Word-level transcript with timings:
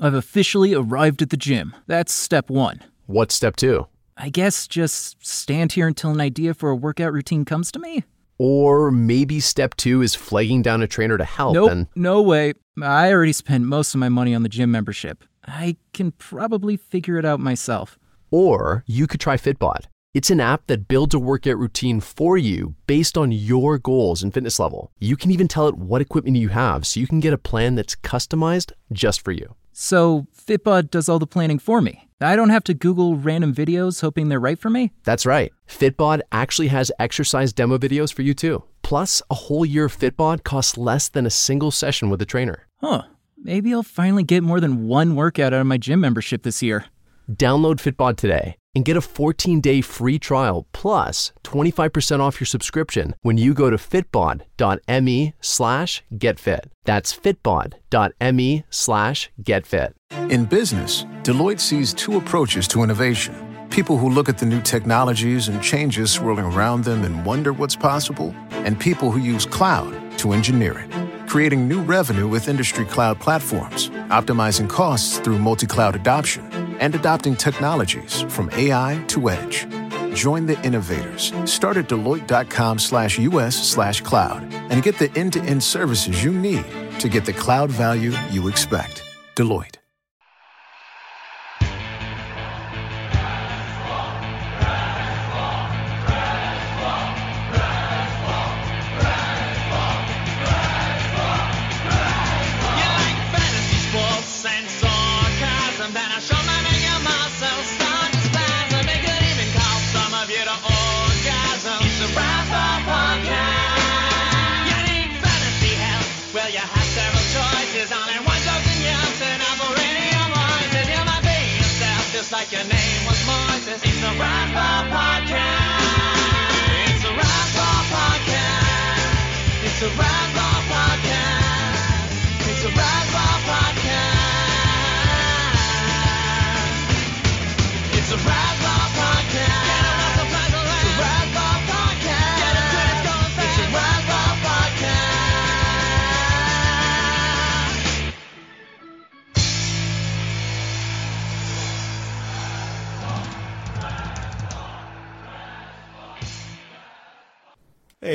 I've 0.00 0.14
officially 0.14 0.74
arrived 0.74 1.22
at 1.22 1.30
the 1.30 1.36
gym. 1.36 1.74
That's 1.86 2.12
step 2.12 2.50
one. 2.50 2.80
What's 3.06 3.34
step 3.34 3.54
two? 3.56 3.86
I 4.16 4.28
guess 4.28 4.66
just 4.66 5.24
stand 5.24 5.72
here 5.72 5.86
until 5.86 6.10
an 6.10 6.20
idea 6.20 6.54
for 6.54 6.70
a 6.70 6.76
workout 6.76 7.12
routine 7.12 7.44
comes 7.44 7.70
to 7.72 7.78
me? 7.78 8.04
Or 8.36 8.90
maybe 8.90 9.38
step 9.38 9.76
two 9.76 10.02
is 10.02 10.14
flagging 10.14 10.62
down 10.62 10.82
a 10.82 10.88
trainer 10.88 11.16
to 11.16 11.24
help 11.24 11.54
Nope, 11.54 11.70
and 11.70 11.86
no 11.94 12.20
way. 12.20 12.54
I 12.82 13.12
already 13.12 13.32
spent 13.32 13.64
most 13.64 13.94
of 13.94 14.00
my 14.00 14.08
money 14.08 14.34
on 14.34 14.42
the 14.42 14.48
gym 14.48 14.72
membership. 14.72 15.22
I 15.46 15.76
can 15.92 16.10
probably 16.12 16.76
figure 16.76 17.16
it 17.16 17.24
out 17.24 17.38
myself. 17.38 17.96
Or 18.32 18.82
you 18.86 19.06
could 19.06 19.20
try 19.20 19.36
Fitbod. 19.36 19.86
It's 20.14 20.30
an 20.30 20.38
app 20.38 20.68
that 20.68 20.86
builds 20.86 21.12
a 21.12 21.18
workout 21.18 21.58
routine 21.58 21.98
for 21.98 22.38
you 22.38 22.76
based 22.86 23.18
on 23.18 23.32
your 23.32 23.78
goals 23.78 24.22
and 24.22 24.32
fitness 24.32 24.60
level. 24.60 24.92
You 25.00 25.16
can 25.16 25.32
even 25.32 25.48
tell 25.48 25.66
it 25.66 25.74
what 25.76 26.00
equipment 26.00 26.36
you 26.36 26.50
have 26.50 26.86
so 26.86 27.00
you 27.00 27.08
can 27.08 27.18
get 27.18 27.32
a 27.32 27.38
plan 27.38 27.74
that's 27.74 27.96
customized 27.96 28.70
just 28.92 29.22
for 29.24 29.32
you. 29.32 29.56
So, 29.72 30.28
Fitbod 30.32 30.92
does 30.92 31.08
all 31.08 31.18
the 31.18 31.26
planning 31.26 31.58
for 31.58 31.80
me. 31.80 32.08
I 32.20 32.36
don't 32.36 32.50
have 32.50 32.62
to 32.64 32.74
Google 32.74 33.16
random 33.16 33.52
videos 33.52 34.02
hoping 34.02 34.28
they're 34.28 34.38
right 34.38 34.56
for 34.56 34.70
me. 34.70 34.92
That's 35.02 35.26
right. 35.26 35.52
Fitbod 35.68 36.20
actually 36.30 36.68
has 36.68 36.92
exercise 37.00 37.52
demo 37.52 37.76
videos 37.76 38.14
for 38.14 38.22
you 38.22 38.34
too. 38.34 38.62
Plus, 38.82 39.20
a 39.30 39.34
whole 39.34 39.66
year 39.66 39.86
of 39.86 39.98
Fitbod 39.98 40.44
costs 40.44 40.78
less 40.78 41.08
than 41.08 41.26
a 41.26 41.30
single 41.30 41.72
session 41.72 42.08
with 42.08 42.22
a 42.22 42.24
trainer. 42.24 42.68
Huh. 42.80 43.02
Maybe 43.36 43.74
I'll 43.74 43.82
finally 43.82 44.22
get 44.22 44.44
more 44.44 44.60
than 44.60 44.86
one 44.86 45.16
workout 45.16 45.52
out 45.52 45.60
of 45.60 45.66
my 45.66 45.76
gym 45.76 45.98
membership 45.98 46.44
this 46.44 46.62
year. 46.62 46.84
Download 47.28 47.80
Fitbod 47.82 48.16
today 48.16 48.58
and 48.74 48.84
get 48.84 48.96
a 48.96 49.00
14-day 49.00 49.80
free 49.80 50.18
trial 50.18 50.66
plus 50.72 51.32
25% 51.44 52.20
off 52.20 52.40
your 52.40 52.46
subscription 52.46 53.14
when 53.22 53.38
you 53.38 53.54
go 53.54 53.70
to 53.70 53.76
fitbod.me 53.76 55.34
slash 55.40 56.02
getfit. 56.14 56.64
That's 56.84 57.16
fitbod.me 57.16 58.64
slash 58.70 59.30
getfit. 59.42 59.92
In 60.30 60.44
business, 60.44 61.04
Deloitte 61.22 61.60
sees 61.60 61.94
two 61.94 62.16
approaches 62.16 62.68
to 62.68 62.82
innovation. 62.82 63.34
People 63.70 63.96
who 63.96 64.08
look 64.08 64.28
at 64.28 64.38
the 64.38 64.46
new 64.46 64.60
technologies 64.62 65.48
and 65.48 65.60
changes 65.62 66.10
swirling 66.10 66.44
around 66.44 66.84
them 66.84 67.02
and 67.02 67.26
wonder 67.26 67.52
what's 67.52 67.74
possible, 67.74 68.32
and 68.50 68.78
people 68.78 69.10
who 69.10 69.18
use 69.18 69.44
cloud 69.46 69.92
to 70.18 70.32
engineer 70.32 70.78
it, 70.78 71.28
creating 71.28 71.66
new 71.66 71.82
revenue 71.82 72.28
with 72.28 72.48
industry 72.48 72.84
cloud 72.84 73.18
platforms, 73.18 73.90
optimizing 74.10 74.70
costs 74.70 75.18
through 75.18 75.38
multi-cloud 75.38 75.96
adoption, 75.96 76.48
and 76.80 76.94
adopting 76.94 77.36
technologies 77.36 78.22
from 78.28 78.50
AI 78.52 79.02
to 79.08 79.30
edge. 79.30 79.66
Join 80.14 80.46
the 80.46 80.60
innovators. 80.62 81.32
Start 81.44 81.76
at 81.76 81.88
Deloitte.com 81.88 82.78
slash 82.78 83.18
US 83.18 83.56
slash 83.56 84.00
cloud 84.00 84.42
and 84.70 84.82
get 84.82 84.98
the 84.98 85.10
end-to-end 85.18 85.62
services 85.62 86.24
you 86.24 86.32
need 86.32 86.64
to 87.00 87.08
get 87.08 87.24
the 87.24 87.32
cloud 87.32 87.70
value 87.70 88.12
you 88.30 88.48
expect. 88.48 89.02
Deloitte. 89.36 89.83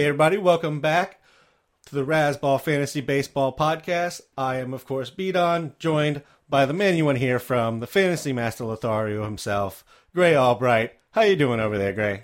Everybody, 0.09 0.38
welcome 0.38 0.81
back 0.81 1.22
to 1.86 1.94
the 1.94 2.03
Razzball 2.03 2.59
Fantasy 2.59 3.00
Baseball 3.00 3.56
Podcast. 3.56 4.22
I 4.36 4.56
am, 4.56 4.74
of 4.74 4.84
course, 4.84 5.12
Beadon, 5.12 5.78
joined 5.78 6.24
by 6.50 6.66
the 6.66 6.74
man 6.74 6.96
you 6.96 7.06
want 7.06 7.20
to 7.20 7.24
hear 7.24 7.38
from, 7.38 7.80
the 7.80 7.86
Fantasy 7.86 8.34
Master 8.34 8.66
Lothario 8.66 9.24
himself, 9.24 9.86
Grey 10.16 10.36
Albright. 10.36 10.94
How 11.12 11.22
you 11.22 11.36
doing 11.36 11.59
over 11.59 11.78
there, 11.78 11.94
Grey? 11.94 12.24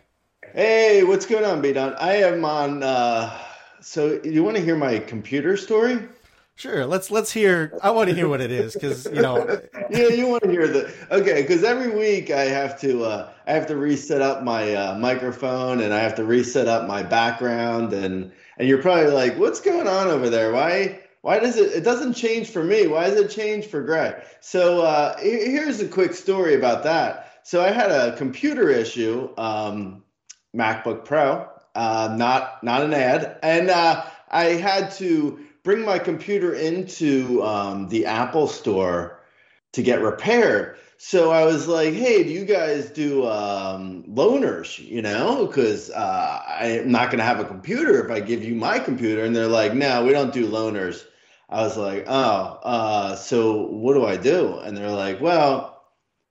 Hey, 0.51 1.03
what's 1.03 1.27
going 1.27 1.45
on, 1.45 1.61
Beaton? 1.61 1.93
I 1.99 2.15
am 2.23 2.43
on. 2.43 2.81
Uh, 2.81 3.37
so, 3.81 4.19
you 4.23 4.43
want 4.43 4.57
to 4.57 4.63
hear 4.63 4.75
my 4.75 4.97
computer 4.97 5.55
story? 5.55 5.99
Sure, 6.57 6.85
let's 6.85 7.11
let's 7.11 7.33
hear. 7.33 7.77
I 7.83 7.91
want 7.91 8.09
to 8.09 8.15
hear 8.15 8.29
what 8.29 8.39
it 8.39 8.49
is 8.49 8.73
because 8.73 9.05
you 9.07 9.21
know, 9.21 9.59
yeah, 9.89 10.07
you 10.07 10.25
want 10.27 10.43
to 10.43 10.49
hear 10.49 10.67
the 10.67 10.93
okay? 11.11 11.41
Because 11.41 11.65
every 11.65 11.93
week 11.93 12.31
I 12.31 12.45
have 12.45 12.79
to 12.79 13.03
uh, 13.03 13.29
I 13.45 13.51
have 13.51 13.67
to 13.67 13.75
reset 13.75 14.21
up 14.21 14.41
my 14.41 14.73
uh, 14.73 14.97
microphone 14.97 15.81
and 15.81 15.93
I 15.93 15.99
have 15.99 16.15
to 16.15 16.23
reset 16.23 16.69
up 16.69 16.87
my 16.87 17.03
background 17.03 17.91
and 17.91 18.31
and 18.57 18.69
you're 18.69 18.81
probably 18.81 19.11
like, 19.11 19.37
what's 19.37 19.59
going 19.59 19.85
on 19.85 20.07
over 20.07 20.29
there? 20.29 20.53
Why 20.53 21.01
why 21.23 21.39
does 21.39 21.57
it 21.57 21.73
it 21.73 21.83
doesn't 21.83 22.13
change 22.13 22.49
for 22.49 22.63
me? 22.63 22.87
Why 22.87 23.09
does 23.09 23.19
it 23.19 23.31
change 23.31 23.65
for 23.65 23.81
Greg? 23.81 24.15
So 24.39 24.81
uh, 24.81 25.17
here's 25.19 25.81
a 25.81 25.87
quick 25.89 26.13
story 26.13 26.55
about 26.55 26.83
that. 26.83 27.41
So 27.43 27.65
I 27.65 27.71
had 27.71 27.91
a 27.91 28.15
computer 28.15 28.69
issue, 28.69 29.29
um, 29.37 30.03
MacBook 30.55 31.03
Pro, 31.03 31.49
uh, 31.75 32.15
not 32.17 32.63
not 32.63 32.81
an 32.81 32.93
ad, 32.93 33.39
and 33.43 33.69
uh, 33.69 34.05
I 34.31 34.45
had 34.45 34.91
to 34.93 35.44
bring 35.65 35.83
my 35.83 35.99
computer 35.99 36.53
into 36.53 37.43
um, 37.43 37.89
the 37.89 38.05
Apple 38.05 38.47
Store 38.47 39.19
to 39.73 39.81
get 39.81 39.99
repaired. 39.99 40.77
So 40.97 41.31
I 41.31 41.43
was 41.43 41.67
like, 41.67 41.93
"Hey, 41.93 42.23
do 42.23 42.29
you 42.29 42.45
guys 42.45 42.89
do 42.89 43.27
um, 43.27 44.03
loaners? 44.03 44.79
You 44.79 45.01
know, 45.01 45.45
because 45.47 45.89
uh, 45.89 46.41
I'm 46.47 46.89
not 46.89 47.07
going 47.09 47.17
to 47.17 47.25
have 47.25 47.41
a 47.41 47.45
computer 47.45 48.05
if 48.05 48.09
I 48.09 48.21
give 48.21 48.45
you 48.45 48.55
my 48.55 48.79
computer." 48.79 49.25
And 49.25 49.35
they're 49.35 49.47
like, 49.47 49.73
"No, 49.73 50.05
we 50.05 50.11
don't 50.13 50.31
do 50.33 50.47
loaners." 50.47 51.03
I 51.49 51.63
was 51.63 51.75
like, 51.75 52.05
"Oh, 52.07 52.59
uh, 52.63 53.15
so 53.17 53.67
what 53.67 53.95
do 53.95 54.05
I 54.05 54.15
do?" 54.15 54.59
And 54.59 54.77
they're 54.77 54.91
like, 54.91 55.19
"Well." 55.19 55.73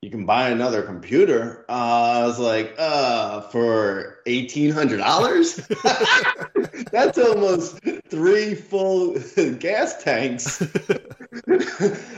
You 0.02 0.10
can 0.10 0.26
buy 0.26 0.50
another 0.50 0.82
computer. 0.82 1.64
Uh, 1.66 2.20
I 2.20 2.26
was 2.26 2.38
like, 2.38 2.74
uh, 2.78 3.40
for 3.40 4.18
eighteen 4.26 4.70
hundred 4.70 4.98
dollars. 4.98 5.56
That's 6.92 7.16
almost 7.16 7.80
three 8.08 8.54
full 8.54 9.18
gas 9.58 10.02
tanks. 10.02 10.62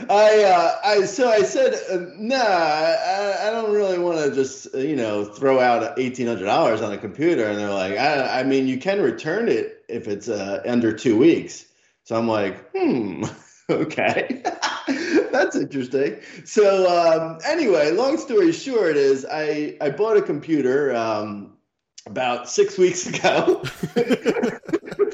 I, 0.09 0.43
uh, 0.43 0.79
I, 0.83 1.05
so 1.05 1.29
I 1.29 1.41
said, 1.41 1.73
uh, 1.89 2.05
nah, 2.17 2.35
I, 2.37 3.47
I 3.47 3.51
don't 3.51 3.73
really 3.73 3.97
want 3.97 4.19
to 4.19 4.33
just, 4.33 4.73
uh, 4.73 4.79
you 4.79 4.95
know, 4.95 5.25
throw 5.25 5.59
out 5.59 5.97
eighteen 5.97 6.27
hundred 6.27 6.45
dollars 6.45 6.81
on 6.81 6.91
a 6.91 6.97
computer. 6.97 7.45
And 7.45 7.57
they're 7.57 7.73
like, 7.73 7.97
I, 7.97 8.41
I 8.41 8.43
mean, 8.43 8.67
you 8.67 8.77
can 8.77 9.01
return 9.01 9.49
it 9.49 9.83
if 9.87 10.07
it's 10.07 10.29
uh, 10.29 10.61
under 10.65 10.93
two 10.93 11.17
weeks. 11.17 11.65
So 12.03 12.15
I'm 12.15 12.27
like, 12.27 12.69
hmm, 12.73 13.25
okay, 13.69 14.41
that's 15.31 15.55
interesting. 15.55 16.21
So 16.45 16.87
um, 16.87 17.39
anyway, 17.45 17.91
long 17.91 18.17
story 18.17 18.51
short 18.51 18.95
is 18.95 19.25
I, 19.29 19.77
I 19.81 19.89
bought 19.89 20.15
a 20.15 20.21
computer 20.21 20.95
um, 20.95 21.57
about 22.05 22.49
six 22.49 22.77
weeks 22.77 23.07
ago 23.07 23.61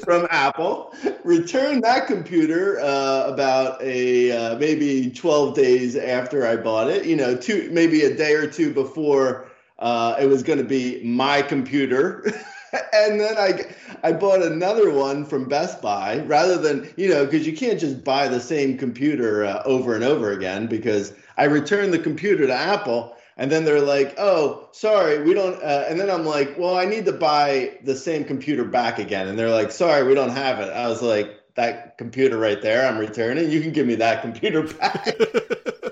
from 0.04 0.26
Apple. 0.30 0.94
Returned 1.24 1.82
that 1.84 2.06
computer 2.06 2.78
uh, 2.80 3.24
about 3.26 3.82
a 3.82 4.30
uh, 4.32 4.58
maybe 4.58 5.10
12 5.10 5.54
days 5.54 5.96
after 5.96 6.46
I 6.46 6.56
bought 6.56 6.90
it. 6.90 7.06
You 7.06 7.16
know, 7.16 7.36
two 7.36 7.68
maybe 7.72 8.02
a 8.04 8.14
day 8.14 8.34
or 8.34 8.46
two 8.46 8.72
before 8.72 9.50
uh, 9.78 10.16
it 10.20 10.26
was 10.26 10.42
going 10.42 10.58
to 10.58 10.64
be 10.64 11.02
my 11.02 11.42
computer. 11.42 12.24
and 12.92 13.20
then 13.20 13.36
I 13.38 13.74
I 14.02 14.12
bought 14.12 14.42
another 14.42 14.90
one 14.90 15.24
from 15.24 15.48
Best 15.48 15.80
Buy 15.80 16.18
rather 16.20 16.58
than 16.58 16.92
you 16.96 17.08
know 17.08 17.24
because 17.24 17.46
you 17.46 17.56
can't 17.56 17.80
just 17.80 18.04
buy 18.04 18.28
the 18.28 18.40
same 18.40 18.76
computer 18.76 19.44
uh, 19.44 19.62
over 19.64 19.94
and 19.94 20.04
over 20.04 20.32
again 20.32 20.66
because 20.66 21.12
I 21.36 21.44
returned 21.44 21.92
the 21.92 21.98
computer 21.98 22.46
to 22.46 22.54
Apple 22.54 23.16
and 23.36 23.50
then 23.50 23.64
they're 23.64 23.80
like 23.80 24.14
oh 24.18 24.68
sorry 24.72 25.22
we 25.22 25.34
don't 25.34 25.62
uh, 25.62 25.86
and 25.88 25.98
then 25.98 26.10
I'm 26.10 26.24
like 26.24 26.58
well 26.58 26.76
I 26.76 26.84
need 26.84 27.04
to 27.06 27.12
buy 27.12 27.78
the 27.82 27.96
same 27.96 28.24
computer 28.24 28.64
back 28.64 28.98
again. 28.98 29.28
And 29.28 29.38
they're 29.38 29.50
like 29.50 29.70
sorry 29.70 30.06
we 30.06 30.14
don't 30.14 30.30
have 30.30 30.60
it. 30.60 30.72
I 30.72 30.88
was 30.88 31.02
like 31.02 31.40
that 31.54 31.98
computer 31.98 32.36
right 32.36 32.60
there 32.60 32.86
I'm 32.86 32.98
returning 32.98 33.50
you 33.50 33.60
can 33.60 33.72
give 33.72 33.86
me 33.86 33.96
that 33.96 34.22
computer 34.22 34.62
back 34.62 35.08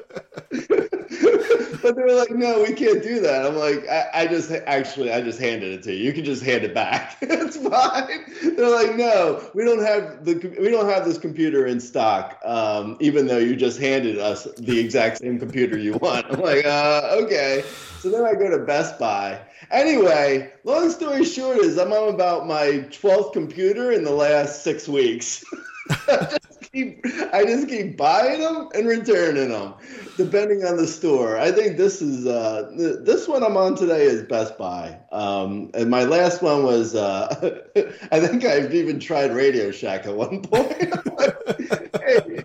they're 1.94 2.14
like, 2.14 2.30
no, 2.30 2.62
we 2.62 2.72
can't 2.72 3.02
do 3.02 3.20
that. 3.20 3.44
I'm 3.44 3.56
like, 3.56 3.88
I, 3.88 4.08
I 4.14 4.26
just 4.26 4.50
actually, 4.50 5.12
I 5.12 5.20
just 5.20 5.38
handed 5.38 5.72
it 5.72 5.82
to 5.84 5.92
you. 5.92 6.04
You 6.04 6.12
can 6.12 6.24
just 6.24 6.42
hand 6.42 6.64
it 6.64 6.74
back. 6.74 7.16
it's 7.22 7.56
fine. 7.56 8.56
They're 8.56 8.70
like, 8.70 8.96
no, 8.96 9.50
we 9.54 9.64
don't 9.64 9.84
have 9.84 10.24
the, 10.24 10.34
we 10.60 10.70
don't 10.70 10.88
have 10.88 11.04
this 11.04 11.18
computer 11.18 11.66
in 11.66 11.80
stock. 11.80 12.40
Um, 12.44 12.96
even 13.00 13.26
though 13.26 13.38
you 13.38 13.56
just 13.56 13.80
handed 13.80 14.18
us 14.18 14.46
the 14.58 14.78
exact 14.78 15.18
same 15.18 15.38
computer 15.38 15.78
you 15.78 15.94
want. 15.94 16.26
I'm 16.30 16.40
like, 16.40 16.64
uh, 16.64 17.18
okay. 17.22 17.64
So 18.00 18.10
then 18.10 18.24
I 18.24 18.34
go 18.34 18.50
to 18.50 18.64
Best 18.64 18.98
Buy. 18.98 19.40
Anyway, 19.70 20.52
long 20.64 20.90
story 20.90 21.24
short 21.24 21.58
is 21.58 21.78
I'm 21.78 21.92
on 21.92 22.12
about 22.12 22.46
my 22.46 22.86
12th 22.90 23.32
computer 23.32 23.92
in 23.92 24.04
the 24.04 24.10
last 24.10 24.64
six 24.64 24.88
weeks. 24.88 25.44
Just 26.08 26.61
keep 26.72 27.04
I 27.32 27.44
just 27.44 27.68
keep 27.68 27.96
buying 27.96 28.40
them 28.40 28.68
and 28.74 28.86
returning 28.86 29.50
them, 29.50 29.74
depending 30.16 30.64
on 30.64 30.76
the 30.76 30.86
store. 30.86 31.38
I 31.38 31.52
think 31.52 31.76
this 31.76 32.00
is 32.00 32.26
uh, 32.26 32.72
th- 32.76 33.00
this 33.02 33.28
one 33.28 33.42
I'm 33.42 33.56
on 33.56 33.76
today 33.76 34.04
is 34.04 34.22
Best 34.22 34.56
Buy, 34.56 34.98
um, 35.12 35.70
and 35.74 35.90
my 35.90 36.04
last 36.04 36.42
one 36.42 36.64
was 36.64 36.94
uh, 36.94 37.60
I 38.10 38.20
think 38.20 38.44
I've 38.44 38.74
even 38.74 38.98
tried 38.98 39.32
Radio 39.32 39.70
Shack 39.70 40.06
at 40.06 40.16
one 40.16 40.42
point. 40.42 40.72
hey, 42.00 42.42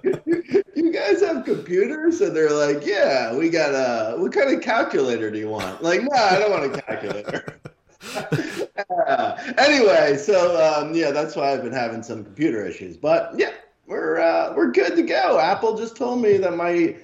you 0.76 0.92
guys 0.92 1.22
have 1.22 1.46
computers? 1.46 2.20
And 2.22 2.36
they're 2.36 2.52
like, 2.52 2.86
yeah, 2.86 3.34
we 3.36 3.50
got 3.50 3.72
a. 3.74 4.18
What 4.18 4.34
kind 4.34 4.54
of 4.54 4.62
calculator 4.62 5.32
do 5.32 5.38
you 5.38 5.50
want? 5.50 5.82
Like, 5.82 6.02
no, 6.02 6.10
I 6.14 6.38
don't 6.38 6.52
want 6.52 6.76
a 6.76 6.82
calculator. 6.82 7.60
Uh, 9.08 9.36
anyway, 9.58 10.16
so 10.18 10.56
um, 10.64 10.94
yeah, 10.94 11.10
that's 11.12 11.36
why 11.36 11.52
I've 11.52 11.64
been 11.64 11.74
having 11.74 12.04
some 12.04 12.24
computer 12.24 12.66
issues. 12.66 12.96
But 12.96 13.32
yeah, 13.36 13.52
we're 13.88 14.20
uh, 14.20 14.54
we're 14.56 14.72
good 14.72 14.96
to 14.98 15.04
go. 15.04 15.40
Apple 15.40 15.78
just 15.78 15.96
told 15.96 16.22
me 16.22 16.38
that 16.38 16.56
my 16.56 16.96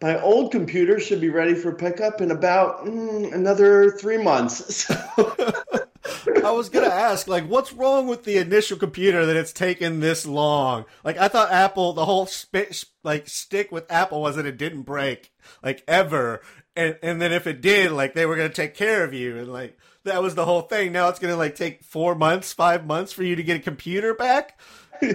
my 0.00 0.20
old 0.22 0.50
computer 0.50 0.98
should 0.98 1.20
be 1.20 1.28
ready 1.28 1.54
for 1.54 1.72
pickup 1.72 2.20
in 2.20 2.30
about 2.30 2.86
mm, 2.86 3.32
another 3.34 3.90
three 3.90 4.18
months. 4.18 4.90
So 6.02 6.36
I 6.44 6.50
was 6.50 6.70
gonna 6.70 6.86
ask, 6.86 7.28
like, 7.28 7.46
what's 7.46 7.72
wrong 7.72 8.06
with 8.06 8.24
the 8.24 8.38
initial 8.38 8.78
computer 8.78 9.26
that 9.26 9.36
it's 9.36 9.52
taken 9.52 10.00
this 10.00 10.26
long? 10.26 10.86
Like, 11.04 11.18
I 11.18 11.28
thought 11.28 11.52
Apple, 11.52 11.92
the 11.92 12.06
whole 12.06 12.26
sp- 12.26 12.72
like 13.04 13.28
stick 13.28 13.70
with 13.70 13.90
Apple 13.90 14.22
was 14.22 14.36
that 14.36 14.46
it 14.46 14.56
didn't 14.56 14.82
break, 14.82 15.30
like 15.62 15.84
ever, 15.86 16.40
and 16.74 16.98
and 17.02 17.20
then 17.20 17.32
if 17.32 17.46
it 17.46 17.60
did, 17.60 17.92
like 17.92 18.14
they 18.14 18.24
were 18.26 18.36
gonna 18.36 18.48
take 18.48 18.74
care 18.74 19.04
of 19.04 19.12
you, 19.12 19.36
and 19.36 19.52
like 19.52 19.78
that 20.04 20.22
was 20.22 20.34
the 20.34 20.46
whole 20.46 20.62
thing. 20.62 20.92
Now 20.92 21.08
it's 21.08 21.18
gonna 21.18 21.36
like 21.36 21.54
take 21.54 21.84
four 21.84 22.14
months, 22.14 22.52
five 22.52 22.86
months 22.86 23.12
for 23.12 23.22
you 23.22 23.36
to 23.36 23.42
get 23.42 23.58
a 23.58 23.60
computer 23.60 24.14
back. 24.14 24.58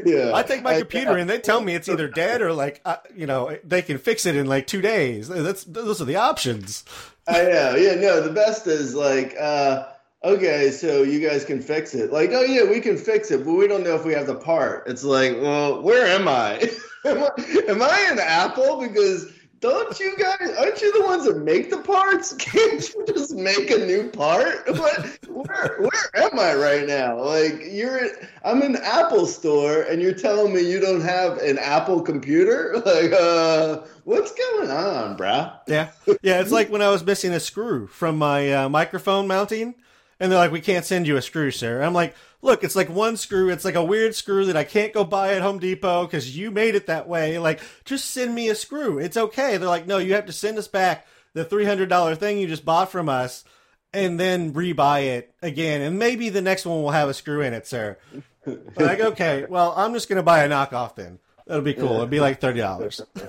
Yeah, 0.06 0.32
I 0.34 0.44
take 0.44 0.62
my 0.62 0.80
computer 0.80 1.18
and 1.18 1.30
they 1.30 1.40
tell 1.40 1.62
me 1.62 1.76
it's 1.76 1.90
either 1.90 2.08
dead 2.08 2.42
or 2.42 2.54
like, 2.54 2.82
uh, 2.86 2.98
you 3.16 3.26
know, 3.26 3.58
they 3.64 3.82
can 3.82 3.98
fix 3.98 4.26
it 4.26 4.36
in 4.36 4.48
like 4.48 4.68
two 4.68 4.82
days. 4.82 5.28
That's 5.28 5.64
those 5.64 6.02
are 6.02 6.06
the 6.06 6.16
options. 6.16 6.84
I 7.28 7.44
know. 7.44 7.76
Yeah, 7.76 7.96
no, 7.96 8.22
the 8.22 8.34
best 8.34 8.68
is 8.68 8.94
like, 8.94 9.36
uh, 9.40 9.86
okay, 10.24 10.72
so 10.72 11.04
you 11.04 11.28
guys 11.28 11.46
can 11.46 11.62
fix 11.62 11.94
it. 11.94 12.12
Like, 12.12 12.32
oh 12.32 12.44
yeah, 12.44 12.64
we 12.64 12.80
can 12.80 12.98
fix 12.98 13.32
it, 13.32 13.46
but 13.46 13.54
we 13.54 13.68
don't 13.68 13.84
know 13.84 13.96
if 13.96 14.06
we 14.06 14.14
have 14.14 14.28
the 14.28 14.36
part. 14.36 14.88
It's 14.88 15.04
like, 15.04 15.38
well, 15.40 15.82
where 15.82 16.06
am 16.06 16.28
I? 16.28 16.70
am 17.06 17.24
I, 17.24 17.30
am 17.68 17.82
I 17.82 18.10
in 18.12 18.20
Apple? 18.20 18.80
Because 18.82 19.32
don't 19.60 20.00
you 20.00 20.16
guys 20.18 20.52
aren't 20.58 20.82
you 20.82 20.92
the 20.94 21.06
ones 21.06 21.26
that 21.26 21.38
make 21.38 21.70
the 21.70 21.78
parts? 21.78 22.34
Can't 22.40 22.94
you 22.94 23.06
just 23.08 23.34
make 23.34 23.70
a 23.72 23.78
new 23.78 24.10
part? 24.10 24.68
What 24.76 25.20
where 25.28 25.78
where 25.80 26.24
am 26.24 26.40
I 26.40 26.54
right 26.54 26.88
now? 26.88 27.22
Like 27.22 27.62
you're 27.70 28.08
I'm 28.44 28.62
in 28.62 28.76
Apple 28.78 29.26
store 29.26 29.82
and 29.84 30.02
you're 30.02 30.14
telling 30.14 30.54
me 30.54 30.62
you 30.62 30.80
don't 30.80 31.02
have 31.02 31.38
an 31.40 31.58
Apple 31.58 32.02
computer? 32.02 32.74
Like 32.86 33.12
uh 33.14 33.82
what's 34.04 34.32
going 34.34 34.70
on, 34.70 35.18
bruh? 35.18 35.60
Yeah, 35.68 35.90
yeah. 36.22 36.40
It's 36.40 36.52
like 36.52 36.70
when 36.70 36.82
I 36.82 36.90
was 36.90 37.04
missing 37.04 37.32
a 37.34 37.40
screw 37.40 37.88
from 37.88 38.18
my 38.18 38.54
uh, 38.54 38.70
microphone 38.70 39.28
mounting, 39.28 39.76
and 40.20 40.32
they're 40.32 40.40
like, 40.40 40.52
"We 40.52 40.62
can't 40.62 40.86
send 40.86 41.08
you 41.08 41.18
a 41.18 41.22
screw, 41.22 41.52
sir." 41.52 41.82
I'm 41.82 41.94
like, 41.94 42.16
"Look, 42.46 42.64
it's 42.64 42.76
like 42.76 42.90
one 42.90 43.18
screw. 43.18 43.50
It's 43.50 43.66
like 43.66 43.76
a 43.76 43.84
weird 43.84 44.16
screw 44.16 44.46
that 44.46 44.56
I 44.56 44.64
can't 44.64 44.94
go 44.94 45.04
buy 45.04 45.34
at 45.34 45.42
Home 45.42 45.60
Depot 45.60 46.06
because 46.06 46.38
you 46.38 46.52
made 46.52 46.76
it 46.76 46.86
that 46.86 47.08
way. 47.08 47.40
Like, 47.40 47.60
just 47.84 48.12
send 48.12 48.36
me 48.36 48.50
a 48.50 48.56
screw. 48.56 49.00
It's 49.00 49.18
okay." 49.18 49.58
They're 49.58 49.68
like, 49.68 49.88
"No, 49.88 49.98
you 49.98 50.14
have 50.14 50.28
to 50.28 50.32
send 50.32 50.58
us 50.58 50.68
back 50.68 51.08
the 51.34 51.44
three 51.44 51.66
hundred 51.66 51.90
dollar 51.90 52.16
thing 52.16 52.38
you 52.38 52.48
just 52.48 52.64
bought 52.64 52.92
from 52.92 53.10
us." 53.10 53.44
And 53.92 54.20
then 54.20 54.54
rebuy 54.54 55.06
it 55.06 55.34
again, 55.42 55.82
and 55.82 55.98
maybe 55.98 56.30
the 56.30 56.42
next 56.42 56.66
one 56.66 56.84
will 56.84 56.92
have 56.92 57.10
a 57.10 57.14
screw 57.14 57.42
in 57.42 57.54
it, 57.54 57.66
sir. 57.66 57.98
like, 58.76 59.00
okay, 59.00 59.46
well, 59.50 59.74
I'm 59.76 59.94
just 59.94 60.08
gonna 60.08 60.22
buy 60.22 60.44
a 60.44 60.50
knockoff 60.50 60.96
then. 60.96 61.18
That'll 61.48 61.64
be 61.64 61.76
cool. 61.76 61.94
It'll 61.94 62.08
be 62.08 62.20
like 62.20 62.42
thirty 62.42 62.60
dollars. 62.60 63.02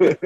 exactly. 0.00 0.16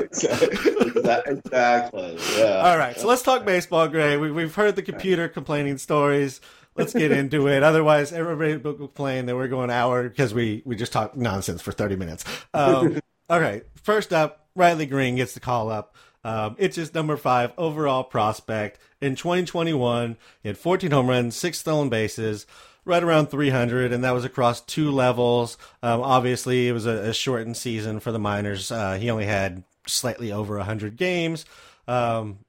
Yeah. 2.36 2.62
All 2.64 2.76
right, 2.76 2.98
so 2.98 3.06
let's 3.06 3.22
talk 3.22 3.44
baseball, 3.44 3.86
Grey. 3.86 4.16
We, 4.16 4.32
we've 4.32 4.54
heard 4.54 4.74
the 4.74 4.82
computer 4.82 5.28
complaining 5.28 5.78
stories. 5.78 6.40
Let's 6.76 6.92
get 6.92 7.12
into 7.12 7.48
it. 7.48 7.62
Otherwise, 7.62 8.12
everybody 8.12 8.56
will 8.56 8.74
complain 8.74 9.26
that 9.26 9.36
we're 9.36 9.48
going 9.48 9.64
an 9.64 9.70
hour 9.70 10.08
because 10.08 10.32
we, 10.32 10.62
we 10.64 10.76
just 10.76 10.92
talk 10.92 11.16
nonsense 11.16 11.62
for 11.62 11.72
30 11.72 11.96
minutes. 11.96 12.24
Um, 12.54 13.00
all 13.28 13.40
right, 13.40 13.64
first 13.82 14.12
up, 14.12 14.46
Riley 14.54 14.86
Greene 14.86 15.16
gets 15.16 15.34
the 15.34 15.40
call 15.40 15.70
up. 15.70 15.96
Um, 16.22 16.56
it's 16.58 16.76
his 16.76 16.94
number 16.94 17.16
five 17.16 17.52
overall 17.56 18.04
prospect. 18.04 18.78
In 19.00 19.16
2021, 19.16 20.16
he 20.42 20.48
had 20.48 20.58
14 20.58 20.90
home 20.90 21.08
runs, 21.08 21.34
six 21.34 21.58
stolen 21.58 21.88
bases, 21.88 22.46
right 22.84 23.02
around 23.02 23.28
300, 23.28 23.92
and 23.92 24.04
that 24.04 24.12
was 24.12 24.24
across 24.24 24.60
two 24.60 24.90
levels. 24.90 25.56
Um, 25.82 26.02
obviously, 26.02 26.68
it 26.68 26.72
was 26.72 26.86
a, 26.86 27.08
a 27.10 27.14
shortened 27.14 27.56
season 27.56 28.00
for 28.00 28.12
the 28.12 28.18
minors. 28.18 28.70
Uh, 28.70 28.94
he 28.94 29.10
only 29.10 29.26
had 29.26 29.64
slightly 29.86 30.32
over 30.32 30.56
100 30.58 30.96
games. 30.96 31.46
Um, 31.88 32.40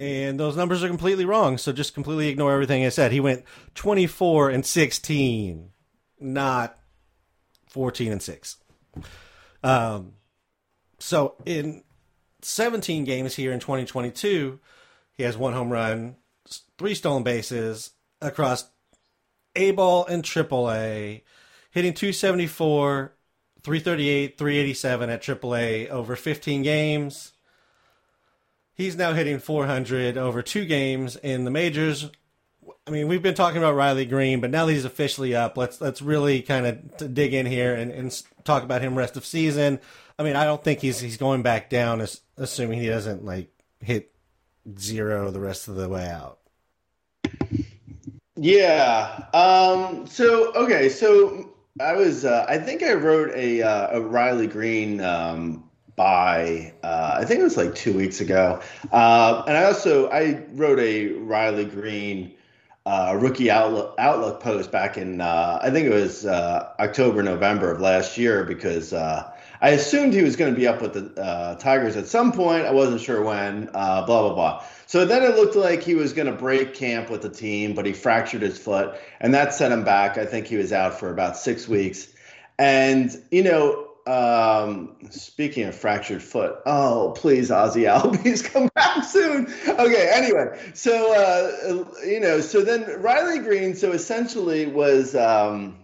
and 0.00 0.38
those 0.38 0.56
numbers 0.56 0.82
are 0.84 0.88
completely 0.88 1.24
wrong. 1.24 1.58
So 1.58 1.72
just 1.72 1.94
completely 1.94 2.28
ignore 2.28 2.52
everything 2.52 2.84
I 2.84 2.90
said. 2.90 3.12
He 3.12 3.20
went 3.20 3.44
24 3.74 4.50
and 4.50 4.64
16, 4.64 5.70
not 6.20 6.78
14 7.68 8.12
and 8.12 8.22
6. 8.22 8.56
Um, 9.62 10.12
so 10.98 11.34
in 11.44 11.82
17 12.42 13.04
games 13.04 13.34
here 13.34 13.52
in 13.52 13.60
2022, 13.60 14.60
he 15.14 15.22
has 15.24 15.36
one 15.36 15.52
home 15.52 15.70
run, 15.70 16.16
three 16.78 16.94
stolen 16.94 17.24
bases 17.24 17.90
across 18.20 18.70
A 19.56 19.72
ball 19.72 20.06
and 20.06 20.24
triple 20.24 20.70
A, 20.70 21.24
hitting 21.70 21.94
274, 21.94 23.14
338, 23.62 24.38
387 24.38 25.10
at 25.10 25.22
AAA 25.22 25.88
over 25.88 26.14
15 26.14 26.62
games. 26.62 27.32
He's 28.78 28.96
now 28.96 29.12
hitting 29.12 29.40
400 29.40 30.16
over 30.16 30.40
two 30.40 30.64
games 30.64 31.16
in 31.16 31.42
the 31.42 31.50
majors. 31.50 32.08
I 32.86 32.92
mean, 32.92 33.08
we've 33.08 33.20
been 33.20 33.34
talking 33.34 33.58
about 33.58 33.74
Riley 33.74 34.06
Greene, 34.06 34.40
but 34.40 34.50
now 34.50 34.66
that 34.66 34.72
he's 34.72 34.84
officially 34.84 35.34
up, 35.34 35.56
let's 35.56 35.80
let's 35.80 36.00
really 36.00 36.42
kind 36.42 36.64
of 36.64 37.12
dig 37.12 37.34
in 37.34 37.44
here 37.44 37.74
and, 37.74 37.90
and 37.90 38.22
talk 38.44 38.62
about 38.62 38.80
him 38.80 38.96
rest 38.96 39.16
of 39.16 39.26
season. 39.26 39.80
I 40.16 40.22
mean, 40.22 40.36
I 40.36 40.44
don't 40.44 40.62
think 40.62 40.78
he's 40.78 41.00
he's 41.00 41.16
going 41.16 41.42
back 41.42 41.68
down, 41.68 42.00
as, 42.00 42.20
assuming 42.36 42.80
he 42.80 42.86
doesn't 42.86 43.24
like 43.24 43.50
hit 43.80 44.14
zero 44.78 45.32
the 45.32 45.40
rest 45.40 45.66
of 45.66 45.74
the 45.74 45.88
way 45.88 46.08
out. 46.08 46.38
Yeah. 48.36 49.24
Um, 49.34 50.06
so 50.06 50.54
okay. 50.54 50.88
So 50.88 51.52
I 51.80 51.94
was. 51.94 52.24
Uh, 52.24 52.46
I 52.48 52.58
think 52.58 52.84
I 52.84 52.94
wrote 52.94 53.34
a, 53.34 53.60
uh, 53.60 53.98
a 53.98 54.00
Riley 54.00 54.46
Greene 54.46 55.00
um, 55.00 55.67
by. 55.98 56.72
Uh, 56.82 57.18
I 57.20 57.26
think 57.26 57.40
it 57.40 57.42
was 57.42 57.58
like 57.58 57.74
two 57.74 57.92
weeks 57.92 58.22
ago. 58.22 58.62
Uh, 58.90 59.42
and 59.46 59.54
I 59.54 59.64
also 59.64 60.08
I 60.08 60.44
wrote 60.52 60.78
a 60.78 61.08
Riley 61.08 61.66
Greene 61.66 62.34
uh, 62.86 63.18
rookie 63.20 63.50
outlook 63.50 63.94
outlook 63.98 64.40
post 64.40 64.72
back 64.72 64.96
in. 64.96 65.20
Uh, 65.20 65.58
I 65.60 65.68
think 65.68 65.86
it 65.86 65.92
was 65.92 66.24
uh, 66.24 66.72
October 66.80 67.22
November 67.22 67.70
of 67.70 67.82
last 67.82 68.16
year 68.16 68.44
because. 68.44 68.94
Uh, 68.94 69.30
I 69.60 69.70
assumed 69.70 70.14
he 70.14 70.22
was 70.22 70.36
going 70.36 70.54
to 70.54 70.56
be 70.56 70.68
up 70.68 70.80
with 70.80 70.92
the 70.94 71.56
Tigers 71.58 71.96
at 71.96 72.06
some 72.06 72.30
point. 72.30 72.64
I 72.64 72.70
wasn't 72.70 73.00
sure 73.00 73.24
when. 73.24 73.66
Blah 73.66 74.04
blah 74.06 74.32
blah. 74.32 74.64
So 74.86 75.04
then 75.04 75.24
it 75.24 75.34
looked 75.34 75.56
like 75.56 75.82
he 75.82 75.96
was 75.96 76.12
going 76.12 76.28
to 76.28 76.32
break 76.32 76.74
camp 76.74 77.10
with 77.10 77.22
the 77.22 77.28
team, 77.28 77.74
but 77.74 77.84
he 77.84 77.92
fractured 77.92 78.40
his 78.40 78.56
foot, 78.56 78.94
and 79.18 79.34
that 79.34 79.52
set 79.52 79.72
him 79.72 79.82
back. 79.82 80.16
I 80.16 80.26
think 80.26 80.46
he 80.46 80.56
was 80.56 80.72
out 80.72 81.00
for 81.00 81.10
about 81.10 81.36
six 81.36 81.66
weeks. 81.66 82.06
And 82.56 83.10
you 83.32 83.42
know, 83.42 83.87
um, 84.08 84.96
speaking 85.10 85.64
of 85.64 85.74
fractured 85.74 86.22
foot, 86.22 86.56
oh 86.64 87.12
please, 87.16 87.50
Ozzie 87.50 87.82
Albies, 87.82 88.42
come 88.52 88.70
back 88.74 89.04
soon. 89.04 89.46
Okay, 89.68 90.10
anyway, 90.12 90.58
so 90.72 91.14
uh, 91.14 91.84
you 92.06 92.18
know, 92.18 92.40
so 92.40 92.62
then 92.62 93.00
Riley 93.02 93.40
Greene, 93.40 93.74
so 93.74 93.92
essentially 93.92 94.66
was, 94.66 95.14
um, 95.14 95.78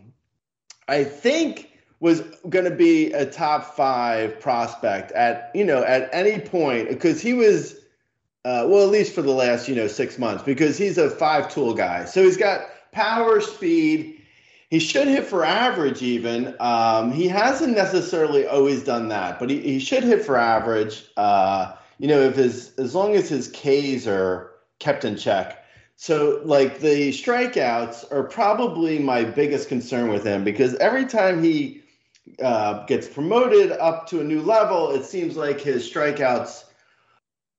I 0.89 1.05
think 1.05 1.71
was 2.01 2.21
going 2.49 2.65
to 2.67 2.75
be 2.75 3.13
a 3.13 3.25
top 3.25 3.77
five 3.77 4.39
prospect 4.41 5.13
at 5.13 5.51
you 5.55 5.65
know 5.65 5.83
at 5.83 6.09
any 6.13 6.39
point 6.39 6.89
because 6.89 7.21
he 7.21 7.33
was 7.33 7.75
uh, 8.45 8.67
well 8.69 8.85
at 8.85 8.91
least 8.91 9.15
for 9.15 9.23
the 9.23 9.33
last 9.33 9.69
you 9.69 9.75
know 9.75 9.87
six 9.87 10.19
months 10.19 10.43
because 10.43 10.77
he's 10.77 10.99
a 10.99 11.09
five 11.09 11.51
tool 11.51 11.73
guy 11.73 12.05
so 12.05 12.23
he's 12.23 12.37
got 12.37 12.61
power 12.93 13.41
speed 13.41 14.14
he 14.75 14.81
should 14.81 15.09
hit 15.09 15.25
for 15.25 15.45
average 15.45 16.03
even 16.03 16.55
um, 16.61 17.13
he 17.13 17.29
hasn't 17.29 17.75
necessarily 17.75 18.47
always 18.47 18.83
done 18.83 19.09
that 19.09 19.39
but 19.39 19.49
he, 19.51 19.61
he 19.61 19.79
should 19.79 20.03
hit 20.03 20.25
for 20.25 20.37
average 20.37 21.05
uh, 21.17 21.73
you 21.99 22.09
know, 22.09 22.21
if 22.21 22.37
his 22.37 22.75
as 22.79 22.95
long 22.95 23.15
as 23.15 23.29
his 23.29 23.49
Ks 23.49 24.07
are 24.07 24.51
kept 24.79 25.05
in 25.05 25.17
check. 25.17 25.65
So 25.97 26.43
like 26.45 26.81
the 26.81 27.11
strikeouts 27.11 28.11
are 28.11 28.25
probably 28.25 28.99
my 28.99 29.25
biggest 29.25 29.69
concern 29.69 30.09
with 30.09 30.25
him 30.25 30.43
because 30.43 30.75
every 30.77 31.07
time 31.07 31.43
he 31.43 31.83
uh, 32.43 32.85
gets 32.87 33.09
promoted 33.09 33.73
up 33.73 34.09
to 34.09 34.21
a 34.21 34.25
new 34.25 34.43
level, 34.43 34.91
it 34.91 35.05
seems 35.05 35.37
like 35.37 35.61
his 35.61 35.89
strikeouts 35.89 36.65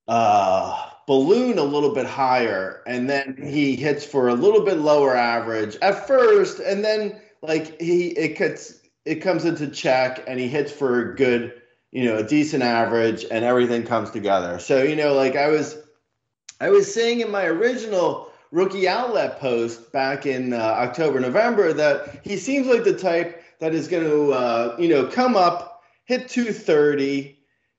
uh, 0.07 0.89
balloon 1.07 1.57
a 1.57 1.63
little 1.63 1.93
bit 1.93 2.05
higher, 2.05 2.81
and 2.87 3.09
then 3.09 3.37
he 3.41 3.75
hits 3.75 4.05
for 4.05 4.29
a 4.29 4.33
little 4.33 4.61
bit 4.61 4.77
lower 4.77 5.15
average 5.15 5.77
at 5.81 6.07
first, 6.07 6.59
and 6.59 6.83
then 6.83 7.19
like 7.41 7.79
he 7.79 8.07
it 8.09 8.37
gets 8.37 8.79
it 9.05 9.15
comes 9.15 9.45
into 9.45 9.67
check, 9.67 10.23
and 10.27 10.39
he 10.39 10.47
hits 10.47 10.71
for 10.71 11.11
a 11.11 11.15
good, 11.15 11.53
you 11.91 12.05
know, 12.05 12.17
a 12.17 12.23
decent 12.23 12.63
average, 12.63 13.25
and 13.29 13.45
everything 13.45 13.83
comes 13.83 14.09
together. 14.09 14.59
So 14.59 14.83
you 14.83 14.95
know, 14.95 15.13
like 15.13 15.35
I 15.35 15.47
was, 15.47 15.77
I 16.59 16.69
was 16.69 16.91
saying 16.91 17.21
in 17.21 17.31
my 17.31 17.45
original 17.45 18.31
rookie 18.51 18.87
outlet 18.87 19.39
post 19.39 19.91
back 19.91 20.25
in 20.25 20.53
uh, 20.53 20.57
October, 20.57 21.19
November 21.19 21.73
that 21.73 22.21
he 22.23 22.37
seems 22.37 22.67
like 22.67 22.83
the 22.83 22.97
type 22.97 23.43
that 23.59 23.73
is 23.73 23.87
going 23.87 24.03
to, 24.03 24.31
uh, 24.31 24.75
you 24.79 24.87
know, 24.87 25.07
come 25.07 25.35
up, 25.35 25.83
hit 26.05 26.29
230, 26.29 27.37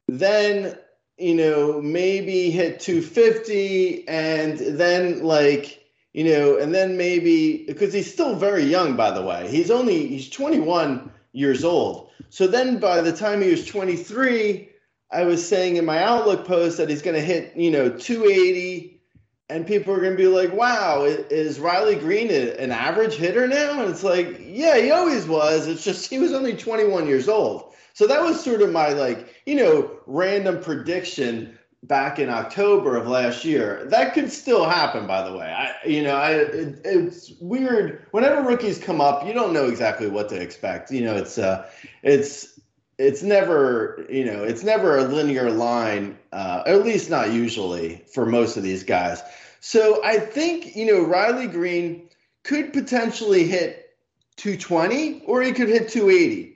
then 0.09 0.76
you 1.19 1.35
know, 1.35 1.81
maybe 1.81 2.51
hit 2.51 2.81
250 2.81 4.07
and 4.09 4.59
then 4.59 5.23
like, 5.23 5.83
you 6.13 6.25
know, 6.25 6.57
and 6.57 6.75
then 6.75 6.97
maybe 6.97 7.65
because 7.67 7.93
he's 7.93 8.13
still 8.13 8.35
very 8.35 8.65
young, 8.65 8.97
by 8.97 9.11
the 9.11 9.23
way. 9.23 9.49
He's 9.51 9.71
only 9.71 10.07
he's 10.07 10.29
21 10.31 11.11
years 11.33 11.65
old. 11.65 12.11
So 12.29 12.47
then 12.47 12.79
by 12.79 13.01
the 13.01 13.13
time 13.13 13.43
he 13.43 13.51
was 13.51 13.67
23, 13.67 14.69
I 15.11 15.25
was 15.25 15.47
saying 15.47 15.77
in 15.77 15.85
my 15.85 16.03
Outlook 16.03 16.47
post 16.47 16.79
that 16.79 16.91
he's 16.91 17.03
going 17.03 17.17
to 17.17 17.23
hit, 17.23 17.57
you 17.57 17.71
know, 17.71 17.89
280 17.89 19.01
and 19.49 19.67
people 19.67 19.95
are 19.95 20.01
going 20.01 20.17
to 20.17 20.17
be 20.17 20.27
like, 20.27 20.53
wow, 20.53 21.05
is 21.05 21.61
Riley 21.61 21.95
Greene 21.95 22.31
an 22.31 22.73
average 22.73 23.15
hitter 23.15 23.47
now? 23.47 23.81
And 23.81 23.91
it's 23.91 24.03
like, 24.03 24.41
yeah, 24.43 24.79
he 24.79 24.91
always 24.91 25.27
was. 25.27 25.69
It's 25.69 25.85
just 25.85 26.11
he 26.11 26.19
was 26.19 26.33
only 26.33 26.57
21 26.57 27.07
years 27.07 27.29
old. 27.29 27.73
So 27.97 28.07
that 28.09 28.23
was 28.23 28.45
sort 28.45 28.61
of 28.61 28.71
my 28.73 28.91
like, 28.91 29.41
you 29.47 29.55
know, 29.55 29.91
random 30.05 30.61
prediction 30.61 31.59
back 31.85 32.19
in 32.19 32.29
October 32.29 32.95
of 32.95 33.07
last 33.07 33.43
year. 33.43 33.87
That 33.87 34.12
could 34.12 34.31
still 34.31 34.69
happen, 34.69 35.07
by 35.07 35.26
the 35.26 35.35
way. 35.35 35.47
I, 35.47 35.75
you 35.88 36.03
know, 36.03 36.15
I 36.15 36.33
it, 36.33 36.79
it's 36.85 37.33
weird 37.41 38.07
whenever 38.11 38.43
rookies 38.43 38.79
come 38.79 39.00
up. 39.00 39.26
You 39.26 39.33
don't 39.33 39.55
know 39.55 39.65
exactly 39.65 40.09
what 40.09 40.29
to 40.29 40.37
expect. 40.38 40.91
You 40.91 41.07
know, 41.07 41.17
it's 41.17 41.38
uh, 41.38 41.71
it's 42.03 42.61
it's 42.99 43.23
never 43.23 44.05
you 44.11 44.26
know 44.26 44.45
it's 44.45 44.62
never 44.62 44.99
a 44.99 45.05
linear 45.05 45.50
line, 45.50 46.19
uh, 46.35 46.65
at 46.67 46.85
least 46.85 47.09
not 47.09 47.33
usually 47.33 48.05
for 48.12 48.26
most 48.26 48.59
of 48.59 48.62
these 48.62 48.83
guys. 48.83 49.23
So 49.61 50.05
I 50.05 50.19
think 50.19 50.76
you 50.76 50.85
know 50.85 51.03
Riley 51.03 51.47
Greene 51.47 52.11
could 52.45 52.75
potentially 52.75 53.47
hit 53.47 53.97
220 54.37 55.23
or 55.25 55.41
he 55.41 55.53
could 55.53 55.71
hit 55.71 55.88
280 55.88 56.56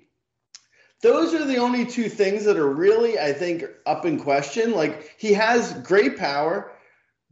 those 1.02 1.35
are 1.35 1.45
the 1.45 1.57
only 1.57 1.87
two 1.87 2.09
things 2.09 2.45
that 2.45 2.57
are 2.57 2.69
really, 2.71 3.19
I 3.19 3.33
think, 3.33 3.64
up 3.87 4.04
in 4.04 4.21
question. 4.21 4.73
Like 4.73 5.14
he 5.19 5.33
has 5.33 5.73
great 5.80 6.19
power, 6.19 6.73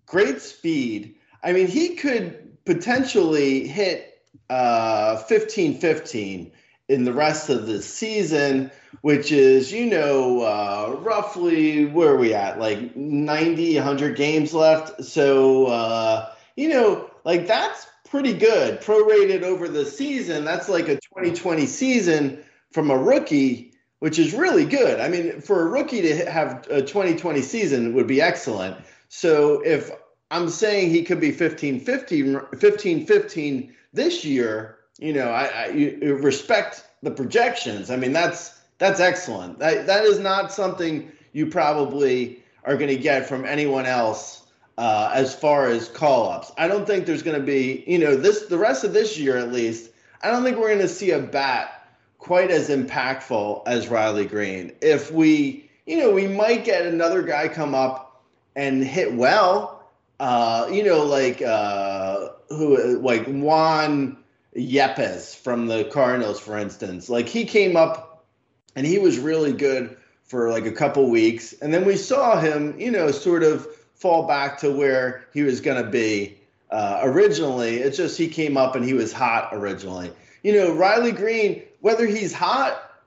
great 0.06 0.40
speed. 0.40 1.16
I 1.42 1.52
mean, 1.52 1.66
he 1.66 1.94
could 1.94 2.64
potentially 2.64 3.66
hit 3.66 4.22
uh, 4.50 5.16
15 5.16 5.78
15 5.78 6.52
in 6.88 7.04
the 7.04 7.12
rest 7.12 7.50
of 7.50 7.66
the 7.66 7.82
season, 7.82 8.70
which 9.02 9.30
is, 9.30 9.70
you 9.70 9.86
know, 9.86 10.40
uh, 10.40 10.96
roughly 11.00 11.84
where 11.84 12.14
are 12.14 12.16
we 12.16 12.32
at? 12.32 12.58
Like 12.58 12.96
90, 12.96 13.74
100 13.76 14.16
games 14.16 14.54
left. 14.54 15.04
So, 15.04 15.66
uh, 15.66 16.32
you 16.56 16.70
know, 16.70 17.10
like 17.24 17.46
that's 17.46 17.86
pretty 18.08 18.32
good. 18.32 18.80
Prorated 18.80 19.42
over 19.42 19.68
the 19.68 19.84
season, 19.84 20.46
that's 20.46 20.70
like 20.70 20.88
a 20.88 20.94
2020 20.94 21.66
season 21.66 22.42
from 22.72 22.90
a 22.90 22.98
rookie, 22.98 23.72
which 24.00 24.18
is 24.18 24.34
really 24.34 24.64
good. 24.64 25.00
I 25.00 25.08
mean, 25.08 25.40
for 25.40 25.62
a 25.62 25.70
rookie 25.70 26.02
to 26.02 26.30
have 26.30 26.66
a 26.70 26.82
2020 26.82 27.40
season 27.42 27.94
would 27.94 28.06
be 28.06 28.20
excellent. 28.20 28.76
So 29.08 29.60
if 29.64 29.90
I'm 30.30 30.48
saying 30.48 30.90
he 30.90 31.02
could 31.02 31.20
be 31.20 31.30
15 31.30 31.80
15, 31.80 32.40
15, 32.58 33.06
15 33.06 33.74
this 33.92 34.24
year, 34.24 34.78
you 34.98 35.12
know, 35.12 35.30
I, 35.30 35.44
I 35.46 35.66
you 35.68 36.16
respect 36.16 36.84
the 37.02 37.10
projections. 37.10 37.90
I 37.90 37.96
mean, 37.96 38.12
that's 38.12 38.58
that's 38.78 39.00
excellent. 39.00 39.58
That 39.58 39.86
that 39.86 40.04
is 40.04 40.18
not 40.18 40.52
something 40.52 41.10
you 41.32 41.46
probably 41.46 42.42
are 42.64 42.76
going 42.76 42.94
to 42.94 42.96
get 42.96 43.28
from 43.28 43.44
anyone 43.44 43.86
else 43.86 44.46
uh, 44.76 45.10
as 45.14 45.34
far 45.34 45.68
as 45.68 45.88
call 45.88 46.30
ups. 46.30 46.52
I 46.58 46.68
don't 46.68 46.86
think 46.86 47.06
there's 47.06 47.22
going 47.22 47.38
to 47.38 47.44
be, 47.44 47.84
you 47.86 47.98
know, 47.98 48.16
this 48.16 48.46
the 48.46 48.58
rest 48.58 48.84
of 48.84 48.92
this 48.92 49.18
year 49.18 49.36
at 49.36 49.52
least. 49.52 49.90
I 50.22 50.30
don't 50.30 50.42
think 50.42 50.58
we're 50.58 50.68
going 50.68 50.80
to 50.80 50.88
see 50.88 51.12
a 51.12 51.20
bat 51.20 51.77
quite 52.18 52.50
as 52.50 52.68
impactful 52.68 53.62
as 53.66 53.88
Riley 53.88 54.26
Greene. 54.26 54.72
If 54.80 55.10
we, 55.10 55.70
you 55.86 55.98
know, 55.98 56.10
we 56.10 56.26
might 56.26 56.64
get 56.64 56.86
another 56.86 57.22
guy 57.22 57.48
come 57.48 57.74
up 57.74 58.22
and 58.56 58.84
hit 58.84 59.14
well, 59.14 59.88
uh, 60.20 60.68
you 60.70 60.82
know, 60.82 61.04
like 61.04 61.40
uh, 61.40 62.30
who, 62.48 62.98
like 62.98 63.24
Juan 63.26 64.16
Yepez 64.56 65.36
from 65.36 65.66
the 65.66 65.84
Cardinals, 65.84 66.40
for 66.40 66.58
instance. 66.58 67.08
Like 67.08 67.28
he 67.28 67.44
came 67.44 67.76
up 67.76 68.26
and 68.74 68.86
he 68.86 68.98
was 68.98 69.18
really 69.18 69.52
good 69.52 69.96
for 70.24 70.50
like 70.50 70.66
a 70.66 70.72
couple 70.72 71.08
weeks, 71.08 71.54
and 71.54 71.72
then 71.72 71.86
we 71.86 71.96
saw 71.96 72.38
him, 72.38 72.78
you 72.78 72.90
know, 72.90 73.10
sort 73.10 73.42
of 73.42 73.66
fall 73.94 74.26
back 74.26 74.58
to 74.58 74.70
where 74.70 75.26
he 75.32 75.42
was 75.42 75.60
going 75.60 75.82
to 75.82 75.88
be. 75.88 76.36
Uh, 76.70 77.00
originally, 77.02 77.76
it's 77.76 77.96
just 77.96 78.18
he 78.18 78.28
came 78.28 78.56
up 78.56 78.76
and 78.76 78.84
he 78.84 78.92
was 78.92 79.12
hot 79.12 79.48
originally. 79.52 80.12
You 80.42 80.52
know, 80.52 80.74
Riley 80.74 81.12
Greene, 81.12 81.62
whether 81.80 82.06
he's 82.06 82.32
hot 82.32 83.02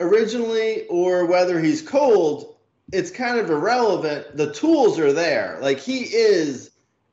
originally 0.00 0.86
or 0.88 1.26
whether 1.26 1.60
he's 1.60 1.82
cold, 1.82 2.56
it's 2.92 3.10
kind 3.10 3.38
of 3.38 3.50
irrelevant. 3.50 4.36
The 4.36 4.52
tools 4.52 4.98
are 4.98 5.12
there. 5.12 5.58
Like 5.60 5.78
he 5.78 6.00
is 6.02 6.70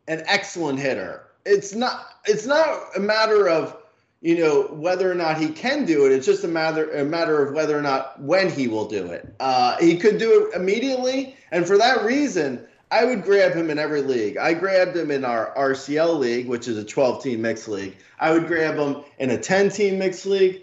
an 0.08 0.24
excellent 0.26 0.80
hitter. 0.80 1.24
It's 1.46 1.74
not 1.74 2.06
it's 2.26 2.46
not 2.46 2.82
a 2.96 3.00
matter 3.00 3.48
of 3.48 3.78
you 4.22 4.38
know 4.38 4.64
whether 4.72 5.10
or 5.10 5.16
not 5.16 5.38
he 5.38 5.50
can 5.50 5.86
do 5.86 6.06
it. 6.06 6.12
It's 6.12 6.26
just 6.26 6.44
a 6.44 6.48
matter 6.48 6.90
a 6.92 7.06
matter 7.06 7.46
of 7.46 7.54
whether 7.54 7.78
or 7.78 7.82
not 7.82 8.20
when 8.22 8.50
he 8.50 8.68
will 8.68 8.88
do 8.88 9.08
it. 9.08 9.34
Uh, 9.40 9.78
he 9.78 9.98
could 9.98 10.18
do 10.18 10.48
it 10.48 10.56
immediately, 10.56 11.36
and 11.52 11.66
for 11.66 11.78
that 11.78 12.04
reason, 12.04 12.66
I 12.90 13.06
would 13.06 13.24
grab 13.24 13.54
him 13.54 13.70
in 13.70 13.80
every 13.80 14.02
league. 14.02 14.38
I 14.38 14.54
grabbed 14.54 14.96
him 14.96 15.12
in 15.12 15.26
our 15.26 15.54
RCL 15.56 16.20
league, 16.20 16.48
which 16.48 16.68
is 16.68 16.78
a 16.78 16.84
12 16.84 17.24
team 17.24 17.42
mixed 17.42 17.68
league. 17.68 17.98
I 18.20 18.32
would 18.32 18.48
grab 18.48 18.76
him 18.76 19.04
in 19.20 19.30
a 19.30 19.38
10 19.38 19.70
team 19.70 20.00
mixed 20.00 20.26
league. 20.26 20.62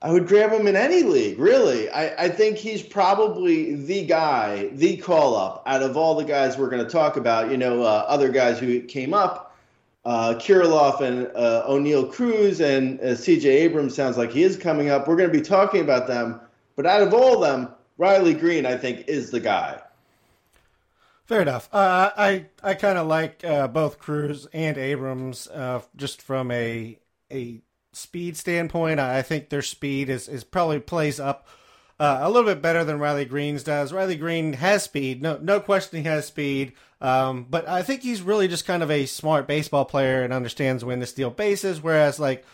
I 0.00 0.12
would 0.12 0.28
grab 0.28 0.52
him 0.52 0.68
in 0.68 0.76
any 0.76 1.02
league, 1.02 1.40
really. 1.40 1.90
I, 1.90 2.26
I 2.26 2.28
think 2.28 2.56
he's 2.56 2.82
probably 2.82 3.74
the 3.74 4.04
guy, 4.04 4.68
the 4.68 4.96
call 4.96 5.34
up 5.34 5.64
out 5.66 5.82
of 5.82 5.96
all 5.96 6.14
the 6.14 6.24
guys 6.24 6.56
we're 6.56 6.70
going 6.70 6.84
to 6.84 6.90
talk 6.90 7.16
about. 7.16 7.50
You 7.50 7.56
know, 7.56 7.82
uh, 7.82 8.04
other 8.06 8.28
guys 8.28 8.60
who 8.60 8.80
came 8.80 9.12
up, 9.12 9.56
uh, 10.04 10.34
Kirilloff 10.38 11.00
and 11.00 11.26
uh, 11.34 11.64
Oneil 11.68 12.12
Cruz 12.12 12.60
and 12.60 13.00
uh, 13.00 13.06
CJ 13.14 13.44
Abrams 13.46 13.96
sounds 13.96 14.16
like 14.16 14.30
he 14.30 14.44
is 14.44 14.56
coming 14.56 14.88
up. 14.88 15.08
We're 15.08 15.16
going 15.16 15.32
to 15.32 15.36
be 15.36 15.44
talking 15.44 15.80
about 15.80 16.06
them. 16.06 16.40
But 16.76 16.86
out 16.86 17.02
of 17.02 17.12
all 17.12 17.34
of 17.34 17.40
them, 17.40 17.74
Riley 17.96 18.34
Greene, 18.34 18.66
I 18.66 18.76
think, 18.76 19.08
is 19.08 19.32
the 19.32 19.40
guy. 19.40 19.80
Fair 21.24 21.42
enough. 21.42 21.68
Uh, 21.72 22.10
I 22.16 22.46
I 22.62 22.74
kind 22.74 22.96
of 22.96 23.06
like 23.06 23.44
uh, 23.44 23.66
both 23.68 23.98
Cruz 23.98 24.46
and 24.52 24.78
Abrams, 24.78 25.48
uh, 25.48 25.82
just 25.96 26.22
from 26.22 26.50
a 26.52 26.98
a 27.30 27.60
speed 27.98 28.36
standpoint. 28.36 29.00
I 29.00 29.22
think 29.22 29.48
their 29.48 29.62
speed 29.62 30.08
is, 30.08 30.28
is 30.28 30.44
probably 30.44 30.80
plays 30.80 31.18
up 31.20 31.46
uh, 32.00 32.20
a 32.22 32.30
little 32.30 32.48
bit 32.48 32.62
better 32.62 32.84
than 32.84 32.98
Riley 32.98 33.24
Greene's 33.24 33.64
does. 33.64 33.92
Riley 33.92 34.16
Greene 34.16 34.54
has 34.54 34.84
speed, 34.84 35.20
no 35.20 35.38
no 35.42 35.60
question 35.60 35.98
he 35.98 36.08
has 36.08 36.26
speed. 36.26 36.72
Um, 37.00 37.46
but 37.48 37.68
I 37.68 37.82
think 37.82 38.02
he's 38.02 38.22
really 38.22 38.48
just 38.48 38.66
kind 38.66 38.82
of 38.82 38.90
a 38.90 39.06
smart 39.06 39.46
baseball 39.46 39.84
player 39.84 40.22
and 40.22 40.32
understands 40.32 40.84
when 40.84 41.00
to 41.00 41.06
steal 41.06 41.30
bases. 41.30 41.80
Whereas 41.80 42.18
like 42.18 42.44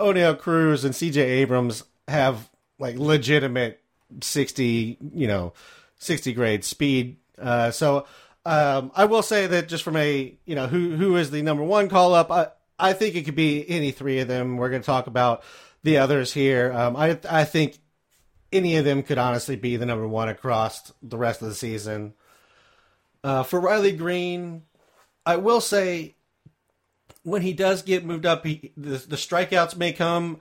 Oneil 0.00 0.38
Cruz 0.38 0.84
and 0.84 0.94
C.J. 0.94 1.20
Abrams 1.20 1.84
have 2.06 2.48
like 2.78 2.96
legitimate 2.96 3.80
sixty, 4.20 4.98
you 5.14 5.26
know, 5.26 5.52
sixty 5.98 6.32
grade 6.32 6.64
speed 6.64 7.18
uh, 7.40 7.70
so 7.70 8.06
um, 8.44 8.90
I 8.94 9.04
will 9.04 9.22
say 9.22 9.46
that 9.46 9.68
just 9.68 9.84
from 9.84 9.96
a 9.96 10.34
you 10.44 10.54
know 10.54 10.66
who 10.66 10.96
who 10.96 11.16
is 11.16 11.30
the 11.30 11.42
number 11.42 11.62
one 11.62 11.88
call 11.88 12.14
up, 12.14 12.57
I 12.78 12.92
think 12.92 13.14
it 13.14 13.24
could 13.24 13.34
be 13.34 13.68
any 13.68 13.90
three 13.90 14.20
of 14.20 14.28
them. 14.28 14.56
We're 14.56 14.70
going 14.70 14.82
to 14.82 14.86
talk 14.86 15.06
about 15.06 15.42
the 15.82 15.98
others 15.98 16.32
here. 16.32 16.72
Um, 16.72 16.96
I 16.96 17.18
I 17.28 17.44
think 17.44 17.78
any 18.52 18.76
of 18.76 18.84
them 18.84 19.02
could 19.02 19.18
honestly 19.18 19.56
be 19.56 19.76
the 19.76 19.86
number 19.86 20.06
one 20.06 20.28
across 20.28 20.92
the 21.02 21.18
rest 21.18 21.42
of 21.42 21.48
the 21.48 21.54
season. 21.54 22.14
Uh, 23.22 23.42
for 23.42 23.60
Riley 23.60 23.92
Greene, 23.92 24.62
I 25.26 25.36
will 25.36 25.60
say 25.60 26.16
when 27.22 27.42
he 27.42 27.52
does 27.52 27.82
get 27.82 28.04
moved 28.04 28.24
up, 28.24 28.46
he, 28.46 28.72
the, 28.76 28.98
the 28.98 29.16
strikeouts 29.16 29.76
may 29.76 29.92
come 29.92 30.38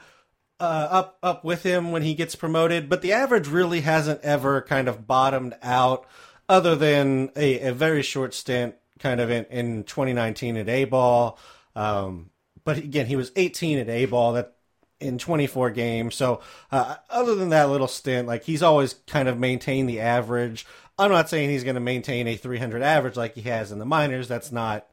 uh, 0.60 0.88
up 0.90 1.18
up 1.22 1.44
with 1.44 1.64
him 1.64 1.92
when 1.92 2.02
he 2.02 2.14
gets 2.14 2.36
promoted, 2.36 2.90
but 2.90 3.02
the 3.02 3.14
average 3.14 3.48
really 3.48 3.82
hasn't 3.82 4.22
ever 4.22 4.62
kind 4.62 4.88
of 4.88 5.06
bottomed 5.06 5.56
out 5.62 6.06
other 6.50 6.76
than 6.76 7.30
a, 7.36 7.60
a 7.68 7.74
very 7.74 8.02
short 8.02 8.34
stint 8.34 8.76
kind 9.00 9.20
of 9.20 9.30
in, 9.30 9.46
in 9.46 9.84
2019 9.84 10.58
at 10.58 10.70
A 10.70 10.86
ball. 10.86 11.38
Um, 11.78 12.32
but 12.66 12.78
again, 12.78 13.06
he 13.06 13.16
was 13.16 13.32
18 13.36 13.78
at 13.78 13.88
A 13.88 14.06
ball 14.06 14.34
that 14.34 14.56
in 15.00 15.20
24 15.20 15.70
games. 15.70 16.16
So 16.16 16.42
uh, 16.72 16.96
other 17.10 17.36
than 17.36 17.50
that 17.50 17.70
little 17.70 17.88
stint, 17.88 18.28
like 18.28 18.44
he's 18.44 18.64
always 18.64 18.96
kind 19.06 19.30
of 19.30 19.40
maintained 19.40 19.88
the 19.88 20.00
average. 20.00 20.66
I'm 20.98 21.12
not 21.12 21.30
saying 21.30 21.52
he's 21.52 21.64
going 21.64 21.76
to 21.76 21.82
maintain 21.82 22.28
a 22.28 22.36
300 22.36 22.82
average 22.82 23.16
like 23.16 23.36
he 23.36 23.42
has 23.44 23.72
in 23.72 23.78
the 23.78 23.86
minors. 23.86 24.28
That's 24.28 24.52
not 24.52 24.88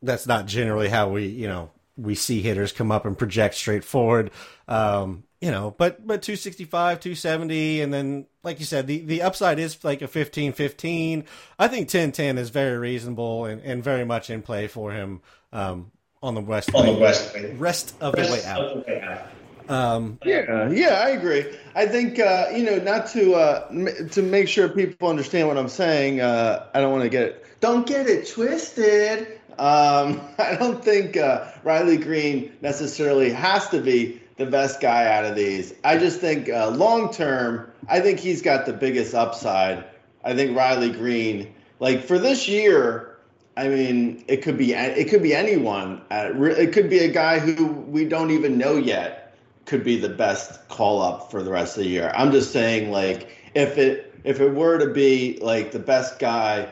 that's 0.00 0.26
not 0.26 0.46
generally 0.46 0.88
how 0.88 1.10
we 1.10 1.26
you 1.26 1.46
know 1.46 1.70
we 1.96 2.14
see 2.14 2.40
hitters 2.40 2.72
come 2.72 2.90
up 2.90 3.04
and 3.04 3.18
project 3.18 3.56
straight 3.56 3.84
forward. 3.84 4.30
Um, 4.66 5.24
you 5.42 5.50
know, 5.50 5.74
but 5.76 6.06
but 6.06 6.22
265, 6.22 7.00
270, 7.00 7.82
and 7.82 7.92
then 7.92 8.26
like 8.42 8.60
you 8.60 8.64
said, 8.64 8.86
the, 8.86 9.00
the 9.00 9.22
upside 9.22 9.58
is 9.58 9.84
like 9.84 10.00
a 10.00 10.08
15 10.08 10.52
15. 10.54 11.24
I 11.58 11.68
think 11.68 11.88
10 11.88 12.12
10 12.12 12.38
is 12.38 12.48
very 12.48 12.78
reasonable 12.78 13.44
and, 13.44 13.60
and 13.60 13.84
very 13.84 14.06
much 14.06 14.30
in 14.30 14.40
play 14.40 14.68
for 14.68 14.92
him 14.92 15.20
um, 15.52 15.92
on 16.22 16.34
the 16.34 16.40
west 16.40 16.74
on 16.74 16.86
way, 16.86 16.94
the 16.94 17.00
west 17.00 17.36
rest 17.56 17.94
of 18.00 18.14
the 18.14 18.22
way 18.22 18.44
out. 18.44 18.60
Of 18.60 18.84
the 18.84 18.90
way 18.90 19.00
out. 19.00 19.28
Um, 19.70 20.18
Yeah, 20.24 20.70
yeah, 20.70 21.02
I 21.04 21.10
agree. 21.10 21.44
I 21.74 21.86
think 21.86 22.18
uh, 22.18 22.46
you 22.54 22.64
know 22.64 22.78
not 22.78 23.06
to 23.08 23.34
uh, 23.34 23.66
m- 23.70 24.08
to 24.10 24.22
make 24.22 24.48
sure 24.48 24.68
people 24.68 25.08
understand 25.08 25.48
what 25.48 25.58
I'm 25.58 25.68
saying. 25.68 26.20
Uh, 26.20 26.66
I 26.74 26.80
don't 26.80 26.92
want 26.92 27.04
to 27.04 27.10
get 27.10 27.22
it. 27.22 27.44
Don't 27.60 27.86
get 27.86 28.06
it 28.06 28.28
twisted. 28.28 29.38
Um, 29.58 30.20
I 30.38 30.56
don't 30.58 30.82
think 30.82 31.16
uh, 31.16 31.50
Riley 31.64 31.98
Greene 31.98 32.52
necessarily 32.62 33.30
has 33.30 33.68
to 33.68 33.80
be 33.80 34.22
the 34.38 34.46
best 34.46 34.80
guy 34.80 35.12
out 35.12 35.24
of 35.24 35.34
these. 35.34 35.74
I 35.84 35.98
just 35.98 36.20
think 36.20 36.48
uh, 36.48 36.70
long 36.70 37.12
term, 37.12 37.70
I 37.88 38.00
think 38.00 38.20
he's 38.20 38.40
got 38.40 38.66
the 38.66 38.72
biggest 38.72 39.14
upside. 39.14 39.84
I 40.24 40.34
think 40.34 40.56
Riley 40.56 40.90
Greene, 40.92 41.52
like 41.80 42.04
for 42.04 42.18
this 42.18 42.48
year, 42.48 43.17
I 43.58 43.68
mean, 43.68 44.24
it 44.28 44.42
could 44.42 44.56
be 44.56 44.72
it 44.72 45.08
could 45.10 45.22
be 45.22 45.34
anyone. 45.34 46.00
Uh, 46.10 46.30
It 46.34 46.72
could 46.72 46.88
be 46.88 47.00
a 47.00 47.08
guy 47.08 47.40
who 47.40 47.66
we 47.66 48.04
don't 48.04 48.30
even 48.30 48.56
know 48.56 48.76
yet 48.76 49.36
could 49.66 49.82
be 49.84 49.98
the 49.98 50.08
best 50.08 50.66
call 50.68 51.02
up 51.02 51.30
for 51.30 51.42
the 51.42 51.50
rest 51.50 51.76
of 51.76 51.82
the 51.82 51.90
year. 51.90 52.12
I'm 52.14 52.30
just 52.32 52.52
saying, 52.52 52.90
like, 52.90 53.28
if 53.54 53.76
it 53.76 54.14
if 54.24 54.40
it 54.40 54.54
were 54.54 54.78
to 54.78 54.92
be 54.92 55.38
like 55.42 55.72
the 55.72 55.78
best 55.80 56.18
guy 56.20 56.68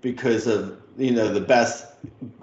because 0.00 0.46
of 0.48 0.76
you 0.98 1.12
know 1.12 1.32
the 1.32 1.40
best 1.40 1.86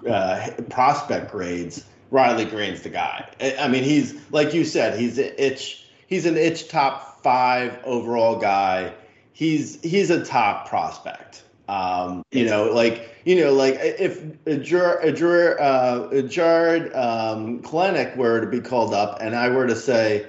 uh, 0.08 0.48
prospect 0.70 1.30
grades, 1.30 1.84
Riley 2.10 2.46
Greene's 2.46 2.82
the 2.82 2.88
guy. 2.88 3.28
I 3.40 3.56
I 3.60 3.68
mean, 3.68 3.84
he's 3.84 4.14
like 4.30 4.54
you 4.54 4.64
said, 4.64 4.98
he's 4.98 5.18
an 5.18 5.32
itch. 5.36 5.86
He's 6.06 6.24
an 6.26 6.36
itch 6.36 6.68
top 6.68 7.22
five 7.22 7.78
overall 7.84 8.38
guy. 8.38 8.94
He's 9.34 9.80
he's 9.82 10.08
a 10.10 10.24
top 10.24 10.66
prospect. 10.68 11.42
Um, 11.68 12.24
you 12.32 12.44
know, 12.44 12.64
like 12.72 13.11
you 13.24 13.36
know, 13.40 13.52
like 13.52 13.76
if 13.80 14.22
a 14.46 14.56
Jar- 14.56 15.00
a 15.00 15.12
Jar- 15.12 15.60
uh, 15.60 16.08
a 16.10 16.22
Jarred 16.22 16.92
um, 16.94 17.62
Kelenic 17.62 18.16
were 18.16 18.40
to 18.40 18.46
be 18.46 18.60
called 18.60 18.92
up, 18.94 19.18
and 19.20 19.36
I 19.36 19.48
were 19.48 19.66
to 19.66 19.76
say, 19.76 20.26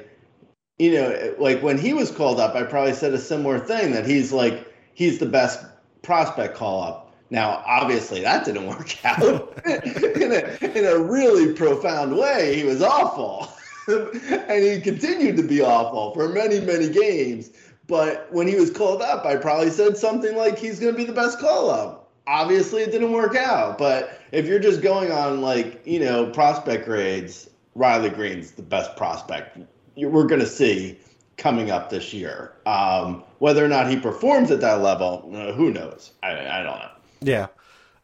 you 0.77 0.93
know, 0.93 1.35
like 1.39 1.61
when 1.61 1.77
he 1.77 1.93
was 1.93 2.11
called 2.11 2.39
up, 2.39 2.55
I 2.55 2.63
probably 2.63 2.93
said 2.93 3.13
a 3.13 3.19
similar 3.19 3.59
thing 3.59 3.91
that 3.93 4.05
he's 4.05 4.31
like 4.31 4.71
he's 4.93 5.19
the 5.19 5.25
best 5.25 5.65
prospect 6.01 6.55
call 6.55 6.83
up. 6.83 7.15
Now, 7.29 7.63
obviously, 7.65 8.21
that 8.21 8.45
didn't 8.45 8.67
work 8.67 8.95
out 9.05 9.59
in 9.65 10.31
a 10.31 10.77
in 10.77 10.85
a 10.85 10.99
really 10.99 11.53
profound 11.53 12.15
way. 12.15 12.55
He 12.55 12.63
was 12.63 12.83
awful, 12.83 13.51
and 13.87 14.63
he 14.63 14.79
continued 14.81 15.37
to 15.37 15.43
be 15.43 15.61
awful 15.61 16.13
for 16.13 16.29
many 16.29 16.59
many 16.59 16.89
games. 16.89 17.49
But 17.87 18.31
when 18.31 18.47
he 18.47 18.55
was 18.55 18.69
called 18.71 19.01
up, 19.01 19.25
I 19.25 19.35
probably 19.35 19.69
said 19.69 19.97
something 19.97 20.37
like 20.37 20.57
he's 20.57 20.79
going 20.79 20.93
to 20.93 20.97
be 20.97 21.05
the 21.05 21.13
best 21.13 21.39
call 21.39 21.69
up. 21.69 22.02
Obviously, 22.25 22.81
it 22.81 22.91
didn't 22.91 23.11
work 23.11 23.35
out. 23.35 23.77
But 23.77 24.19
if 24.31 24.45
you're 24.45 24.59
just 24.59 24.81
going 24.81 25.11
on 25.11 25.41
like 25.41 25.85
you 25.85 25.99
know 25.99 26.27
prospect 26.27 26.85
grades, 26.85 27.49
Riley 27.75 28.09
Greene's 28.09 28.51
the 28.51 28.63
best 28.63 28.95
prospect 28.95 29.57
we're 29.95 30.25
going 30.25 30.41
to 30.41 30.47
see 30.47 30.97
coming 31.37 31.71
up 31.71 31.89
this 31.89 32.13
year. 32.13 32.53
Um, 32.65 33.23
whether 33.39 33.63
or 33.63 33.67
not 33.67 33.89
he 33.89 33.97
performs 33.97 34.51
at 34.51 34.61
that 34.61 34.81
level, 34.81 35.31
uh, 35.33 35.53
who 35.53 35.71
knows? 35.71 36.11
I, 36.21 36.31
I 36.31 36.63
don't 36.63 36.79
know. 36.79 36.89
Yeah. 37.21 37.47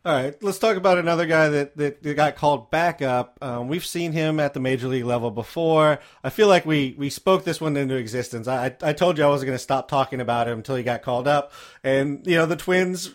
All 0.05 0.13
right, 0.15 0.41
let's 0.41 0.59
talk 0.59 0.77
about 0.77 0.97
another 0.97 1.25
guy 1.25 1.49
that, 1.49 1.75
that, 1.75 2.15
got 2.15 2.37
called 2.37 2.71
back 2.71 3.01
up. 3.01 3.37
Um, 3.41 3.67
we've 3.67 3.85
seen 3.85 4.13
him 4.13 4.39
at 4.39 4.53
the 4.53 4.59
major 4.61 4.87
league 4.87 5.03
level 5.03 5.29
before. 5.29 5.99
I 6.23 6.29
feel 6.29 6.47
like 6.47 6.65
we, 6.65 6.95
we 6.97 7.09
spoke 7.09 7.43
this 7.43 7.59
one 7.59 7.75
into 7.75 7.95
existence. 7.95 8.47
I, 8.47 8.75
I 8.81 8.93
told 8.93 9.17
you 9.17 9.25
I 9.25 9.27
wasn't 9.27 9.47
going 9.47 9.57
to 9.57 9.63
stop 9.63 9.89
talking 9.89 10.21
about 10.21 10.47
him 10.47 10.59
until 10.59 10.77
he 10.77 10.83
got 10.83 11.01
called 11.01 11.27
up. 11.27 11.51
And, 11.83 12.25
you 12.25 12.37
know, 12.37 12.45
the 12.45 12.55
Twins, 12.55 13.13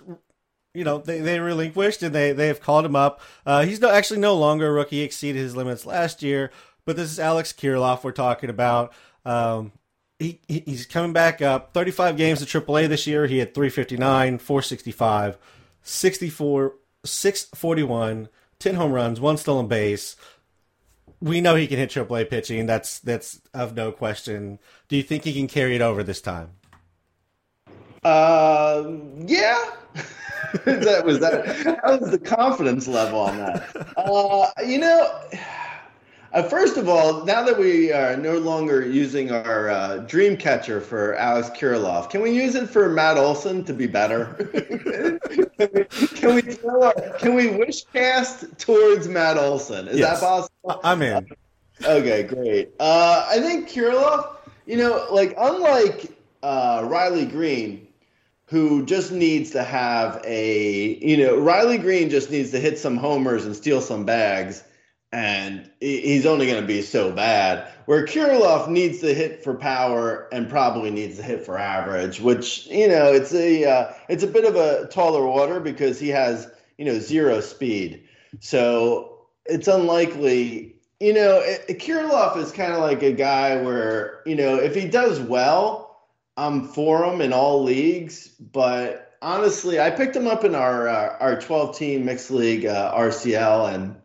you 0.74 0.82
know, 0.84 0.98
they, 0.98 1.20
they 1.20 1.38
relinquished 1.38 2.02
and 2.02 2.14
they, 2.14 2.32
they 2.32 2.48
have 2.48 2.60
called 2.60 2.84
him 2.84 2.96
up. 2.96 3.20
Uh, 3.46 3.64
he's 3.64 3.80
no, 3.80 3.90
actually 3.90 4.20
no 4.20 4.34
longer 4.36 4.66
a 4.68 4.72
rookie, 4.72 5.00
exceeded 5.00 5.40
his 5.40 5.56
limits 5.56 5.86
last 5.86 6.22
year. 6.22 6.50
But 6.84 6.96
this 6.96 7.10
is 7.10 7.18
Alex 7.20 7.52
Kirilloff 7.52 8.02
we're 8.04 8.12
talking 8.12 8.50
about. 8.50 8.92
Um, 9.24 9.72
he, 10.18 10.40
he- 10.48 10.64
he's 10.66 10.84
coming 10.84 11.12
back 11.12 11.40
up. 11.40 11.72
35 11.72 12.16
games 12.16 12.42
at 12.42 12.48
AAA 12.48 12.88
this 12.88 13.06
year. 13.06 13.26
He 13.26 13.38
had 13.38 13.54
359, 13.54 14.38
465, 14.38 15.38
64, 15.82 16.74
641, 17.04 18.28
10 18.58 18.74
home 18.74 18.92
runs, 18.92 19.20
one 19.20 19.36
stolen 19.36 19.68
base. 19.68 20.16
We 21.20 21.40
know 21.40 21.54
he 21.54 21.66
can 21.66 21.78
hit 21.78 21.90
AAA 21.90 22.28
pitching. 22.28 22.66
That's 22.66 22.98
that's 22.98 23.40
of 23.54 23.74
no 23.74 23.92
question. 23.92 24.58
Do 24.88 24.96
you 24.96 25.02
think 25.02 25.24
he 25.24 25.32
can 25.32 25.46
carry 25.48 25.74
it 25.74 25.80
over 25.80 26.02
this 26.02 26.20
time? 26.20 26.50
Uh, 28.02 28.90
yeah. 29.24 29.70
that 30.64 31.02
was 31.04 31.20
that. 31.20 31.44
That 31.64 32.00
was 32.00 32.10
the 32.10 32.18
confidence 32.18 32.86
level 32.88 33.20
on 33.20 33.36
that. 33.38 33.94
Uh, 33.96 34.50
you 34.64 34.78
know, 34.78 35.20
uh, 36.32 36.42
first 36.42 36.76
of 36.76 36.88
all, 36.88 37.24
now 37.24 37.42
that 37.44 37.56
we 37.58 37.92
are 37.92 38.16
no 38.16 38.38
longer 38.38 38.84
using 38.84 39.30
our 39.30 39.70
uh, 39.70 39.98
dream 39.98 40.36
catcher 40.36 40.80
for 40.80 41.14
Alex 41.14 41.48
Kirilloff, 41.50 42.10
can 42.10 42.20
we 42.22 42.30
use 42.32 42.54
it 42.56 42.68
for 42.68 42.88
Matt 42.88 43.16
Olson 43.16 43.64
to 43.64 43.72
be 43.72 43.86
better? 43.86 44.34
can 46.16 46.34
we 46.34 46.42
throw 46.42 46.82
our, 46.82 46.94
can 47.18 47.34
we 47.34 47.50
wish 47.56 47.84
cast 47.92 48.58
towards 48.58 49.06
Matt 49.08 49.36
Olson? 49.38 49.86
Is 49.88 49.98
Yes. 49.98 50.20
that 50.20 50.26
possible? 50.26 50.80
I'm 50.82 51.02
in. 51.02 51.26
Okay, 51.84 52.22
great. 52.24 52.72
Uh, 52.80 53.26
I 53.28 53.40
think 53.40 53.68
Kirilloff, 53.68 54.36
you 54.66 54.76
know, 54.76 55.06
like 55.10 55.34
unlike 55.38 56.16
uh, 56.42 56.82
Riley 56.84 57.26
Greene, 57.26 57.86
who 58.54 58.86
just 58.86 59.10
needs 59.10 59.50
to 59.50 59.64
have 59.64 60.22
a, 60.24 60.96
you 61.04 61.16
know, 61.16 61.36
Riley 61.36 61.76
Greene 61.76 62.08
just 62.08 62.30
needs 62.30 62.52
to 62.52 62.60
hit 62.60 62.78
some 62.78 62.96
homers 62.96 63.44
and 63.44 63.56
steal 63.56 63.80
some 63.80 64.04
bags, 64.04 64.62
and 65.10 65.68
he's 65.80 66.24
only 66.24 66.46
going 66.46 66.60
to 66.60 66.66
be 66.66 66.80
so 66.80 67.10
bad. 67.10 67.68
Where 67.86 68.06
Kirilloff 68.06 68.68
needs 68.68 69.00
to 69.00 69.12
hit 69.12 69.42
for 69.42 69.54
power 69.54 70.28
and 70.32 70.48
probably 70.48 70.92
needs 70.92 71.16
to 71.16 71.24
hit 71.24 71.44
for 71.44 71.58
average, 71.58 72.20
which 72.20 72.68
you 72.68 72.86
know, 72.86 73.12
it's 73.12 73.34
a 73.34 73.64
uh, 73.64 73.92
it's 74.08 74.22
a 74.22 74.28
bit 74.28 74.44
of 74.44 74.54
a 74.54 74.86
taller 74.86 75.24
order 75.26 75.58
because 75.58 75.98
he 75.98 76.10
has 76.10 76.48
you 76.78 76.84
know 76.84 77.00
zero 77.00 77.40
speed, 77.40 78.04
so 78.38 79.26
it's 79.46 79.66
unlikely 79.66 80.76
you 81.00 81.12
know, 81.12 81.40
it, 81.40 81.80
Kirilloff 81.80 82.36
is 82.36 82.52
kind 82.52 82.72
of 82.72 82.78
like 82.78 83.02
a 83.02 83.12
guy 83.12 83.60
where, 83.60 84.22
you 84.24 84.36
know, 84.36 84.54
if 84.54 84.76
he 84.76 84.86
does 84.86 85.18
well, 85.20 85.83
I'm 86.36 86.68
for 86.68 87.04
him 87.04 87.20
in 87.20 87.32
all 87.32 87.62
leagues. 87.62 88.28
But 88.28 89.16
honestly, 89.22 89.80
I 89.80 89.90
picked 89.90 90.16
him 90.16 90.26
up 90.26 90.44
in 90.44 90.54
our 90.54 90.88
uh, 90.88 91.16
our 91.20 91.40
12 91.40 91.76
team 91.76 92.04
mixed 92.04 92.30
league 92.30 92.66
uh, 92.66 92.94
RCL, 92.96 93.74
and 93.74 93.96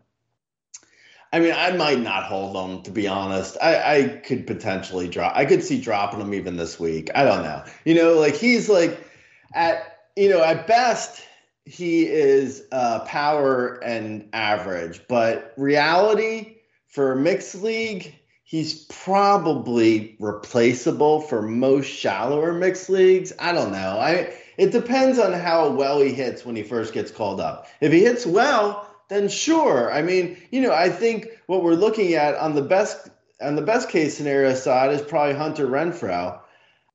I 1.32 1.40
mean, 1.40 1.54
I 1.56 1.72
might 1.72 2.00
not 2.00 2.24
hold 2.24 2.56
him 2.56 2.82
to 2.84 2.92
be 2.92 3.08
honest. 3.08 3.58
I, 3.62 3.96
I 3.96 4.08
could 4.08 4.48
potentially 4.48 5.08
drop. 5.08 5.34
I 5.36 5.46
could 5.46 5.64
see 5.64 5.80
dropping 5.80 6.22
him 6.22 6.34
even 6.34 6.58
this 6.58 6.80
week. 6.80 7.10
I 7.16 7.24
don't 7.24 7.44
know. 7.44 7.64
You 7.86 7.96
know, 7.96 8.14
like 8.14 8.36
he's 8.36 8.70
like 8.70 9.04
at 9.54 10.00
you 10.16 10.30
know 10.30 10.44
at 10.44 10.68
best 10.68 11.24
he 11.66 12.08
is 12.08 12.64
uh, 12.72 13.00
power 13.02 13.76
and 13.84 14.28
average, 14.34 15.02
but 15.08 15.54
reality 15.56 16.58
for 16.88 17.16
mixed 17.16 17.54
league, 17.56 18.19
he's 18.50 18.74
probably 18.86 20.16
replaceable 20.20 21.22
for 21.22 21.44
most 21.44 21.86
shallower 21.86 22.52
mixed 22.52 22.90
leagues. 22.90 23.32
I 23.38 23.52
don't 23.52 23.72
know. 23.72 24.00
I 24.00 24.34
it 24.58 24.72
depends 24.72 25.20
on 25.20 25.34
how 25.34 25.70
well 25.70 26.02
he 26.02 26.12
hits 26.12 26.44
when 26.44 26.56
he 26.56 26.64
first 26.64 26.92
gets 26.92 27.12
called 27.12 27.40
up. 27.40 27.68
If 27.80 27.92
he 27.92 28.00
hits 28.00 28.26
well, 28.26 28.90
then 29.08 29.30
sure. 29.30 29.94
I 29.94 30.02
mean, 30.02 30.36
you 30.50 30.62
know, 30.62 30.74
I 30.74 30.90
think 30.90 31.28
what 31.46 31.64
we're 31.64 31.76
looking 31.76 32.16
at 32.16 32.36
on 32.38 32.56
the 32.56 32.64
best 32.64 33.10
on 33.40 33.56
the 33.56 33.62
best 33.62 33.88
case 33.88 34.18
scenario 34.18 34.56
side 34.56 34.94
is 34.94 35.04
probably 35.04 35.36
Hunter 35.36 35.68
Renfroe. 35.68 36.40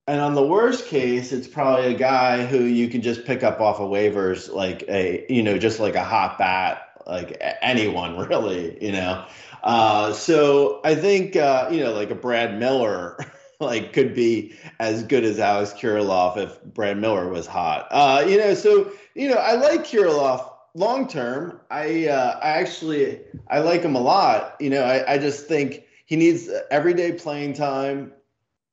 And 0.09 0.21
on 0.21 0.35
the 0.35 0.45
worst 0.45 0.89
case, 0.89 1.31
it's 1.31 1.47
probably 1.47 1.95
a 1.95 1.97
guy 1.97 2.45
who 2.45 2.65
you 2.65 2.89
can 2.89 3.01
just 3.01 3.25
pick 3.25 3.45
up 3.45 3.61
off 3.61 3.79
of 3.79 3.91
waivers, 3.91 4.53
like 4.53 4.83
a, 4.89 5.25
you 5.31 5.43
know, 5.43 5.57
just 5.57 5.79
like 5.79 5.95
a 5.95 6.05
hot 6.05 6.37
bat, 6.37 7.01
like 7.07 7.41
anyone 7.63 8.19
really, 8.29 8.77
you 8.85 8.91
know. 8.91 9.25
Uh, 9.65 10.13
so 10.13 10.81
I 10.85 10.95
think, 10.95 11.37
uh, 11.37 11.69
you 11.73 11.83
know, 11.83 11.93
like 11.93 12.11
a 12.11 12.15
Brad 12.15 12.59
Miller, 12.59 13.19
like 13.61 13.93
could 13.93 14.15
be 14.15 14.55
as 14.79 15.03
good 15.03 15.25
as 15.25 15.39
Alex 15.39 15.73
Kirilloff 15.73 16.37
if 16.37 16.63
Brad 16.63 16.99
Miller 16.99 17.29
was 17.29 17.47
hot. 17.47 17.89
Uh, 17.91 18.25
you 18.29 18.39
know, 18.39 18.55
so 18.55 18.93
you 19.15 19.29
know, 19.29 19.37
I 19.37 19.55
like 19.55 19.81
Kirilloff 19.81 20.51
long 20.75 21.09
term. 21.09 21.61
I 21.71 22.09
uh, 22.09 22.39
I 22.43 22.51
actually 22.51 23.21
I 23.49 23.61
like 23.61 23.83
him 23.83 23.95
a 23.95 24.01
lot. 24.01 24.57
You 24.61 24.71
know, 24.71 24.83
I, 24.83 25.15
I 25.15 25.19
just 25.19 25.47
think 25.47 25.85
he 26.05 26.17
needs 26.17 26.51
everyday 26.71 27.13
playing 27.13 27.55
time. 27.55 28.13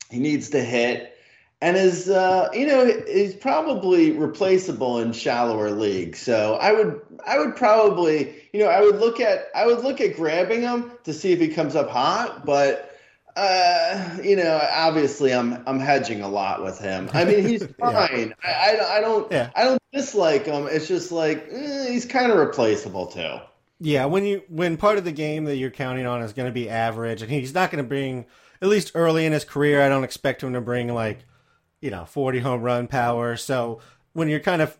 He 0.10 0.19
needs 0.19 0.49
to 0.49 0.62
hit. 0.62 1.11
And 1.62 1.78
is 1.78 2.10
uh, 2.10 2.50
you 2.54 2.65
know 2.65 2.82
is 2.84 3.36
probably 3.36 4.12
replaceable 4.12 5.00
in 5.00 5.13
shallower 5.13 5.69
leagues. 5.71 6.19
So 6.19 6.56
I 6.56 6.71
would 6.71 7.00
I 7.26 7.38
would 7.38 7.56
probably 7.56 8.36
you 8.52 8.60
know 8.60 8.67
I 8.67 8.82
would 8.82 9.00
look 9.00 9.19
at 9.19 9.47
I 9.54 9.67
would 9.67 9.84
look 9.84 10.02
at 10.02 10.15
grabbing 10.15 10.62
him 10.62 10.91
to 11.04 11.13
see 11.13 11.34
if 11.34 11.39
he 11.39 11.50
comes 11.50 11.76
up 11.76 11.89
hot, 11.89 12.45
but 12.45 12.91
uh, 13.36 14.17
you 14.24 14.36
know, 14.36 14.60
obviously, 14.71 15.34
I'm 15.34 15.63
I'm 15.67 15.80
hedging 15.80 16.21
a 16.21 16.28
lot 16.28 16.63
with 16.63 16.80
him. 16.80 17.10
I 17.13 17.26
mean, 17.26 17.47
he's 17.47 17.65
fine. 17.80 18.34
yeah. 18.43 18.43
I, 18.43 18.76
I, 18.76 18.97
I 18.97 19.02
don't 19.02 19.32
Yeah. 19.32 19.50
I 19.56 19.63
don't 19.63 19.82
dislike 19.93 20.45
him. 20.45 20.67
It's 20.67 20.88
just 20.88 21.12
like 21.12 21.47
eh, 21.52 21.89
he's 21.89 22.06
kind 22.06 22.32
of 22.32 22.38
replaceable 22.38 23.08
too. 23.08 23.38
Yeah, 23.80 24.06
when 24.06 24.26
you 24.26 24.43
when 24.47 24.78
part 24.78 24.97
of 24.97 25.06
the 25.06 25.12
game 25.12 25.45
that 25.45 25.56
you're 25.56 25.71
counting 25.71 26.06
on 26.06 26.21
is 26.21 26.34
going 26.34 26.47
to 26.47 26.54
be 26.54 26.69
average, 26.69 27.21
and 27.21 27.32
he's 27.32 27.54
not 27.54 27.71
going 27.71 27.84
to 27.84 27.88
bring 27.88 28.26
at 28.62 28.67
least 28.67 28.91
early 28.95 29.26
in 29.26 29.32
his 29.32 29.45
career. 29.45 29.82
I 29.82 29.89
don't 29.89 30.04
expect 30.04 30.43
him 30.43 30.54
to 30.54 30.62
bring 30.62 30.93
like 30.93 31.26
you 31.82 31.89
know 31.89 32.06
40 32.06 32.39
home 32.39 32.62
run 32.62 32.88
power. 32.88 33.36
So 33.36 33.80
when 34.13 34.30
you're 34.30 34.39
kind 34.39 34.62
of 34.62 34.78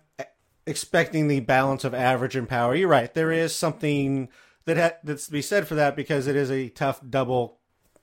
expecting 0.66 1.28
the 1.28 1.40
balance 1.42 1.84
of 1.84 1.94
average 1.94 2.36
and 2.36 2.48
power, 2.48 2.76
you're 2.76 2.88
right. 2.88 3.14
There 3.14 3.32
is 3.32 3.54
something 3.54 4.30
that 4.66 4.78
ha- 4.78 5.00
that's 5.04 5.26
to 5.26 5.32
be 5.32 5.42
said 5.42 5.68
for 5.68 5.76
that 5.76 5.96
because 5.96 6.28
it 6.28 6.36
is 6.36 6.52
a 6.52 6.70
tough 6.70 7.02
double, 7.08 7.60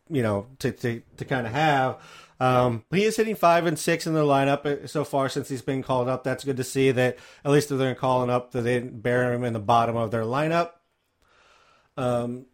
you 0.08 0.22
know, 0.22 0.48
to 0.58 0.72
to, 0.72 1.02
to 1.16 1.24
kind 1.24 1.46
of 1.46 1.52
have. 1.52 1.98
Um, 2.40 2.84
he 2.92 3.02
is 3.04 3.16
hitting 3.16 3.34
five 3.34 3.66
and 3.66 3.76
six 3.78 4.06
in 4.06 4.14
the 4.14 4.22
lineup 4.22 4.64
uh, 4.64 4.86
so 4.86 5.02
far 5.04 5.28
since 5.28 5.48
he's 5.48 5.62
been 5.62 5.82
called 5.82 6.08
up. 6.08 6.22
That's 6.22 6.44
good 6.44 6.56
to 6.58 6.64
see 6.64 6.92
that 6.92 7.18
at 7.44 7.50
least 7.50 7.70
if 7.70 7.78
they're 7.78 7.94
calling 7.96 8.30
up 8.30 8.52
that 8.52 8.62
they 8.62 8.74
didn't 8.74 9.02
bury 9.02 9.34
him 9.34 9.44
in 9.44 9.54
the 9.54 9.58
bottom 9.58 9.96
of 9.96 10.10
their 10.10 10.22
lineup. 10.22 10.70
Um, 11.96 12.46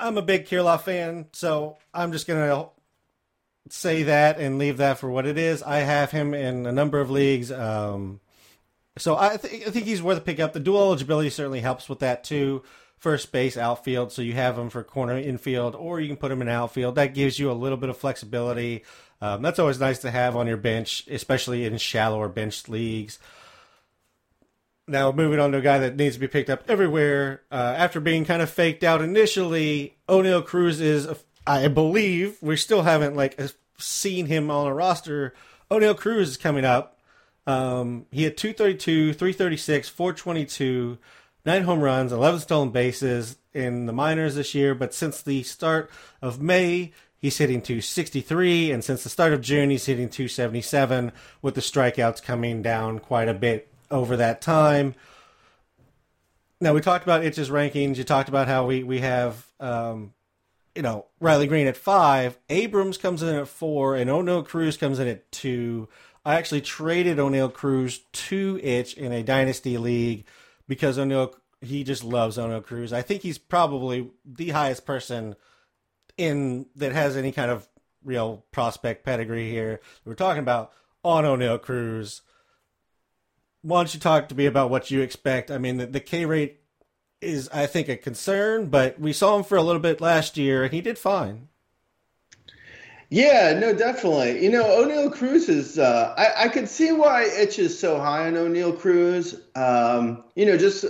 I'm 0.00 0.18
a 0.18 0.22
big 0.22 0.46
Kirilloff 0.46 0.82
fan, 0.82 1.26
so 1.32 1.78
I'm 1.94 2.10
just 2.10 2.26
gonna 2.26 2.70
say 3.72 4.04
that 4.04 4.38
and 4.38 4.58
leave 4.58 4.78
that 4.78 4.98
for 4.98 5.10
what 5.10 5.26
it 5.26 5.38
is. 5.38 5.62
I 5.62 5.78
have 5.78 6.10
him 6.10 6.34
in 6.34 6.66
a 6.66 6.72
number 6.72 7.00
of 7.00 7.10
leagues, 7.10 7.50
um, 7.52 8.20
so 8.98 9.16
I, 9.16 9.36
th- 9.36 9.66
I 9.66 9.70
think 9.70 9.86
he's 9.86 10.02
worth 10.02 10.18
a 10.18 10.22
pick 10.22 10.40
up. 10.40 10.52
The 10.52 10.60
dual 10.60 10.82
eligibility 10.82 11.30
certainly 11.30 11.60
helps 11.60 11.88
with 11.88 12.00
that 12.00 12.24
too. 12.24 12.62
First 12.98 13.32
base, 13.32 13.56
outfield, 13.56 14.12
so 14.12 14.20
you 14.20 14.34
have 14.34 14.58
him 14.58 14.68
for 14.68 14.82
corner 14.82 15.16
infield, 15.16 15.74
or 15.74 16.00
you 16.00 16.08
can 16.08 16.18
put 16.18 16.30
him 16.30 16.42
in 16.42 16.48
outfield. 16.48 16.96
That 16.96 17.14
gives 17.14 17.38
you 17.38 17.50
a 17.50 17.52
little 17.52 17.78
bit 17.78 17.88
of 17.88 17.96
flexibility. 17.96 18.84
Um, 19.22 19.40
that's 19.42 19.58
always 19.58 19.80
nice 19.80 20.00
to 20.00 20.10
have 20.10 20.36
on 20.36 20.46
your 20.46 20.58
bench, 20.58 21.06
especially 21.10 21.64
in 21.64 21.78
shallower 21.78 22.28
bench 22.28 22.68
leagues. 22.68 23.18
Now, 24.86 25.12
moving 25.12 25.38
on 25.38 25.52
to 25.52 25.58
a 25.58 25.62
guy 25.62 25.78
that 25.78 25.96
needs 25.96 26.16
to 26.16 26.20
be 26.20 26.26
picked 26.28 26.50
up 26.50 26.64
everywhere. 26.68 27.42
Uh, 27.50 27.74
after 27.76 28.00
being 28.00 28.24
kind 28.24 28.42
of 28.42 28.50
faked 28.50 28.82
out 28.82 29.00
initially, 29.00 29.96
Oneil 30.08 30.44
Cruz 30.44 30.80
is, 30.80 31.06
I 31.46 31.68
believe, 31.68 32.36
we 32.42 32.56
still 32.56 32.82
haven't 32.82 33.14
like 33.14 33.38
seen 33.82 34.26
him 34.26 34.50
on 34.50 34.66
a 34.66 34.74
roster. 34.74 35.34
Oneil 35.70 35.96
Cruz 35.96 36.30
is 36.30 36.36
coming 36.36 36.64
up. 36.64 36.98
Um, 37.46 38.06
he 38.10 38.24
had 38.24 38.36
232, 38.36 39.12
336, 39.14 39.88
422, 39.88 40.98
nine 41.44 41.62
home 41.62 41.80
runs, 41.80 42.12
11 42.12 42.40
stolen 42.40 42.70
bases 42.70 43.36
in 43.52 43.86
the 43.86 43.92
minors 43.92 44.34
this 44.34 44.54
year. 44.54 44.74
But 44.74 44.94
since 44.94 45.22
the 45.22 45.42
start 45.42 45.90
of 46.20 46.40
May, 46.40 46.92
he's 47.18 47.38
hitting 47.38 47.62
263. 47.62 48.72
And 48.72 48.84
since 48.84 49.02
the 49.02 49.08
start 49.08 49.32
of 49.32 49.40
June, 49.40 49.70
he's 49.70 49.86
hitting 49.86 50.08
277, 50.08 51.12
with 51.42 51.54
the 51.54 51.60
strikeouts 51.60 52.22
coming 52.22 52.62
down 52.62 52.98
quite 52.98 53.28
a 53.28 53.34
bit 53.34 53.68
over 53.90 54.16
that 54.16 54.40
time. 54.40 54.94
Now 56.60 56.74
we 56.74 56.80
talked 56.80 57.04
about 57.04 57.24
Itch's 57.24 57.48
rankings. 57.48 57.96
You 57.96 58.04
talked 58.04 58.28
about 58.28 58.46
how 58.46 58.66
we 58.66 58.82
we 58.82 59.00
have 59.00 59.46
um, 59.58 60.12
you 60.74 60.82
know 60.82 61.06
Riley 61.20 61.46
Green 61.46 61.66
at 61.66 61.76
five, 61.76 62.38
Abrams 62.48 62.98
comes 62.98 63.22
in 63.22 63.34
at 63.34 63.48
four, 63.48 63.96
and 63.96 64.10
Oneil 64.10 64.44
Cruz 64.46 64.76
comes 64.76 64.98
in 64.98 65.08
at 65.08 65.30
two. 65.32 65.88
I 66.24 66.34
actually 66.34 66.60
traded 66.60 67.18
Oneil 67.18 67.52
Cruz 67.52 68.00
to 68.12 68.60
Itch 68.62 68.94
in 68.94 69.12
a 69.12 69.22
dynasty 69.22 69.78
league 69.78 70.24
because 70.68 70.98
Oneil 70.98 71.34
he 71.60 71.84
just 71.84 72.04
loves 72.04 72.38
Oneil 72.38 72.64
Cruz. 72.64 72.92
I 72.92 73.02
think 73.02 73.22
he's 73.22 73.38
probably 73.38 74.10
the 74.24 74.50
highest 74.50 74.86
person 74.86 75.36
in 76.16 76.66
that 76.76 76.92
has 76.92 77.16
any 77.16 77.32
kind 77.32 77.50
of 77.50 77.68
real 78.04 78.44
prospect 78.50 79.04
pedigree 79.04 79.50
here. 79.50 79.80
We're 80.04 80.14
talking 80.14 80.42
about 80.42 80.72
on 81.02 81.24
Oneil 81.24 81.60
Cruz 81.60 82.22
why 83.62 83.80
don't 83.80 83.94
you 83.94 84.00
talk 84.00 84.28
to 84.28 84.34
me 84.34 84.46
about 84.46 84.70
what 84.70 84.90
you 84.90 85.00
expect? 85.00 85.50
I 85.50 85.58
mean, 85.58 85.76
the, 85.76 85.86
the 85.86 86.00
K 86.00 86.24
rate 86.24 86.59
is, 87.20 87.48
I 87.50 87.66
think, 87.66 87.88
a 87.88 87.96
concern, 87.96 88.66
but 88.66 88.98
we 88.98 89.12
saw 89.12 89.36
him 89.36 89.44
for 89.44 89.56
a 89.56 89.62
little 89.62 89.80
bit 89.80 90.00
last 90.00 90.36
year, 90.36 90.64
and 90.64 90.72
he 90.72 90.80
did 90.80 90.98
fine. 90.98 91.48
Yeah, 93.10 93.58
no, 93.58 93.74
definitely. 93.74 94.42
You 94.42 94.50
know, 94.50 94.62
Oneil 94.62 95.12
Cruz 95.12 95.48
is. 95.48 95.78
Uh, 95.78 96.14
I, 96.16 96.44
I 96.44 96.48
could 96.48 96.68
see 96.68 96.92
why 96.92 97.24
Itch 97.24 97.58
is 97.58 97.76
so 97.76 97.98
high 97.98 98.28
on 98.28 98.34
Oneil 98.34 98.78
Cruz. 98.78 99.34
Um, 99.56 100.22
you 100.36 100.46
know, 100.46 100.56
just 100.56 100.84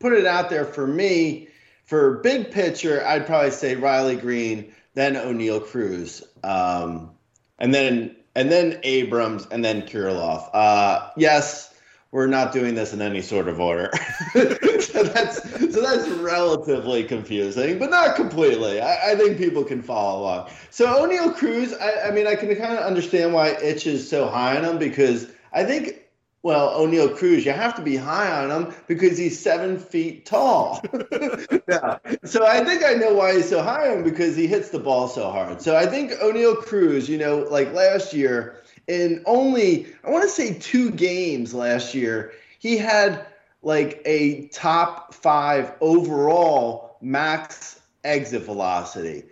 put 0.00 0.12
it 0.12 0.26
out 0.26 0.50
there 0.50 0.64
for 0.64 0.86
me. 0.86 1.48
For 1.84 2.18
big 2.18 2.50
picture, 2.50 3.04
I'd 3.06 3.26
probably 3.26 3.50
say 3.50 3.76
Riley 3.76 4.16
Greene, 4.16 4.72
then 4.94 5.14
Oneil 5.14 5.64
Cruz, 5.64 6.22
um, 6.42 7.10
and 7.58 7.74
then 7.74 8.16
and 8.34 8.50
then 8.50 8.80
Abrams, 8.82 9.46
and 9.50 9.64
then 9.64 9.82
Kirilloff. 9.82 10.48
Uh, 10.52 11.10
yes, 11.16 11.71
we're 12.12 12.26
not 12.26 12.52
doing 12.52 12.74
this 12.74 12.92
in 12.92 13.00
any 13.00 13.22
sort 13.22 13.48
of 13.48 13.58
order. 13.58 13.90
so 14.34 15.02
that's 15.02 15.42
so 15.74 15.80
that's 15.80 16.08
relatively 16.10 17.02
confusing, 17.04 17.78
but 17.78 17.90
not 17.90 18.14
completely. 18.14 18.80
I, 18.80 19.12
I 19.12 19.16
think 19.16 19.38
people 19.38 19.64
can 19.64 19.82
follow 19.82 20.20
along. 20.20 20.50
So 20.70 20.86
Oneil 20.86 21.34
Cruz, 21.34 21.72
I, 21.72 22.08
I 22.08 22.10
mean, 22.12 22.26
I 22.26 22.36
can 22.36 22.54
kind 22.54 22.78
of 22.78 22.84
understand 22.84 23.32
why 23.32 23.56
Itch 23.62 23.86
is 23.86 24.08
so 24.08 24.28
high 24.28 24.56
on 24.56 24.64
him 24.64 24.78
because 24.78 25.26
I 25.52 25.64
think. 25.64 25.98
Well, 26.44 26.80
Oneil 26.80 27.16
Cruz, 27.16 27.46
you 27.46 27.52
have 27.52 27.76
to 27.76 27.82
be 27.82 27.94
high 27.94 28.42
on 28.42 28.50
him 28.50 28.74
because 28.88 29.16
he's 29.16 29.38
seven 29.38 29.78
feet 29.78 30.26
tall. 30.26 30.82
yeah. 31.68 31.98
So 32.24 32.44
I 32.44 32.64
think 32.64 32.84
I 32.84 32.94
know 32.94 33.14
why 33.14 33.36
he's 33.36 33.48
so 33.48 33.62
high 33.62 33.88
on 33.88 33.98
him 33.98 34.02
because 34.02 34.34
he 34.34 34.48
hits 34.48 34.70
the 34.70 34.80
ball 34.80 35.06
so 35.06 35.30
hard. 35.30 35.62
So 35.62 35.76
I 35.76 35.86
think 35.86 36.10
Oneil 36.14 36.56
Cruz, 36.56 37.08
you 37.08 37.16
know, 37.16 37.46
like 37.48 37.72
last 37.72 38.12
year, 38.12 38.61
in 38.88 39.22
only 39.26 39.86
I 40.04 40.10
want 40.10 40.24
to 40.24 40.28
say 40.28 40.54
two 40.54 40.90
games 40.90 41.54
last 41.54 41.94
year, 41.94 42.32
he 42.58 42.76
had 42.76 43.26
like 43.62 44.02
a 44.04 44.48
top 44.48 45.14
five 45.14 45.74
overall 45.80 46.96
max 47.00 47.80
exit 48.04 48.42
velocity. 48.42 49.24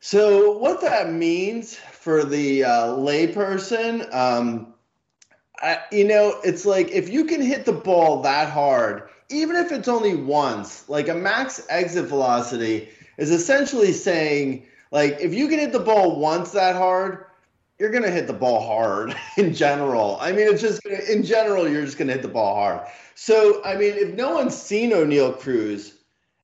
So 0.00 0.56
what 0.58 0.80
that 0.82 1.12
means 1.12 1.74
for 1.74 2.24
the 2.24 2.64
uh, 2.64 2.86
layperson, 2.88 4.12
um, 4.14 4.74
I, 5.60 5.80
you 5.90 6.06
know, 6.06 6.38
it's 6.44 6.64
like 6.64 6.90
if 6.90 7.08
you 7.08 7.24
can 7.24 7.40
hit 7.40 7.64
the 7.64 7.72
ball 7.72 8.22
that 8.22 8.50
hard, 8.50 9.08
even 9.30 9.56
if 9.56 9.72
it's 9.72 9.88
only 9.88 10.14
once, 10.14 10.88
like 10.88 11.08
a 11.08 11.14
max 11.14 11.66
exit 11.68 12.06
velocity 12.06 12.88
is 13.16 13.30
essentially 13.30 13.92
saying 13.92 14.66
like 14.92 15.18
if 15.20 15.34
you 15.34 15.48
can 15.48 15.58
hit 15.58 15.72
the 15.72 15.80
ball 15.80 16.20
once 16.20 16.52
that 16.52 16.76
hard, 16.76 17.25
you're 17.78 17.90
going 17.90 18.04
to 18.04 18.10
hit 18.10 18.26
the 18.26 18.32
ball 18.32 18.66
hard 18.66 19.14
in 19.36 19.54
general. 19.54 20.18
I 20.20 20.32
mean, 20.32 20.48
it's 20.48 20.62
just 20.62 20.84
in 20.86 21.22
general, 21.22 21.68
you're 21.68 21.84
just 21.84 21.98
going 21.98 22.08
to 22.08 22.14
hit 22.14 22.22
the 22.22 22.28
ball 22.28 22.54
hard. 22.54 22.86
So, 23.14 23.62
I 23.64 23.76
mean, 23.76 23.94
if 23.94 24.14
no 24.14 24.34
one's 24.34 24.56
seen 24.56 24.90
Oneil 24.90 25.38
Cruz 25.38 25.94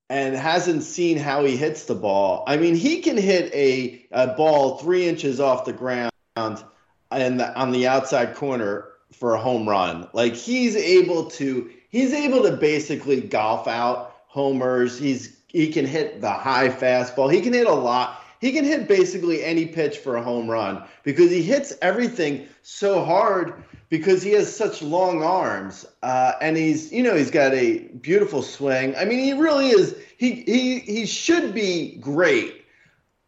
and 0.08 0.34
hasn't 0.34 0.82
seen 0.82 1.18
how 1.18 1.44
he 1.44 1.56
hits 1.56 1.84
the 1.84 1.94
ball, 1.94 2.44
I 2.46 2.56
mean, 2.56 2.74
he 2.74 3.00
can 3.00 3.16
hit 3.16 3.52
a, 3.54 4.04
a 4.12 4.34
ball 4.34 4.78
three 4.78 5.08
inches 5.08 5.40
off 5.40 5.64
the 5.64 5.72
ground 5.72 6.12
and 6.36 7.40
the, 7.40 7.54
on 7.58 7.72
the 7.72 7.86
outside 7.86 8.34
corner 8.34 8.88
for 9.12 9.34
a 9.34 9.38
home 9.38 9.68
run. 9.68 10.08
Like 10.12 10.34
he's 10.34 10.76
able 10.76 11.30
to, 11.32 11.70
he's 11.90 12.12
able 12.12 12.42
to 12.44 12.56
basically 12.56 13.20
golf 13.20 13.68
out 13.68 14.16
homers. 14.26 14.98
He's 14.98 15.36
he 15.48 15.70
can 15.70 15.84
hit 15.84 16.22
the 16.22 16.30
high 16.30 16.70
fastball. 16.70 17.30
He 17.30 17.42
can 17.42 17.52
hit 17.52 17.66
a 17.66 17.74
lot 17.74 18.21
he 18.42 18.50
can 18.50 18.64
hit 18.64 18.88
basically 18.88 19.44
any 19.44 19.66
pitch 19.66 19.98
for 19.98 20.16
a 20.16 20.22
home 20.22 20.50
run 20.50 20.82
because 21.04 21.30
he 21.30 21.42
hits 21.42 21.72
everything 21.80 22.48
so 22.62 23.04
hard 23.04 23.62
because 23.88 24.20
he 24.20 24.32
has 24.32 24.54
such 24.54 24.82
long 24.82 25.22
arms 25.22 25.86
uh, 26.02 26.32
and 26.40 26.56
he's 26.56 26.92
you 26.92 27.04
know 27.04 27.14
he's 27.14 27.30
got 27.30 27.54
a 27.54 27.78
beautiful 28.00 28.42
swing. 28.42 28.96
I 28.96 29.04
mean 29.04 29.20
he 29.20 29.32
really 29.32 29.68
is 29.68 29.96
he 30.18 30.42
he 30.42 30.80
he 30.80 31.06
should 31.06 31.54
be 31.54 31.96
great. 31.98 32.64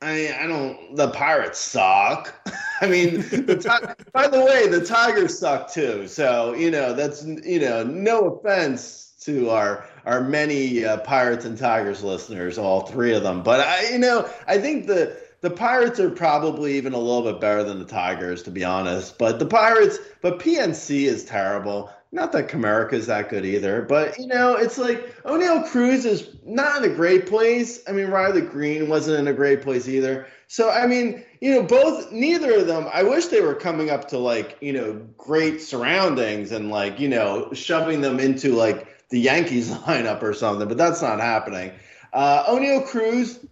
I 0.03 0.37
I 0.41 0.47
don't 0.49 0.97
the 0.97 1.11
Pirates 1.11 1.61
suck. 1.61 2.35
I 2.81 2.89
mean 2.89 3.21
the 3.21 3.95
by 4.13 4.27
the 4.27 4.45
way 4.45 4.67
the 4.67 4.85
Tigers 4.85 5.39
suck 5.39 5.73
too. 5.73 6.09
So 6.09 6.55
you 6.55 6.73
know 6.73 6.93
that's 6.93 7.25
you 7.25 7.61
know 7.61 7.85
no 7.85 8.31
offense 8.31 9.15
to 9.21 9.51
our 9.51 9.87
our 10.07 10.21
many 10.23 10.85
uh, 10.85 10.99
Pirates 10.99 11.45
and 11.45 11.57
Tigers 11.57 12.03
listeners, 12.03 12.59
all 12.59 12.83
three 12.83 13.15
of 13.15 13.23
them. 13.23 13.43
But 13.43 13.61
I, 13.61 13.91
you 13.91 13.99
know, 13.99 14.29
I 14.47 14.59
think 14.59 14.87
the 14.87 15.17
the 15.41 15.51
Pirates 15.51 16.01
are 16.01 16.09
probably 16.09 16.75
even 16.77 16.95
a 16.95 16.99
little 16.99 17.31
bit 17.31 17.39
better 17.39 17.63
than 17.63 17.79
the 17.79 17.85
Tigers, 17.85 18.43
to 18.45 18.51
be 18.51 18.65
honest. 18.65 19.19
But 19.19 19.39
the 19.39 19.45
Pirates, 19.45 19.99
but 20.23 20.39
PNC 20.39 21.05
is 21.05 21.25
terrible. 21.25 21.91
Not 22.13 22.33
that 22.33 22.49
Comerica 22.49 22.95
is 22.95 23.09
that 23.09 23.29
good 23.29 23.45
either, 23.45 23.83
but 23.83 24.17
you 24.19 24.27
know, 24.27 24.55
it's 24.55 24.79
like 24.79 25.23
Oneil 25.25 25.69
Cruz 25.69 26.07
is 26.07 26.29
not 26.47 26.83
in 26.83 26.91
a 26.91 26.95
great 26.95 27.27
place. 27.27 27.83
I 27.89 27.93
mean, 27.93 28.07
Riley 28.07 28.41
Greene 28.41 28.89
wasn't 28.89 29.19
in 29.19 29.29
a 29.29 29.35
great 29.35 29.63
place 29.63 29.89
either. 29.89 30.27
So 30.47 30.71
I 30.71 30.87
mean, 30.87 31.25
you 31.41 31.51
know, 31.51 31.63
both 31.63 32.11
neither 32.13 32.61
of 32.61 32.67
them. 32.67 32.89
I 32.93 33.03
wish 33.03 33.27
they 33.27 33.41
were 33.41 33.55
coming 33.55 33.91
up 33.91 34.09
to 34.09 34.19
like 34.19 34.57
you 34.61 34.73
know 34.73 34.95
great 35.19 35.61
surroundings 35.61 36.53
and 36.53 36.71
like 36.71 37.01
you 37.01 37.09
know 37.09 37.53
shoving 37.53 38.01
them 38.01 38.21
into 38.21 38.55
like 38.55 38.94
the 39.11 39.21
Yankees 39.21 39.71
lineup 39.87 40.23
or 40.23 40.35
something, 40.35 40.69
but 40.69 40.77
that's 40.77 41.03
not 41.03 41.21
happening. 41.21 41.73
Uh, 42.13 42.45
Oneil 42.45 42.87
Cruz, 42.87 43.45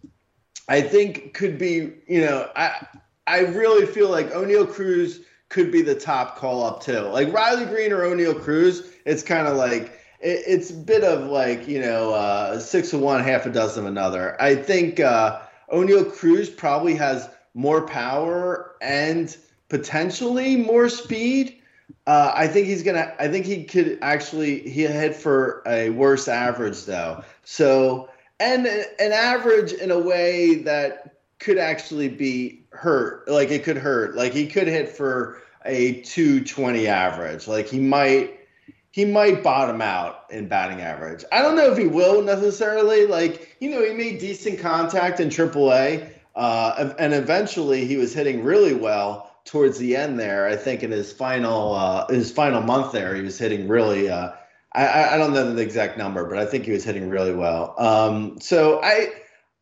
I 0.69 0.81
think 0.81 1.35
could 1.35 1.59
be. 1.59 1.93
You 2.07 2.21
know, 2.23 2.51
I 2.55 2.87
I 3.27 3.41
really 3.41 3.87
feel 3.87 4.09
like 4.11 4.33
Oneil 4.33 4.71
Cruz 4.71 5.21
could 5.49 5.71
be 5.71 5.83
the 5.83 5.95
top 5.95 6.37
call 6.37 6.65
up 6.65 6.83
too. 6.83 7.01
Like 7.01 7.33
Riley 7.33 7.67
Greene 7.67 7.93
or 7.93 8.03
Oneil 8.03 8.41
Cruz, 8.41 8.91
it's 9.05 9.23
kind 9.23 9.47
of 9.47 9.57
like 9.57 10.01
it, 10.21 10.43
it's 10.47 10.71
a 10.71 10.75
bit 10.75 11.05
of 11.05 11.29
like 11.29 11.69
you 11.69 11.81
know 11.81 12.15
uh, 12.15 12.59
six 12.59 12.93
of 12.93 13.01
one, 13.01 13.23
half 13.23 13.47
a 13.47 13.51
dozen 13.51 13.85
of 13.85 13.91
another. 13.91 14.41
I 14.41 14.55
think 14.55 15.01
uh, 15.01 15.41
Oneil 15.73 16.13
Cruz 16.13 16.49
probably 16.49 16.95
has 16.95 17.29
more 17.55 17.87
power 17.87 18.77
and 18.81 19.37
potentially 19.69 20.57
more 20.57 20.89
speed. 20.89 21.62
Uh, 22.07 22.33
I 22.35 22.49
think 22.49 22.67
he's 22.67 22.83
gonna. 22.83 23.15
I 23.19 23.29
think 23.29 23.47
he 23.47 23.65
could 23.65 23.99
actually 24.03 24.69
he 24.69 24.83
hit 24.83 25.15
for 25.15 25.63
a 25.67 25.91
worse 25.91 26.27
average 26.27 26.85
though. 26.85 27.23
So 27.45 28.09
and 28.41 28.67
an 28.67 29.13
average 29.13 29.73
in 29.73 29.91
a 29.91 29.99
way 29.99 30.57
that 30.57 31.15
could 31.39 31.59
actually 31.59 32.09
be 32.09 32.65
hurt. 32.71 33.29
Like 33.29 33.51
it 33.51 33.63
could 33.63 33.77
hurt. 33.77 34.17
Like 34.17 34.33
he 34.33 34.47
could 34.49 34.67
hit 34.67 34.89
for 34.89 35.41
a 35.65 36.01
220 36.01 36.89
average. 36.89 37.47
Like 37.47 37.69
he 37.69 37.79
might 37.79 38.41
he 38.93 39.05
might 39.07 39.43
bottom 39.43 39.81
out 39.81 40.27
in 40.31 40.49
batting 40.49 40.81
average. 40.81 41.25
I 41.33 41.41
don't 41.41 41.57
know 41.57 41.73
if 41.73 41.79
he 41.79 41.87
will 41.87 42.23
necessarily. 42.23 43.07
Like, 43.07 43.57
you 43.59 43.71
know, 43.71 43.83
he 43.83 43.95
made 43.95 44.19
decent 44.19 44.59
contact 44.59 45.19
in 45.19 45.31
AAA, 45.31 46.11
uh, 46.37 46.93
and 46.99 47.15
eventually 47.15 47.87
he 47.87 47.97
was 47.97 48.13
hitting 48.13 48.45
really 48.45 48.75
well 48.75 49.32
towards 49.45 49.79
the 49.79 49.97
end 49.97 50.19
there. 50.19 50.47
I 50.47 50.57
think 50.57 50.83
in 50.83 50.91
his 50.91 51.13
final 51.13 51.75
uh, 51.75 52.07
his 52.09 52.31
final 52.31 52.63
month 52.63 52.93
there, 52.93 53.15
he 53.15 53.23
was 53.23 53.39
hitting 53.39 53.69
really. 53.69 54.09
Uh, 54.09 54.33
I, 54.75 55.15
I 55.15 55.19
don't 55.19 55.35
know 55.35 55.53
the 55.53 55.63
exact 55.63 55.99
number, 55.99 56.25
but 56.25 56.39
I 56.39 56.47
think 56.47 56.65
he 56.65 56.73
was 56.73 56.85
hitting 56.85 57.11
really 57.11 57.35
well. 57.35 57.75
Um, 57.79 58.41
so 58.41 58.81
I 58.83 59.13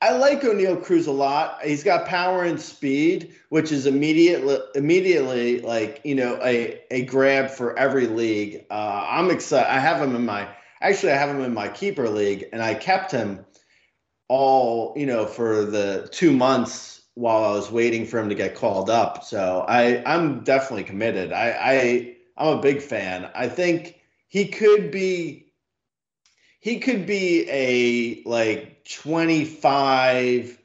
I 0.02 0.12
like 0.12 0.40
Oneil 0.40 0.82
Cruz 0.82 1.06
a 1.06 1.12
lot. 1.12 1.62
He's 1.62 1.84
got 1.84 2.06
power 2.06 2.44
and 2.44 2.58
speed, 2.58 3.34
which 3.50 3.70
is 3.70 3.86
immediately 3.86 4.58
immediately 4.74 5.60
like 5.60 6.00
you 6.04 6.14
know 6.14 6.40
a 6.42 6.80
a 6.90 7.02
grab 7.02 7.50
for 7.50 7.78
every 7.78 8.06
league. 8.06 8.64
Uh, 8.70 9.06
I'm 9.08 9.30
excited. 9.30 9.70
I 9.70 9.78
have 9.78 10.00
him 10.00 10.14
in 10.16 10.24
my 10.24 10.48
actually 10.80 11.12
I 11.12 11.16
have 11.16 11.28
him 11.28 11.42
in 11.42 11.52
my 11.52 11.68
keeper 11.68 12.08
league, 12.08 12.46
and 12.52 12.62
I 12.62 12.74
kept 12.74 13.12
him 13.12 13.44
all 14.28 14.94
you 14.96 15.06
know 15.06 15.26
for 15.26 15.64
the 15.64 16.08
two 16.12 16.32
months 16.32 16.99
while 17.20 17.44
I 17.44 17.52
was 17.52 17.70
waiting 17.70 18.06
for 18.06 18.18
him 18.18 18.30
to 18.30 18.34
get 18.34 18.54
called 18.54 18.88
up. 18.88 19.24
So 19.24 19.64
I 19.68 20.02
I'm 20.10 20.42
definitely 20.42 20.84
committed. 20.84 21.32
I 21.32 21.50
I 21.60 22.16
I'm 22.36 22.58
a 22.58 22.62
big 22.62 22.80
fan. 22.80 23.30
I 23.34 23.48
think 23.48 24.00
he 24.26 24.46
could 24.46 24.90
be 24.90 25.52
he 26.60 26.78
could 26.80 27.06
be 27.06 27.46
a 27.50 28.22
like 28.28 28.84
25 28.84 30.58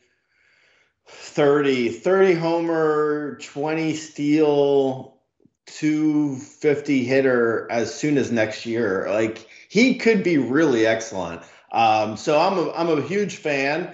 30 1.07 1.89
30 1.89 2.33
homer 2.33 3.37
20 3.41 3.93
steal 3.93 5.17
250 5.67 7.03
hitter 7.03 7.67
as 7.69 7.93
soon 7.93 8.17
as 8.17 8.31
next 8.31 8.65
year 8.65 9.07
like 9.09 9.47
he 9.69 9.95
could 9.95 10.23
be 10.23 10.37
really 10.37 10.87
excellent 10.87 11.41
um, 11.71 12.17
so 12.17 12.39
i'm 12.39 12.57
a, 12.57 12.71
I'm 12.71 12.89
a 12.89 13.01
huge 13.01 13.37
fan 13.37 13.93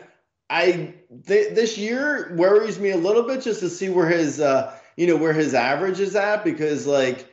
i 0.52 0.94
th- 1.26 1.56
this 1.56 1.78
year 1.78 2.34
worries 2.36 2.78
me 2.78 2.92
a 2.92 2.98
little 2.98 3.24
bit 3.24 3.42
just 3.42 3.62
to 3.62 3.70
see 3.70 3.90
where 3.90 4.10
his 4.10 4.40
uh, 4.40 4.78
you 4.98 5.08
know 5.08 5.16
where 5.16 5.34
his 5.34 5.54
average 5.54 6.00
is 6.00 6.16
at 6.16 6.44
because 6.44 6.86
like 6.86 7.28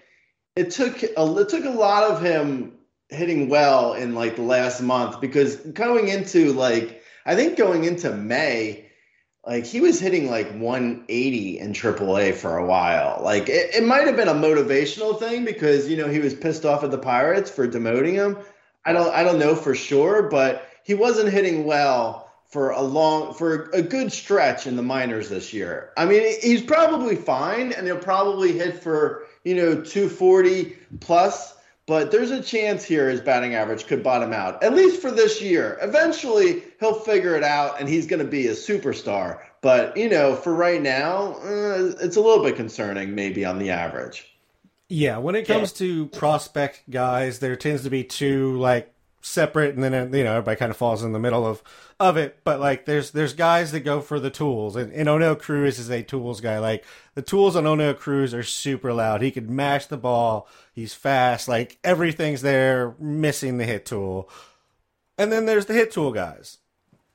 it 0.57 0.71
took 0.71 1.03
a, 1.03 1.37
it 1.37 1.49
took 1.49 1.65
a 1.65 1.71
lot 1.71 2.05
of 2.05 2.23
him 2.23 2.73
hitting 3.09 3.49
well 3.49 3.95
in 3.95 4.15
like 4.15 4.37
the 4.37 4.43
last 4.43 4.81
month 4.81 5.21
because 5.21 5.57
going 5.57 6.09
into 6.09 6.53
like 6.53 7.03
I 7.27 7.35
think 7.35 7.59
going 7.59 7.85
into 7.85 8.11
May, 8.11 8.87
like 9.45 9.67
he 9.67 9.81
was 9.81 10.01
hitting 10.01 10.31
like 10.31 10.51
180 10.51 11.59
in 11.59 11.73
AAA 11.73 12.35
for 12.35 12.57
a 12.57 12.67
while. 12.67 13.21
Like 13.23 13.49
it, 13.49 13.75
it 13.75 13.85
might 13.85 14.07
have 14.07 14.17
been 14.17 14.29
a 14.29 14.35
motivational 14.35 15.19
thing 15.19 15.45
because 15.45 15.89
you 15.89 15.97
know 15.97 16.09
he 16.09 16.21
was 16.21 16.35
pissed 16.35 16.65
off 16.65 16.85
at 16.85 16.91
the 16.91 16.99
Pirates 16.99 17.51
for 17.51 17.67
demoting 17.67 18.15
him. 18.15 18.39
I 18.85 18.93
don't 18.93 19.13
I 19.13 19.25
don't 19.25 19.39
know 19.39 19.57
for 19.57 19.75
sure, 19.75 20.29
but 20.31 20.69
he 20.85 20.95
wasn't 20.95 21.33
hitting 21.33 21.65
well 21.65 22.28
for 22.49 22.71
a 22.71 22.83
long 22.83 23.35
for 23.35 23.71
a 23.71 23.83
good 23.83 24.11
stretch 24.11 24.67
in 24.67 24.77
the 24.77 24.83
minors 24.83 25.29
this 25.29 25.53
year. 25.53 25.91
I 25.97 26.07
mean, 26.07 26.23
he's 26.41 26.63
probably 26.63 27.17
fine 27.17 27.73
and 27.73 27.87
he'll 27.87 27.99
probably 27.99 28.53
hit 28.53 28.83
for, 28.83 29.27
you 29.45 29.55
know, 29.55 29.83
240 29.83 30.77
plus 31.01 31.55
but 31.89 32.11
there's 32.11 32.31
a 32.31 32.43
chance 32.43 32.85
here 32.85 33.09
his 33.09 33.23
batting 33.23 33.55
average 33.55 33.87
could 33.87 34.03
bottom 34.03 34.35
out, 34.35 34.63
at 34.63 34.75
least 34.75 35.01
for 35.01 35.11
this 35.11 35.41
year. 35.41 35.79
Eventually, 35.81 36.63
he'll 36.81 37.01
figure 37.01 37.35
it 37.35 37.43
out 37.43 37.81
and 37.81 37.89
he's 37.89 38.07
going 38.07 38.23
to 38.23 38.31
be 38.31 38.47
a 38.49 38.53
superstar. 38.53 39.41
But, 39.63 39.97
you 39.97 40.11
know, 40.11 40.37
for 40.37 40.55
right 40.55 40.83
now, 40.83 41.37
uh, 41.43 41.95
it's 42.03 42.17
a 42.17 42.21
little 42.21 42.45
bit 42.45 42.57
concerning, 42.57 43.15
maybe 43.15 43.43
on 43.47 43.59
the 43.59 43.71
average. 43.71 44.37
Yeah, 44.91 45.17
when 45.17 45.35
it 45.35 45.47
comes 45.47 45.73
to 45.75 46.09
prospect 46.09 46.83
guys, 46.91 47.39
there 47.39 47.57
tends 47.57 47.85
to 47.85 47.91
be 47.91 48.05
two 48.05 48.59
like 48.59 48.93
separate, 49.29 49.75
and 49.75 49.85
then 49.85 50.13
you 50.13 50.25
know 50.25 50.33
everybody 50.33 50.57
kind 50.57 50.71
of 50.71 50.77
falls 50.77 51.03
in 51.03 51.13
the 51.13 51.19
middle 51.19 51.47
of 51.47 51.63
of 52.01 52.17
it. 52.17 52.41
But 52.45 52.61
like, 52.61 52.87
there's 52.87 53.11
there's 53.11 53.35
guys 53.35 53.73
that 53.73 53.81
go 53.81 54.01
for 54.01 54.19
the 54.19 54.31
tools, 54.31 54.77
and, 54.77 54.93
and 54.93 55.09
Oneil 55.09 55.39
Cruz 55.39 55.79
is 55.79 55.91
a 55.91 56.03
tools 56.03 56.41
guy. 56.41 56.59
Like 56.59 56.85
the 57.15 57.23
tools 57.23 57.57
on 57.57 57.65
Oneil 57.65 57.97
Cruz 57.97 58.35
are 58.35 58.43
super 58.43 58.93
loud. 58.93 59.23
He 59.23 59.31
could 59.31 59.51
mash 59.51 59.87
the 59.87 59.97
ball. 59.97 60.49
He's 60.73 60.95
fast. 60.95 61.49
Like 61.49 61.79
everything's 61.85 62.43
there, 62.43 62.95
missing 62.99 63.59
the 63.59 63.65
hit 63.65 63.87
tool. 63.87 64.29
And 65.17 65.33
then 65.33 65.47
there's 65.47 65.67
the 65.67 65.75
hit 65.75 65.91
tool 65.91 66.13
guys, 66.13 66.59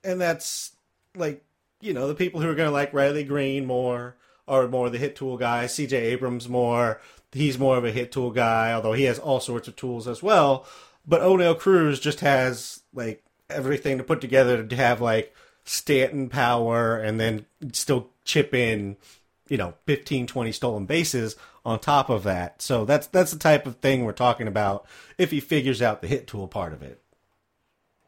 and 0.04 0.20
that's 0.22 0.76
like 1.16 1.44
you 1.82 1.94
know 1.94 2.08
the 2.08 2.16
people 2.16 2.42
who 2.42 2.50
are 2.50 2.56
going 2.56 2.68
to 2.68 2.74
like 2.74 2.94
Riley 2.94 3.24
Greene 3.24 3.66
more, 3.66 4.16
or 4.48 4.68
more 4.68 4.90
the 4.90 4.98
hit 4.98 5.16
tool 5.16 5.38
guy. 5.38 5.68
C.J. 5.68 5.98
Abrams 5.98 6.48
more. 6.48 7.02
He's 7.32 7.58
more 7.58 7.78
of 7.78 7.86
a 7.86 7.92
hit 7.92 8.12
tool 8.12 8.30
guy, 8.30 8.72
although 8.74 8.94
he 8.94 9.06
has 9.06 9.18
all 9.18 9.40
sorts 9.40 9.68
of 9.68 9.76
tools 9.76 10.08
as 10.08 10.22
well. 10.22 10.68
But 11.06 11.22
Oneil 11.22 11.58
Cruz 11.58 12.00
just 12.00 12.22
has 12.22 12.82
like 12.94 13.24
everything 13.50 13.98
to 13.98 14.04
put 14.04 14.22
together 14.22 14.64
to 14.64 14.76
have 14.76 15.02
like 15.02 15.36
Stanton 15.66 16.30
power 16.30 16.98
and 16.98 17.20
then 17.20 17.46
still 17.72 18.10
chip 18.26 18.54
in, 18.54 18.98
you 19.48 19.58
know, 19.58 19.74
15, 19.86 20.28
20 20.28 20.52
stolen 20.52 20.86
bases 20.86 21.36
on 21.66 21.80
top 21.80 22.10
of 22.10 22.24
that. 22.24 22.62
So 22.62 22.86
that's 22.86 23.08
that's 23.08 23.32
the 23.32 23.40
type 23.40 23.66
of 23.66 23.78
thing 23.78 24.04
we're 24.04 24.12
talking 24.12 24.48
about 24.48 24.86
if 25.18 25.32
he 25.32 25.40
figures 25.40 25.82
out 25.82 26.02
the 26.02 26.08
hit 26.08 26.28
tool 26.28 26.48
part 26.48 26.74
of 26.74 26.82
it. 26.82 27.02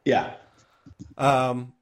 Yeah. 0.04 0.34
Um, 1.18 1.72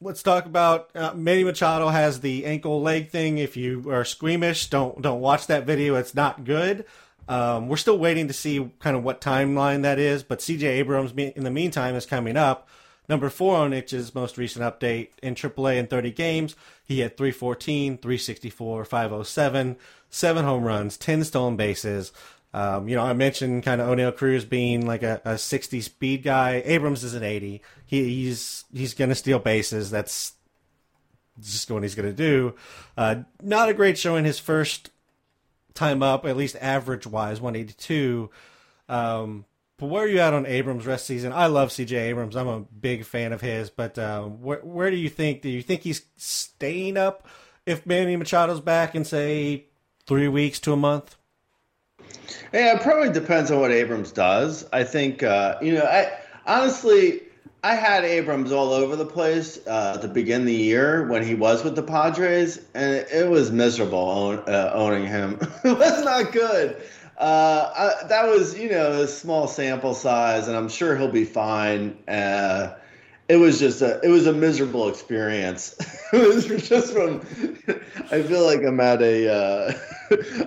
let's 0.00 0.22
talk 0.22 0.46
about 0.46 0.90
uh, 0.94 1.14
Manny 1.14 1.44
Machado 1.44 1.88
has 1.88 2.20
the 2.20 2.44
ankle 2.44 2.82
leg 2.82 3.10
thing. 3.10 3.38
If 3.38 3.56
you 3.56 3.90
are 3.90 4.04
squeamish, 4.04 4.68
don't 4.68 5.00
don't 5.02 5.20
watch 5.20 5.46
that 5.46 5.66
video. 5.66 5.94
It's 5.96 6.14
not 6.14 6.44
good. 6.44 6.84
Um, 7.28 7.68
we're 7.68 7.76
still 7.76 7.98
waiting 7.98 8.26
to 8.28 8.34
see 8.34 8.70
kind 8.78 8.96
of 8.96 9.04
what 9.04 9.20
timeline 9.20 9.82
that 9.82 9.98
is, 9.98 10.22
but 10.22 10.38
CJ 10.38 10.62
Abrams, 10.62 11.12
in 11.12 11.44
the 11.44 11.50
meantime, 11.50 11.94
is 11.94 12.06
coming 12.06 12.36
up. 12.36 12.68
Number 13.08 13.30
four 13.30 13.56
on 13.56 13.72
Itch's 13.72 14.14
most 14.14 14.36
recent 14.36 14.64
update 14.64 15.08
in 15.22 15.34
AAA 15.34 15.76
in 15.76 15.86
30 15.86 16.10
games, 16.12 16.56
he 16.84 17.00
had 17.00 17.16
314, 17.16 17.98
364, 17.98 18.84
507, 18.84 19.76
seven 20.08 20.44
home 20.44 20.64
runs, 20.64 20.96
10 20.96 21.24
stolen 21.24 21.56
bases. 21.56 22.12
Um, 22.54 22.88
you 22.88 22.96
know, 22.96 23.02
I 23.02 23.12
mentioned 23.12 23.62
kind 23.62 23.80
of 23.80 23.88
Oneil 23.88 24.16
Cruz 24.16 24.46
being 24.46 24.86
like 24.86 25.02
a, 25.02 25.20
a 25.24 25.36
60 25.36 25.82
speed 25.82 26.22
guy. 26.22 26.62
Abrams 26.64 27.04
is 27.04 27.14
an 27.14 27.22
80. 27.22 27.60
He, 27.84 28.04
he's 28.04 28.64
he's 28.72 28.94
going 28.94 29.10
to 29.10 29.14
steal 29.14 29.38
bases. 29.38 29.90
That's 29.90 30.32
just 31.40 31.70
what 31.70 31.82
he's 31.82 31.94
going 31.94 32.08
to 32.08 32.14
do. 32.14 32.54
Uh, 32.96 33.16
not 33.42 33.68
a 33.68 33.74
great 33.74 33.98
showing 33.98 34.24
his 34.24 34.38
first 34.38 34.90
time 35.78 36.02
up, 36.02 36.26
at 36.26 36.36
least 36.36 36.56
average 36.60 37.06
wise, 37.06 37.40
182. 37.40 38.30
Um, 38.88 39.44
but 39.78 39.86
where 39.86 40.04
are 40.04 40.08
you 40.08 40.18
at 40.18 40.34
on 40.34 40.44
Abrams 40.44 40.86
rest 40.86 41.06
season? 41.06 41.32
I 41.32 41.46
love 41.46 41.68
CJ 41.68 41.92
Abrams. 41.92 42.34
I'm 42.34 42.48
a 42.48 42.60
big 42.60 43.04
fan 43.04 43.32
of 43.32 43.40
his. 43.40 43.70
But 43.70 43.96
uh, 43.96 44.24
where 44.24 44.58
where 44.58 44.90
do 44.90 44.96
you 44.96 45.08
think? 45.08 45.40
Do 45.40 45.48
you 45.48 45.62
think 45.62 45.82
he's 45.82 46.02
staying 46.16 46.96
up 46.96 47.26
if 47.64 47.86
Manny 47.86 48.16
Machado's 48.16 48.60
back 48.60 48.96
in 48.96 49.04
say 49.04 49.66
three 50.06 50.26
weeks 50.26 50.58
to 50.60 50.72
a 50.72 50.76
month? 50.76 51.16
Yeah, 52.52 52.74
it 52.74 52.82
probably 52.82 53.12
depends 53.12 53.50
on 53.50 53.60
what 53.60 53.70
Abrams 53.70 54.10
does. 54.10 54.66
I 54.72 54.82
think 54.82 55.22
uh, 55.22 55.58
you 55.62 55.74
know. 55.74 55.84
I 55.84 56.10
honestly, 56.44 57.20
I 57.64 57.74
had 57.74 58.04
Abrams 58.04 58.52
all 58.52 58.72
over 58.72 58.94
the 58.94 59.06
place 59.06 59.58
uh, 59.66 59.98
to 59.98 60.06
begin 60.06 60.44
the 60.44 60.54
year 60.54 61.08
when 61.08 61.24
he 61.24 61.34
was 61.34 61.64
with 61.64 61.74
the 61.74 61.82
Padres, 61.82 62.60
and 62.72 62.94
it, 62.94 63.28
was 63.28 63.50
miserable 63.50 63.98
own, 63.98 64.38
uh, 64.46 64.70
owning 64.72 65.06
him. 65.06 65.38
it 65.64 65.76
was 65.76 66.04
not 66.04 66.30
good. 66.32 66.76
Uh, 67.18 67.72
I, 67.76 68.06
that 68.06 68.28
was, 68.28 68.56
you 68.56 68.70
know, 68.70 69.02
a 69.02 69.08
small 69.08 69.48
sample 69.48 69.92
size, 69.94 70.46
and 70.46 70.56
I'm 70.56 70.68
sure 70.68 70.96
he'll 70.96 71.10
be 71.10 71.24
fine. 71.24 71.98
Uh, 72.06 72.74
it 73.28 73.36
was 73.36 73.58
just 73.58 73.82
a, 73.82 74.00
it 74.02 74.08
was 74.08 74.28
a 74.28 74.32
miserable 74.32 74.88
experience. 74.88 75.76
it 76.12 76.34
was 76.34 76.46
just 76.68 76.92
from. 76.92 77.20
I 78.12 78.22
feel 78.22 78.46
like 78.46 78.62
I'm 78.62 78.78
at 78.78 79.02
a, 79.02 79.28
uh, 79.28 79.72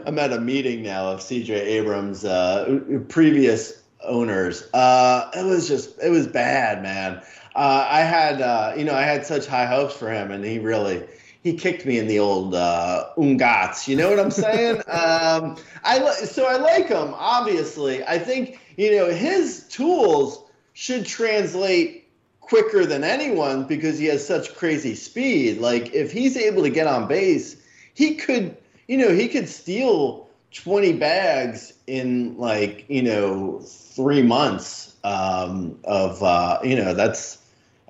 I'm 0.05 0.17
at 0.17 0.31
a 0.31 0.39
meeting 0.39 0.81
now 0.81 1.11
of 1.11 1.21
C.J. 1.21 1.53
Abrams' 1.53 2.23
uh, 2.23 2.79
previous 3.09 3.80
owners. 4.03 4.67
Uh, 4.73 5.29
it 5.35 5.45
was 5.45 5.67
just, 5.67 6.01
it 6.01 6.09
was 6.09 6.27
bad, 6.27 6.81
man. 6.81 7.21
Uh, 7.55 7.85
I 7.89 8.01
had, 8.01 8.41
uh, 8.41 8.73
you 8.77 8.83
know, 8.83 8.95
I 8.95 9.01
had 9.01 9.25
such 9.25 9.45
high 9.45 9.65
hopes 9.65 9.95
for 9.95 10.09
him, 10.09 10.31
and 10.31 10.43
he 10.43 10.59
really, 10.59 11.03
he 11.43 11.53
kicked 11.53 11.85
me 11.85 11.97
in 11.99 12.07
the 12.07 12.19
old 12.19 12.55
uh, 12.55 13.09
ungats. 13.17 13.87
You 13.87 13.95
know 13.95 14.09
what 14.09 14.19
I'm 14.19 14.31
saying? 14.31 14.77
um, 14.87 15.57
I 15.83 15.99
li- 15.99 16.25
so 16.25 16.45
I 16.45 16.57
like 16.57 16.87
him. 16.87 17.13
Obviously, 17.13 18.03
I 18.05 18.19
think 18.19 18.59
you 18.77 18.95
know 18.95 19.11
his 19.11 19.67
tools 19.67 20.43
should 20.73 21.05
translate 21.05 22.07
quicker 22.39 22.85
than 22.85 23.03
anyone 23.03 23.63
because 23.63 23.97
he 23.97 24.05
has 24.05 24.25
such 24.25 24.55
crazy 24.55 24.95
speed. 24.95 25.59
Like 25.59 25.93
if 25.93 26.11
he's 26.11 26.37
able 26.37 26.63
to 26.63 26.69
get 26.69 26.87
on 26.87 27.07
base, 27.07 27.55
he 27.93 28.15
could, 28.15 28.57
you 28.87 28.97
know, 28.97 29.11
he 29.13 29.27
could 29.27 29.47
steal 29.49 30.27
20 30.53 30.93
bags 30.93 31.73
in 31.87 32.37
like 32.37 32.85
you 32.89 33.01
know 33.01 33.59
three 33.59 34.21
months 34.21 34.95
um, 35.03 35.77
of 35.83 36.21
uh, 36.21 36.59
you 36.63 36.75
know 36.75 36.93
that's 36.93 37.41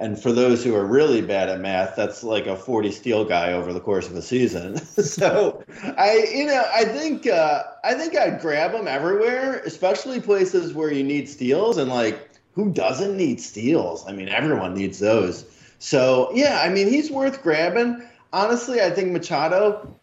and 0.02 0.20
for 0.20 0.32
those 0.32 0.64
who 0.64 0.74
are 0.74 0.84
really 0.84 1.22
bad 1.22 1.48
at 1.48 1.60
math, 1.60 1.96
that's 1.96 2.24
like 2.24 2.48
a 2.48 2.56
40 2.56 2.92
steal 2.92 3.24
guy 3.24 3.54
over 3.54 3.72
the 3.72 3.80
course 3.80 4.10
of 4.10 4.16
a 4.16 4.22
season. 4.24 4.78
so 5.04 5.64
I, 5.96 6.28
you 6.34 6.48
know, 6.48 6.66
I 6.74 6.86
think, 6.86 7.28
uh, 7.28 7.62
I 7.84 7.94
think 7.94 8.18
I'd 8.18 8.42
grab 8.42 8.74
him 8.74 8.88
everywhere, 8.88 9.60
especially 9.60 10.20
places 10.20 10.74
where 10.74 10.92
you 10.92 11.04
need 11.04 11.30
steals 11.30 11.78
and 11.78 11.88
like, 11.92 12.32
who 12.54 12.72
doesn't 12.72 13.16
need 13.16 13.40
steals? 13.40 14.04
I 14.08 14.14
mean, 14.14 14.28
everyone 14.28 14.74
needs 14.74 14.98
those. 14.98 15.46
So 15.78 16.32
yeah, 16.34 16.62
I 16.64 16.70
mean, 16.70 16.88
he's 16.88 17.12
worth 17.12 17.44
grabbing. 17.44 18.02
Honestly, 18.34 18.82
I 18.82 18.90
think 18.90 19.12
Machado, 19.12 19.96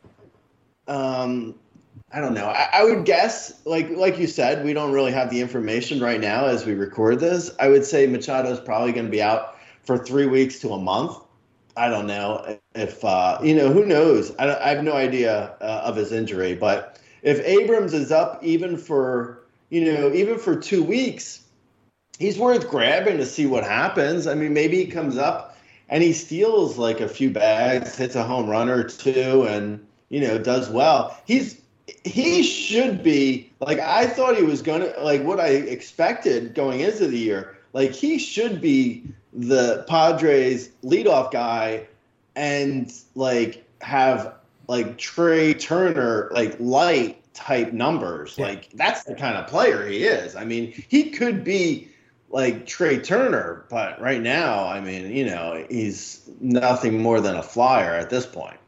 um, 0.87 1.57
I 2.11 2.21
don't 2.21 2.33
know. 2.33 2.47
I, 2.47 2.69
I, 2.73 2.85
would 2.85 3.05
guess, 3.05 3.61
like 3.67 3.91
like 3.91 4.19
you 4.19 4.27
said, 4.27 4.65
we 4.65 4.73
don't 4.73 4.93
really 4.93 5.13
have 5.13 5.29
the 5.31 5.41
information 5.41 6.01
right 6.01 6.21
now 6.21 6.47
as 6.47 6.65
we 6.65 6.73
record 6.73 7.21
this. 7.21 7.55
I 7.61 7.69
would 7.69 7.85
say 7.85 8.07
Machado 8.07 8.51
is 8.51 8.61
probably 8.61 8.93
going 8.93 9.05
to 9.05 9.11
be 9.11 9.21
out 9.21 9.59
for 9.83 9.99
three 9.99 10.27
weeks 10.27 10.59
to 10.61 10.71
a 10.71 10.79
month. 10.79 11.19
I 11.77 11.89
don't 11.89 12.07
know 12.07 12.59
if 12.75 13.05
uh, 13.05 13.39
you 13.43 13.55
know 13.55 13.71
who 13.71 13.85
knows. 13.85 14.35
I, 14.39 14.55
I 14.57 14.69
have 14.71 14.83
no 14.83 14.95
idea 14.95 15.55
uh, 15.61 15.83
of 15.85 15.97
his 15.97 16.11
injury, 16.11 16.55
but 16.55 16.99
if 17.23 17.41
Abrams 17.41 17.93
is 17.93 18.11
up 18.11 18.43
even 18.43 18.79
for 18.79 19.45
you 19.69 19.85
know 19.85 20.11
even 20.13 20.39
for 20.39 20.57
two 20.57 20.83
weeks, 20.83 21.45
he's 22.19 22.39
worth 22.39 22.71
grabbing 22.71 23.19
to 23.19 23.27
see 23.27 23.45
what 23.45 23.65
happens. 23.65 24.27
I 24.27 24.35
mean, 24.35 24.55
maybe 24.55 24.83
he 24.83 24.87
comes 24.87 25.19
up 25.19 25.59
and 25.91 26.03
he 26.03 26.15
steals 26.15 26.79
like 26.79 27.01
a 27.01 27.09
few 27.09 27.31
bags, 27.31 27.99
hits 27.99 28.17
a 28.17 28.25
home 28.25 28.49
run 28.49 28.71
or 28.71 28.83
two, 28.83 29.47
and 29.47 29.87
you 30.09 30.23
know 30.23 30.39
does 30.39 30.71
well. 30.71 31.15
He's 31.27 31.61
he 32.09 32.43
should 32.43 33.03
be 33.03 33.51
like 33.61 33.79
I 33.79 34.07
thought 34.07 34.37
he 34.37 34.43
was 34.43 34.63
gonna 34.63 34.93
like 35.01 35.23
what 35.23 35.41
I 35.41 35.49
expected 35.49 36.55
going 36.55 36.81
into 36.81 37.07
the 37.07 37.19
year. 37.19 37.57
Like 37.73 37.93
he 37.93 38.19
should 38.19 38.61
be 38.61 39.05
the 39.33 39.85
Padres 39.89 40.71
leadoff 40.83 41.31
guy 41.31 41.87
and 42.35 42.93
like 43.15 43.65
have 43.81 44.35
like 44.69 44.99
Trea 44.99 45.55
Turner 45.55 46.31
like 46.33 46.57
light 46.59 47.23
type 47.35 47.73
numbers. 47.73 48.37
Yeah. 48.37 48.47
Like 48.47 48.71
that's 48.73 49.05
the 49.05 49.15
kind 49.15 49.37
of 49.37 49.47
player 49.47 49.87
he 49.87 50.05
is. 50.05 50.35
I 50.37 50.45
mean, 50.45 50.73
he 50.89 51.11
could 51.11 51.45
be 51.45 51.89
like 52.31 52.67
Trea 52.67 53.01
Turner, 53.01 53.65
but 53.71 54.01
right 54.01 54.21
now, 54.21 54.65
I 54.67 54.81
mean, 54.81 55.11
you 55.11 55.25
know, 55.25 55.65
he's 55.71 56.29
nothing 56.41 57.01
more 57.01 57.21
than 57.21 57.37
a 57.37 57.43
flyer 57.43 57.95
at 57.95 58.11
this 58.11 58.27
point. 58.27 58.59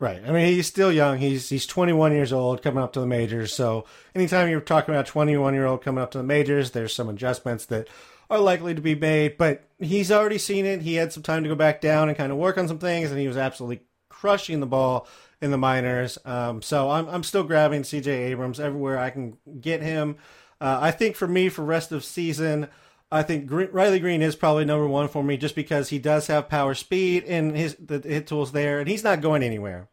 Right. 0.00 0.22
I 0.24 0.30
mean, 0.30 0.46
he's 0.46 0.68
still 0.68 0.92
young. 0.92 1.18
He's 1.18 1.48
he's 1.48 1.66
21 1.66 2.12
years 2.12 2.32
old, 2.32 2.62
coming 2.62 2.82
up 2.82 2.92
to 2.92 3.00
the 3.00 3.06
majors. 3.06 3.52
So 3.52 3.84
anytime 4.14 4.48
you're 4.48 4.60
talking 4.60 4.94
about 4.94 5.06
21 5.06 5.54
year 5.54 5.66
old 5.66 5.82
coming 5.82 6.02
up 6.02 6.12
to 6.12 6.18
the 6.18 6.24
majors, 6.24 6.70
there's 6.70 6.94
some 6.94 7.08
adjustments 7.08 7.66
that 7.66 7.88
are 8.30 8.38
likely 8.38 8.76
to 8.76 8.80
be 8.80 8.94
made. 8.94 9.36
But 9.36 9.64
he's 9.78 10.12
already 10.12 10.38
seen 10.38 10.66
it. 10.66 10.82
He 10.82 10.94
had 10.94 11.12
some 11.12 11.24
time 11.24 11.42
to 11.42 11.48
go 11.48 11.56
back 11.56 11.80
down 11.80 12.08
and 12.08 12.16
kind 12.16 12.30
of 12.30 12.38
work 12.38 12.56
on 12.58 12.68
some 12.68 12.78
things, 12.78 13.10
and 13.10 13.18
he 13.18 13.26
was 13.26 13.36
absolutely 13.36 13.80
crushing 14.08 14.60
the 14.60 14.66
ball 14.66 15.08
in 15.40 15.50
the 15.50 15.58
minors. 15.58 16.16
Um, 16.24 16.62
so 16.62 16.90
I'm 16.90 17.08
I'm 17.08 17.24
still 17.24 17.42
grabbing 17.42 17.82
C.J. 17.82 18.10
Abrams 18.30 18.60
everywhere 18.60 18.98
I 18.98 19.10
can 19.10 19.36
get 19.60 19.82
him. 19.82 20.16
Uh, 20.60 20.78
I 20.80 20.92
think 20.92 21.16
for 21.16 21.26
me, 21.26 21.48
for 21.48 21.64
rest 21.64 21.90
of 21.90 22.04
season, 22.04 22.68
I 23.10 23.22
think 23.22 23.50
Riley 23.50 24.00
Greene 24.00 24.22
is 24.22 24.36
probably 24.36 24.66
number 24.66 24.86
one 24.86 25.08
for 25.08 25.24
me, 25.24 25.38
just 25.38 25.54
because 25.54 25.88
he 25.88 25.98
does 25.98 26.26
have 26.26 26.48
power, 26.48 26.74
speed, 26.74 27.24
and 27.24 27.56
his 27.56 27.74
the 27.76 28.00
hit 28.00 28.26
tools 28.26 28.52
there, 28.52 28.80
and 28.80 28.88
he's 28.88 29.04
not 29.04 29.22
going 29.22 29.42
anywhere. 29.42 29.88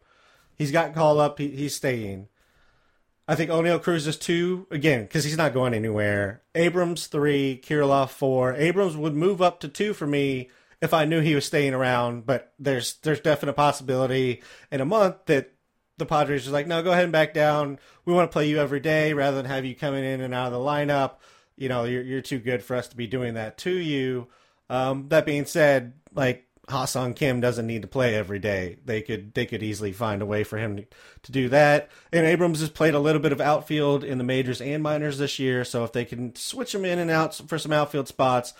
He's 0.55 0.71
got 0.71 0.93
call 0.93 1.19
up. 1.19 1.39
He, 1.39 1.49
he's 1.49 1.75
staying. 1.75 2.27
I 3.27 3.35
think 3.35 3.49
Oneil 3.49 3.81
Cruz 3.81 4.05
is 4.05 4.17
two 4.17 4.67
again 4.69 5.03
because 5.03 5.23
he's 5.23 5.37
not 5.37 5.53
going 5.53 5.73
anywhere. 5.73 6.43
Abrams 6.53 7.07
three, 7.07 7.59
Kirilloff 7.63 8.09
four. 8.09 8.53
Abrams 8.53 8.97
would 8.97 9.15
move 9.15 9.41
up 9.41 9.61
to 9.61 9.67
two 9.67 9.93
for 9.93 10.05
me 10.05 10.49
if 10.81 10.93
I 10.93 11.05
knew 11.05 11.21
he 11.21 11.35
was 11.35 11.45
staying 11.45 11.73
around, 11.73 12.25
but 12.25 12.53
there's 12.59 12.95
there's 12.97 13.21
definite 13.21 13.53
possibility 13.53 14.43
in 14.71 14.81
a 14.81 14.85
month 14.85 15.25
that 15.25 15.53
the 15.97 16.05
Padres 16.05 16.47
are 16.47 16.51
like, 16.51 16.67
no, 16.67 16.83
go 16.83 16.91
ahead 16.91 17.05
and 17.05 17.13
back 17.13 17.33
down. 17.33 17.79
We 18.03 18.13
want 18.13 18.29
to 18.29 18.33
play 18.33 18.49
you 18.49 18.59
every 18.59 18.81
day 18.81 19.13
rather 19.13 19.37
than 19.37 19.45
have 19.45 19.63
you 19.63 19.75
coming 19.75 20.03
in 20.03 20.19
and 20.19 20.33
out 20.33 20.47
of 20.47 20.53
the 20.53 20.59
lineup. 20.59 21.15
You 21.57 21.69
know, 21.69 21.85
you're 21.85 22.03
you're 22.03 22.21
too 22.21 22.39
good 22.39 22.63
for 22.63 22.75
us 22.75 22.87
to 22.89 22.97
be 22.97 23.07
doing 23.07 23.35
that 23.35 23.57
to 23.59 23.71
you. 23.71 24.27
Um, 24.69 25.09
that 25.09 25.25
being 25.25 25.45
said, 25.45 25.93
like 26.13 26.45
Ha-Seong 26.69 27.15
Kim 27.15 27.41
doesn't 27.41 27.67
need 27.67 27.83
to 27.83 27.87
play 27.87 28.15
every 28.15 28.39
day. 28.39 28.77
They 28.83 29.01
could 29.01 29.33
they 29.33 29.45
could 29.45 29.61
easily 29.61 29.91
find 29.91 30.21
a 30.21 30.25
way 30.25 30.43
for 30.43 30.57
him 30.57 30.77
to, 30.77 30.85
to 31.23 31.31
do 31.31 31.49
that. 31.49 31.89
And 32.11 32.25
Abrams 32.25 32.59
has 32.61 32.69
played 32.69 32.95
a 32.95 32.99
little 32.99 33.21
bit 33.21 33.31
of 33.31 33.39
outfield 33.39 34.03
in 34.03 34.17
the 34.17 34.23
majors 34.23 34.61
and 34.61 34.81
minors 34.81 35.17
this 35.17 35.37
year, 35.37 35.63
so 35.63 35.83
if 35.83 35.91
they 35.91 36.05
can 36.05 36.35
switch 36.35 36.73
him 36.73 36.85
in 36.85 36.99
and 36.99 37.11
out 37.11 37.35
for 37.35 37.59
some 37.59 37.71
outfield 37.71 38.07
spots, 38.07 38.53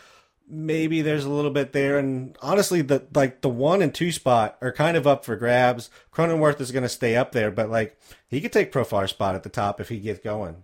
maybe 0.47 1.01
there's 1.01 1.25
a 1.25 1.31
little 1.31 1.51
bit 1.51 1.73
there. 1.73 1.97
And 1.97 2.37
honestly, 2.41 2.81
the 2.81 3.07
like 3.13 3.41
the 3.41 3.49
one 3.49 3.81
and 3.81 3.93
two 3.93 4.11
spot 4.11 4.57
are 4.61 4.71
kind 4.71 4.95
of 4.97 5.07
up 5.07 5.25
for 5.25 5.35
grabs. 5.35 5.89
Cronenworth 6.13 6.61
is 6.61 6.71
going 6.71 6.83
to 6.83 6.89
stay 6.89 7.15
up 7.15 7.31
there, 7.31 7.49
but 7.49 7.69
like 7.69 7.99
he 8.27 8.39
could 8.39 8.53
take 8.53 8.71
Profar's 8.71 9.09
spot 9.09 9.35
at 9.35 9.43
the 9.43 9.49
top 9.49 9.81
if 9.81 9.89
he 9.89 9.99
gets 9.99 10.19
going. 10.19 10.63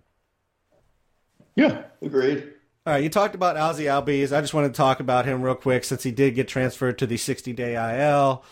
Yeah, 1.54 1.82
agreed. 2.00 2.52
All 2.84 2.94
right, 2.94 3.02
you 3.02 3.10
talked 3.10 3.34
about 3.34 3.56
Ozzie 3.56 3.84
Albies. 3.84 4.36
I 4.36 4.40
just 4.40 4.54
wanted 4.54 4.68
to 4.68 4.76
talk 4.76 4.98
about 4.98 5.24
him 5.24 5.42
real 5.42 5.54
quick 5.54 5.84
since 5.84 6.02
he 6.02 6.10
did 6.10 6.34
get 6.34 6.48
transferred 6.48 6.98
to 6.98 7.06
the 7.06 7.16
60 7.16 7.52
day 7.52 7.74
IL. 7.74 8.42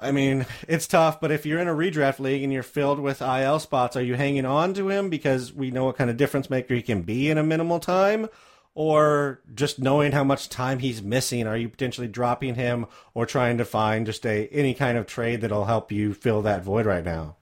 I 0.00 0.12
mean, 0.12 0.46
it's 0.68 0.86
tough, 0.86 1.20
but 1.20 1.30
if 1.32 1.44
you're 1.44 1.60
in 1.60 1.68
a 1.68 1.74
redraft 1.74 2.18
league 2.18 2.42
and 2.42 2.52
you're 2.52 2.62
filled 2.62 3.00
with 3.00 3.20
IL 3.20 3.58
spots, 3.58 3.96
are 3.96 4.02
you 4.02 4.14
hanging 4.14 4.46
on 4.46 4.72
to 4.74 4.88
him 4.88 5.10
because 5.10 5.52
we 5.52 5.70
know 5.70 5.84
what 5.84 5.96
kind 5.96 6.08
of 6.08 6.16
difference 6.16 6.48
maker 6.48 6.74
he 6.74 6.82
can 6.82 7.02
be 7.02 7.30
in 7.30 7.36
a 7.36 7.42
minimal 7.42 7.80
time? 7.80 8.28
Or 8.74 9.40
just 9.54 9.80
knowing 9.80 10.12
how 10.12 10.22
much 10.22 10.48
time 10.48 10.78
he's 10.78 11.02
missing, 11.02 11.48
are 11.48 11.56
you 11.56 11.68
potentially 11.68 12.06
dropping 12.06 12.54
him 12.54 12.86
or 13.12 13.26
trying 13.26 13.58
to 13.58 13.64
find 13.64 14.06
just 14.06 14.24
a 14.24 14.46
any 14.48 14.72
kind 14.72 14.96
of 14.96 15.06
trade 15.06 15.40
that'll 15.40 15.64
help 15.64 15.90
you 15.90 16.14
fill 16.14 16.42
that 16.42 16.62
void 16.62 16.86
right 16.86 17.04
now? 17.04 17.36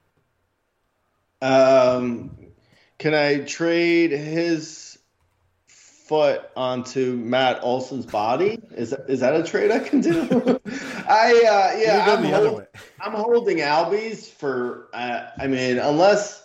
Um, 1.39 2.46
can 2.97 3.13
I 3.13 3.39
trade 3.39 4.11
his 4.11 4.87
foot 6.07 6.49
onto 6.55 7.17
Matt 7.17 7.59
Olson's 7.63 8.05
body. 8.05 8.59
Is 8.75 8.91
that, 8.91 9.09
is 9.09 9.19
that 9.19 9.35
a 9.35 9.43
trade 9.43 9.71
I 9.71 9.79
can 9.79 9.99
do? 9.99 10.21
I 11.07 11.73
uh, 11.75 11.79
yeah, 11.79 12.05
I'm, 12.07 12.23
hold, 12.23 12.67
I'm, 13.01 13.11
holding 13.11 13.57
Albies 13.57 14.29
for. 14.29 14.87
Uh, 14.93 15.27
I 15.37 15.47
mean, 15.47 15.79
unless 15.79 16.43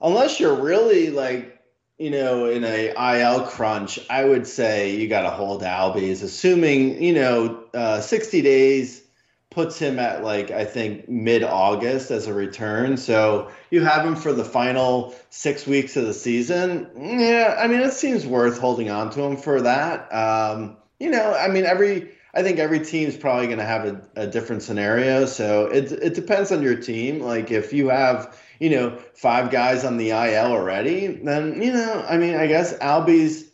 unless 0.00 0.38
you're 0.38 0.54
really 0.54 1.10
like 1.10 1.62
you 1.98 2.10
know 2.10 2.46
in 2.46 2.64
a 2.64 2.90
IL 3.20 3.46
crunch, 3.46 3.98
I 4.10 4.24
would 4.24 4.46
say 4.46 4.96
you 4.96 5.08
got 5.08 5.22
to 5.22 5.30
hold 5.30 5.62
Albies, 5.62 6.22
assuming 6.22 7.02
you 7.02 7.14
know 7.14 7.64
uh, 7.72 8.00
60 8.00 8.42
days 8.42 9.02
puts 9.50 9.78
him 9.78 9.98
at 9.98 10.22
like 10.22 10.50
I 10.52 10.64
think 10.64 11.08
mid 11.08 11.42
August 11.42 12.10
as 12.10 12.26
a 12.28 12.34
return. 12.34 12.96
So 12.96 13.50
you 13.70 13.84
have 13.84 14.06
him 14.06 14.14
for 14.14 14.32
the 14.32 14.44
final 14.44 15.14
six 15.30 15.66
weeks 15.66 15.96
of 15.96 16.06
the 16.06 16.14
season. 16.14 16.88
Yeah, 16.96 17.56
I 17.58 17.66
mean 17.66 17.80
it 17.80 17.92
seems 17.92 18.26
worth 18.26 18.58
holding 18.58 18.90
on 18.90 19.10
to 19.10 19.22
him 19.22 19.36
for 19.36 19.60
that. 19.62 20.08
Um, 20.14 20.76
you 21.00 21.10
know, 21.10 21.34
I 21.34 21.48
mean 21.48 21.64
every 21.64 22.12
I 22.32 22.44
think 22.44 22.60
every 22.60 22.78
team's 22.78 23.16
probably 23.16 23.46
going 23.46 23.58
to 23.58 23.64
have 23.64 23.86
a, 23.86 24.00
a 24.14 24.26
different 24.28 24.62
scenario. 24.62 25.26
So 25.26 25.66
it 25.66 25.90
it 25.90 26.14
depends 26.14 26.52
on 26.52 26.62
your 26.62 26.76
team. 26.76 27.20
Like 27.20 27.50
if 27.50 27.72
you 27.72 27.88
have 27.88 28.38
you 28.60 28.70
know 28.70 28.98
five 29.14 29.50
guys 29.50 29.84
on 29.84 29.96
the 29.96 30.10
IL 30.10 30.52
already, 30.52 31.08
then 31.08 31.60
you 31.60 31.72
know 31.72 32.04
I 32.08 32.18
mean 32.18 32.36
I 32.36 32.46
guess 32.46 32.72
Albies 32.78 33.48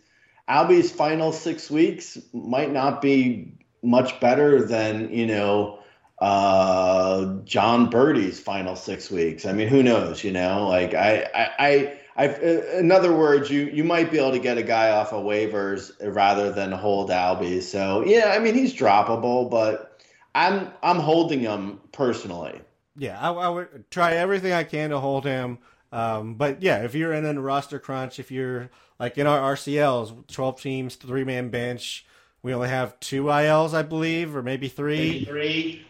Albie's 0.47 0.93
final 0.93 1.33
six 1.33 1.71
weeks 1.71 2.19
might 2.35 2.71
not 2.71 3.01
be 3.01 3.55
much 3.83 4.21
better 4.21 4.67
than 4.67 5.11
you 5.11 5.27
know 5.27 5.76
uh, 6.19 7.37
Jon 7.45 7.91
Berti's 7.91 8.41
final 8.41 8.77
six 8.77 9.11
weeks. 9.11 9.45
I 9.45 9.53
mean, 9.53 9.69
who 9.69 9.83
knows? 9.83 10.25
You 10.25 10.33
know, 10.33 10.69
like 10.69 10.95
I, 10.95 11.29
I, 11.35 11.51
I, 11.59 11.99
I 12.17 12.79
in 12.79 12.91
other 12.91 13.15
words, 13.15 13.51
you 13.51 13.65
you 13.65 13.85
might 13.85 14.11
be 14.11 14.19
able 14.19 14.33
to 14.33 14.39
get 14.39 14.57
a 14.59 14.63
guy 14.63 14.91
off 14.91 15.13
of 15.13 15.25
waivers 15.25 15.93
rather 16.15 16.51
than 16.51 16.73
hold 16.73 17.11
Albie. 17.11 17.63
So 17.63 18.05
yeah, 18.07 18.33
I 18.35 18.39
mean, 18.39 18.55
he's 18.55 18.75
droppable, 18.75 19.51
but 19.51 20.01
I'm 20.35 20.73
I'm 20.83 20.99
holding 20.99 21.41
him 21.41 21.81
personally. 21.93 22.61
Yeah, 22.99 23.21
I, 23.21 23.33
I 23.33 23.49
would 23.51 23.91
try 23.91 24.15
everything 24.15 24.53
I 24.53 24.65
can 24.65 24.91
to 24.91 24.99
hold 24.99 25.25
him. 25.25 25.59
Um, 25.93 26.35
but 26.35 26.63
yeah, 26.63 26.83
if 26.83 26.95
you're 26.95 27.13
in 27.13 27.25
a 27.25 27.41
roster 27.41 27.79
crunch, 27.79 28.19
if 28.19 28.31
you're 28.31 28.71
like 28.99 29.19
in 29.19 29.27
our 29.27 29.55
RCLs, 29.55 30.27
12 30.29 30.61
teams, 30.61 30.95
three 30.97 31.25
man 31.25 31.51
bench, 31.51 32.07
we 32.43 32.55
only 32.55 32.69
have 32.69 32.99
two 33.01 33.25
ILs, 33.25 33.75
I 33.75 33.83
believe, 33.83 34.35
or 34.35 34.43
maybe 34.43 34.69
three. 34.69 34.99
Maybe 34.99 35.25
three. 35.25 35.86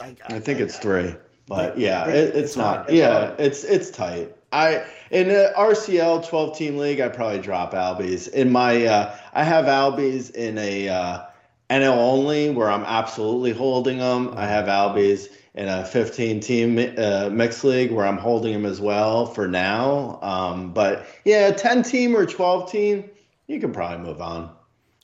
I, 0.00 0.16
I, 0.26 0.38
think 0.38 0.60
it's 0.60 0.78
three, 0.78 1.14
but 1.46 1.78
yeah, 1.78 2.06
it, 2.08 2.14
it's, 2.14 2.36
it's, 2.36 2.56
not. 2.56 2.76
Hard. 2.76 2.90
yeah, 2.90 3.34
it's 3.38 3.64
it's 3.64 3.90
tight. 3.90 4.34
I 4.52 4.84
in 5.10 5.30
an 5.30 5.52
RCL 5.54 6.28
12 6.28 6.58
team 6.58 6.76
league, 6.76 7.00
I 7.00 7.08
probably 7.08 7.40
drop 7.40 7.72
Albies. 7.72 8.28
In 8.28 8.50
my, 8.50 8.86
uh, 8.86 9.16
I 9.32 9.44
have 9.44 9.66
Albies 9.66 10.30
in 10.34 10.58
a 10.58 10.88
uh, 10.88 11.24
NL 11.70 11.96
only 11.96 12.50
where 12.50 12.70
I'm 12.70 12.84
absolutely 12.84 13.52
holding 13.52 13.98
them. 13.98 14.32
I 14.36 14.46
have 14.46 14.66
Albies 14.66 15.28
in 15.54 15.68
a 15.68 15.84
15 15.84 16.40
team 16.40 16.94
uh, 16.98 17.30
mixed 17.32 17.64
league 17.64 17.90
where 17.90 18.06
I'm 18.06 18.18
holding 18.18 18.52
them 18.52 18.66
as 18.66 18.80
well 18.80 19.26
for 19.26 19.48
now. 19.48 20.18
Um, 20.22 20.72
but 20.72 21.06
yeah, 21.24 21.50
10 21.50 21.82
team 21.82 22.16
or 22.16 22.26
12 22.26 22.70
team, 22.70 23.10
you 23.46 23.58
can 23.58 23.72
probably 23.72 24.04
move 24.06 24.20
on. 24.20 24.50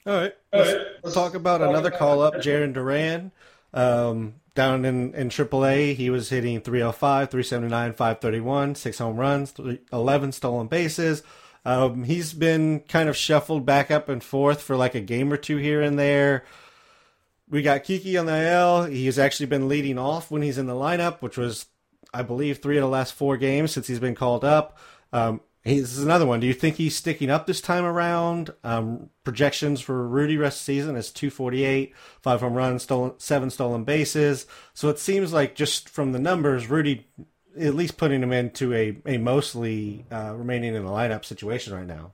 All 0.07 0.15
right. 0.15 0.35
Let's, 0.53 0.85
let's 1.03 1.15
talk 1.15 1.35
about 1.35 1.59
talk 1.59 1.69
another 1.69 1.91
call 1.91 2.23
up, 2.23 2.35
Jarren 2.35 2.73
Duran. 2.73 3.31
Um, 3.73 4.35
down 4.55 4.85
in, 4.85 5.15
in 5.15 5.29
AAA, 5.29 5.95
he 5.95 6.11
was 6.11 6.29
hitting 6.29 6.61
305, 6.61 7.31
379, 7.31 7.93
531, 7.93 8.75
six 8.75 8.99
home 8.99 9.17
runs, 9.17 9.55
11 9.93 10.33
stolen 10.33 10.67
bases. 10.67 11.23
Um, 11.65 12.05
he's 12.05 12.33
been 12.33 12.81
kind 12.81 13.09
of 13.09 13.17
shuffled 13.17 13.65
back 13.65 13.91
up 13.91 14.09
and 14.09 14.23
forth 14.23 14.61
for 14.61 14.77
like 14.77 14.95
a 14.95 15.01
game 15.01 15.33
or 15.33 15.37
two 15.37 15.57
here 15.57 15.81
and 15.81 15.99
there. 15.99 16.45
We 17.49 17.63
got 17.63 17.85
Kiki 17.85 18.17
on 18.17 18.27
the 18.27 18.53
IL. 18.53 18.85
He's 18.85 19.19
actually 19.19 19.47
been 19.47 19.69
leading 19.69 19.99
off 19.99 20.31
when 20.31 20.43
he's 20.43 20.59
in 20.59 20.67
the 20.67 20.75
lineup, 20.75 21.21
which 21.21 21.37
was, 21.37 21.67
I 22.13 22.23
believe, 22.23 22.59
three 22.59 22.79
of 22.79 22.83
the 22.83 22.89
last 22.89 23.15
four 23.15 23.37
games 23.37 23.73
since 23.73 23.87
he's 23.87 24.01
been 24.01 24.15
called 24.15 24.45
up. 24.45 24.79
Um, 25.13 25.41
this 25.65 25.97
is 25.97 26.03
another 26.03 26.27
one. 26.27 26.41
Do 26.41 26.47
you 26.47 26.53
think 26.55 26.77
he's 26.77 26.97
sticking 26.97 27.31
up 27.31 27.47
this 27.47 27.61
time 27.61 27.85
around? 27.85 28.53
Um, 28.65 29.11
projections 29.23 29.81
for 29.81 30.07
Rudy 30.07 30.37
rest 30.37 30.63
season 30.63 30.97
is 30.97 31.11
248, 31.13 31.95
five 32.21 32.41
home 32.41 32.55
runs, 32.55 32.83
stolen, 32.83 33.13
seven 33.19 33.51
stolen 33.51 33.85
bases. 33.85 34.47
So 34.75 34.89
it 34.89 34.99
seems 34.99 35.33
like 35.33 35.55
just 35.55 35.89
from 35.89 36.13
the 36.13 36.19
numbers, 36.19 36.69
Rudy 36.69 37.07
at 37.59 37.75
least 37.75 37.97
putting 37.97 38.23
him 38.23 38.33
into 38.33 38.73
a, 38.75 38.97
a 39.07 39.19
mostly 39.19 40.07
uh, 40.11 40.35
remaining 40.37 40.75
in 40.75 40.85
the 40.85 40.91
lineup 40.91 41.25
situation 41.25 41.75
right 41.75 41.87
now. 41.87 42.13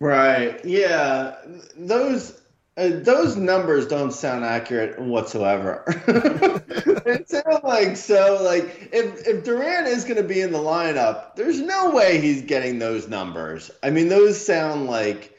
Right. 0.00 0.64
Yeah. 0.64 1.36
Those 1.76 2.40
uh, 2.76 2.88
those 2.92 3.36
numbers 3.36 3.86
don't 3.86 4.12
sound 4.12 4.44
accurate 4.44 4.98
whatsoever. 4.98 5.84
it 7.06 7.28
sounds 7.28 7.62
like 7.62 7.96
so 7.96 8.40
like 8.42 8.88
if 8.92 9.26
if 9.28 9.44
Duran 9.44 9.86
is 9.86 10.04
going 10.04 10.16
to 10.16 10.24
be 10.24 10.40
in 10.40 10.50
the 10.52 10.58
lineup, 10.58 11.36
there's 11.36 11.60
no 11.60 11.90
way 11.90 12.20
he's 12.20 12.42
getting 12.42 12.80
those 12.80 13.08
numbers. 13.08 13.70
I 13.82 13.90
mean, 13.90 14.08
those 14.08 14.44
sound 14.44 14.86
like 14.86 15.38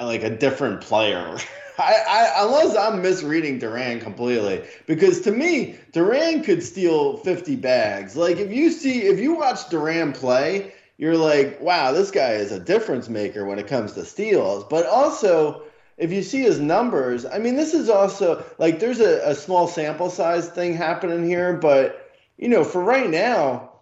like 0.00 0.22
a 0.22 0.36
different 0.36 0.80
player. 0.80 1.38
I, 1.78 1.96
I 2.06 2.44
unless 2.44 2.76
I'm 2.76 3.02
misreading 3.02 3.58
Duran 3.58 3.98
completely 3.98 4.62
because 4.86 5.22
to 5.22 5.32
me 5.32 5.76
Duran 5.90 6.44
could 6.44 6.62
steal 6.62 7.16
50 7.16 7.56
bags. 7.56 8.14
Like 8.14 8.36
if 8.36 8.52
you 8.52 8.70
see 8.70 9.02
if 9.02 9.18
you 9.18 9.34
watch 9.34 9.68
Duran 9.70 10.12
play, 10.12 10.72
you're 10.98 11.16
like, 11.16 11.60
wow, 11.60 11.90
this 11.90 12.12
guy 12.12 12.34
is 12.34 12.52
a 12.52 12.60
difference 12.60 13.08
maker 13.08 13.44
when 13.44 13.58
it 13.58 13.66
comes 13.66 13.94
to 13.94 14.04
steals. 14.04 14.64
But 14.70 14.86
also 14.86 15.62
if 15.96 16.12
you 16.12 16.22
see 16.22 16.42
his 16.42 16.58
numbers, 16.58 17.24
I 17.26 17.38
mean, 17.38 17.56
this 17.56 17.74
is 17.74 17.88
also 17.88 18.44
like 18.58 18.80
there's 18.80 19.00
a, 19.00 19.30
a 19.30 19.34
small 19.34 19.66
sample 19.68 20.10
size 20.10 20.48
thing 20.48 20.74
happening 20.74 21.24
here, 21.24 21.54
but 21.54 22.10
you 22.36 22.48
know, 22.48 22.64
for 22.64 22.82
right 22.82 23.08
now, 23.08 23.72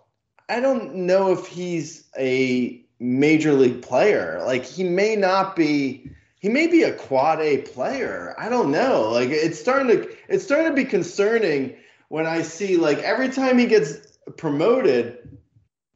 I 0.48 0.61
don't 0.61 0.94
know 0.94 1.32
if 1.32 1.46
he's 1.46 2.08
a 2.18 2.84
major 2.98 3.52
league 3.52 3.82
player. 3.82 4.42
Like 4.44 4.64
he 4.64 4.84
may 4.84 5.16
not 5.16 5.56
be 5.56 6.11
he 6.40 6.48
may 6.48 6.66
be 6.66 6.82
a 6.82 6.94
quad 6.94 7.40
A 7.40 7.58
player. 7.58 8.34
I 8.38 8.48
don't 8.48 8.70
know. 8.70 9.11
Like 9.11 9.30
it's 9.30 9.58
starting 9.58 9.88
to 9.88 10.08
it's 10.28 10.44
starting 10.44 10.68
to 10.68 10.74
be 10.74 10.84
concerning 10.84 11.76
when 12.08 12.26
I 12.26 12.42
see 12.42 12.76
like 12.76 12.98
every 12.98 13.28
time 13.28 13.58
he 13.58 13.66
gets 13.66 14.18
promoted, 14.36 15.38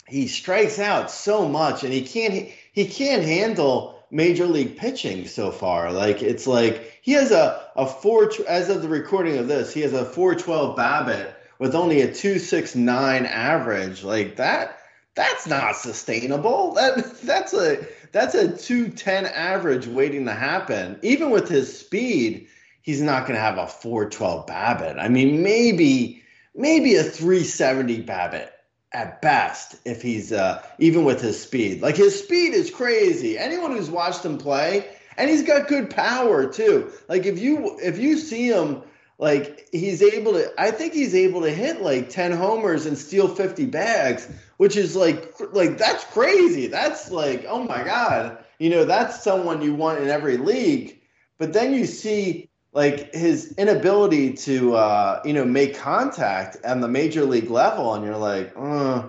he 0.06 0.28
strikes 0.28 0.78
out 0.78 1.10
so 1.10 1.48
much 1.48 1.82
and 1.82 1.92
he 1.92 2.06
can't 2.06 2.48
he 2.72 2.86
can't 2.86 3.22
handle 3.22 3.93
major 4.14 4.46
league 4.46 4.76
pitching 4.76 5.26
so 5.26 5.50
far. 5.50 5.92
Like 5.92 6.22
it's 6.22 6.46
like 6.46 6.98
he 7.02 7.12
has 7.12 7.32
a 7.32 7.68
a 7.76 7.86
four 7.86 8.30
as 8.48 8.70
of 8.70 8.80
the 8.80 8.88
recording 8.88 9.36
of 9.36 9.48
this, 9.48 9.74
he 9.74 9.80
has 9.80 9.92
a 9.92 10.04
412 10.04 10.76
BABIP 10.76 11.34
with 11.58 11.74
only 11.74 12.00
a 12.00 12.12
269 12.12 13.26
average. 13.26 14.04
Like 14.04 14.36
that 14.36 14.78
that's 15.14 15.46
not 15.46 15.76
sustainable. 15.76 16.74
That 16.74 17.20
that's 17.22 17.52
a 17.52 17.86
that's 18.12 18.34
a 18.34 18.56
210 18.56 19.26
average 19.26 19.86
waiting 19.86 20.24
to 20.26 20.32
happen. 20.32 20.98
Even 21.02 21.30
with 21.30 21.48
his 21.48 21.76
speed, 21.76 22.46
he's 22.82 23.02
not 23.02 23.26
going 23.26 23.34
to 23.34 23.40
have 23.40 23.58
a 23.58 23.66
412 23.66 24.46
BABIP. 24.46 24.98
I 24.98 25.08
mean, 25.08 25.42
maybe 25.42 26.22
maybe 26.54 26.94
a 26.94 27.02
370 27.02 28.04
BABIP 28.04 28.48
at 28.94 29.20
best 29.20 29.76
if 29.84 30.00
he's 30.00 30.32
uh, 30.32 30.64
even 30.78 31.04
with 31.04 31.20
his 31.20 31.40
speed. 31.40 31.82
Like 31.82 31.96
his 31.96 32.18
speed 32.18 32.54
is 32.54 32.70
crazy. 32.70 33.36
Anyone 33.36 33.72
who's 33.72 33.90
watched 33.90 34.24
him 34.24 34.38
play, 34.38 34.88
and 35.16 35.28
he's 35.28 35.42
got 35.42 35.68
good 35.68 35.90
power 35.90 36.50
too. 36.50 36.90
Like 37.08 37.26
if 37.26 37.38
you 37.38 37.78
if 37.82 37.98
you 37.98 38.16
see 38.16 38.46
him, 38.48 38.82
like 39.18 39.68
he's 39.72 40.00
able 40.00 40.32
to. 40.32 40.50
I 40.56 40.70
think 40.70 40.94
he's 40.94 41.14
able 41.14 41.42
to 41.42 41.50
hit 41.50 41.82
like 41.82 42.08
ten 42.08 42.32
homers 42.32 42.86
and 42.86 42.96
steal 42.96 43.28
fifty 43.28 43.66
bags, 43.66 44.28
which 44.56 44.76
is 44.76 44.96
like 44.96 45.34
like 45.52 45.76
that's 45.76 46.04
crazy. 46.04 46.68
That's 46.68 47.10
like 47.10 47.44
oh 47.48 47.64
my 47.64 47.82
god. 47.82 48.38
You 48.58 48.70
know 48.70 48.84
that's 48.84 49.22
someone 49.22 49.60
you 49.60 49.74
want 49.74 50.00
in 50.00 50.08
every 50.08 50.36
league. 50.36 51.00
But 51.36 51.52
then 51.52 51.74
you 51.74 51.84
see 51.84 52.48
like 52.74 53.14
his 53.14 53.54
inability 53.56 54.34
to 54.34 54.74
uh, 54.74 55.22
you 55.24 55.32
know 55.32 55.44
make 55.44 55.76
contact 55.76 56.56
at 56.64 56.80
the 56.80 56.88
major 56.88 57.24
league 57.24 57.48
level, 57.48 57.94
and 57.94 58.04
you're 58.04 58.18
like, 58.18 58.52
uh, 58.56 59.08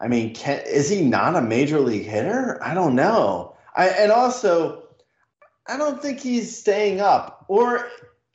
I 0.00 0.08
mean, 0.08 0.34
can, 0.34 0.60
is 0.66 0.88
he 0.88 1.02
not 1.02 1.36
a 1.36 1.42
major 1.42 1.78
league 1.78 2.06
hitter? 2.06 2.58
I 2.62 2.74
don't 2.74 2.96
know. 2.96 3.54
I, 3.76 3.88
and 3.88 4.10
also, 4.10 4.82
I 5.68 5.76
don't 5.76 6.02
think 6.02 6.20
he's 6.20 6.56
staying 6.56 7.00
up. 7.00 7.44
Or 7.48 7.86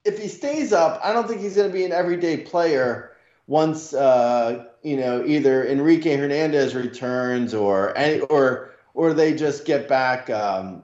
if 0.05 0.19
he 0.19 0.27
stays 0.27 0.71
up, 0.71 1.01
I 1.03 1.11
don't 1.11 1.27
think 1.27 1.41
he's 1.41 1.55
going 1.55 1.67
to 1.67 1.73
be 1.73 1.83
an 1.83 1.91
everyday 1.91 2.37
player 2.37 3.11
once 3.47 3.93
uh, 3.93 4.65
you 4.83 4.97
know 4.97 5.25
either 5.25 5.65
Enrique 5.65 6.15
Hernandez 6.15 6.75
returns 6.75 7.53
or 7.53 7.97
or 8.29 8.75
or 8.93 9.13
they 9.13 9.33
just 9.33 9.65
get 9.65 9.87
back 9.87 10.29
um, 10.29 10.83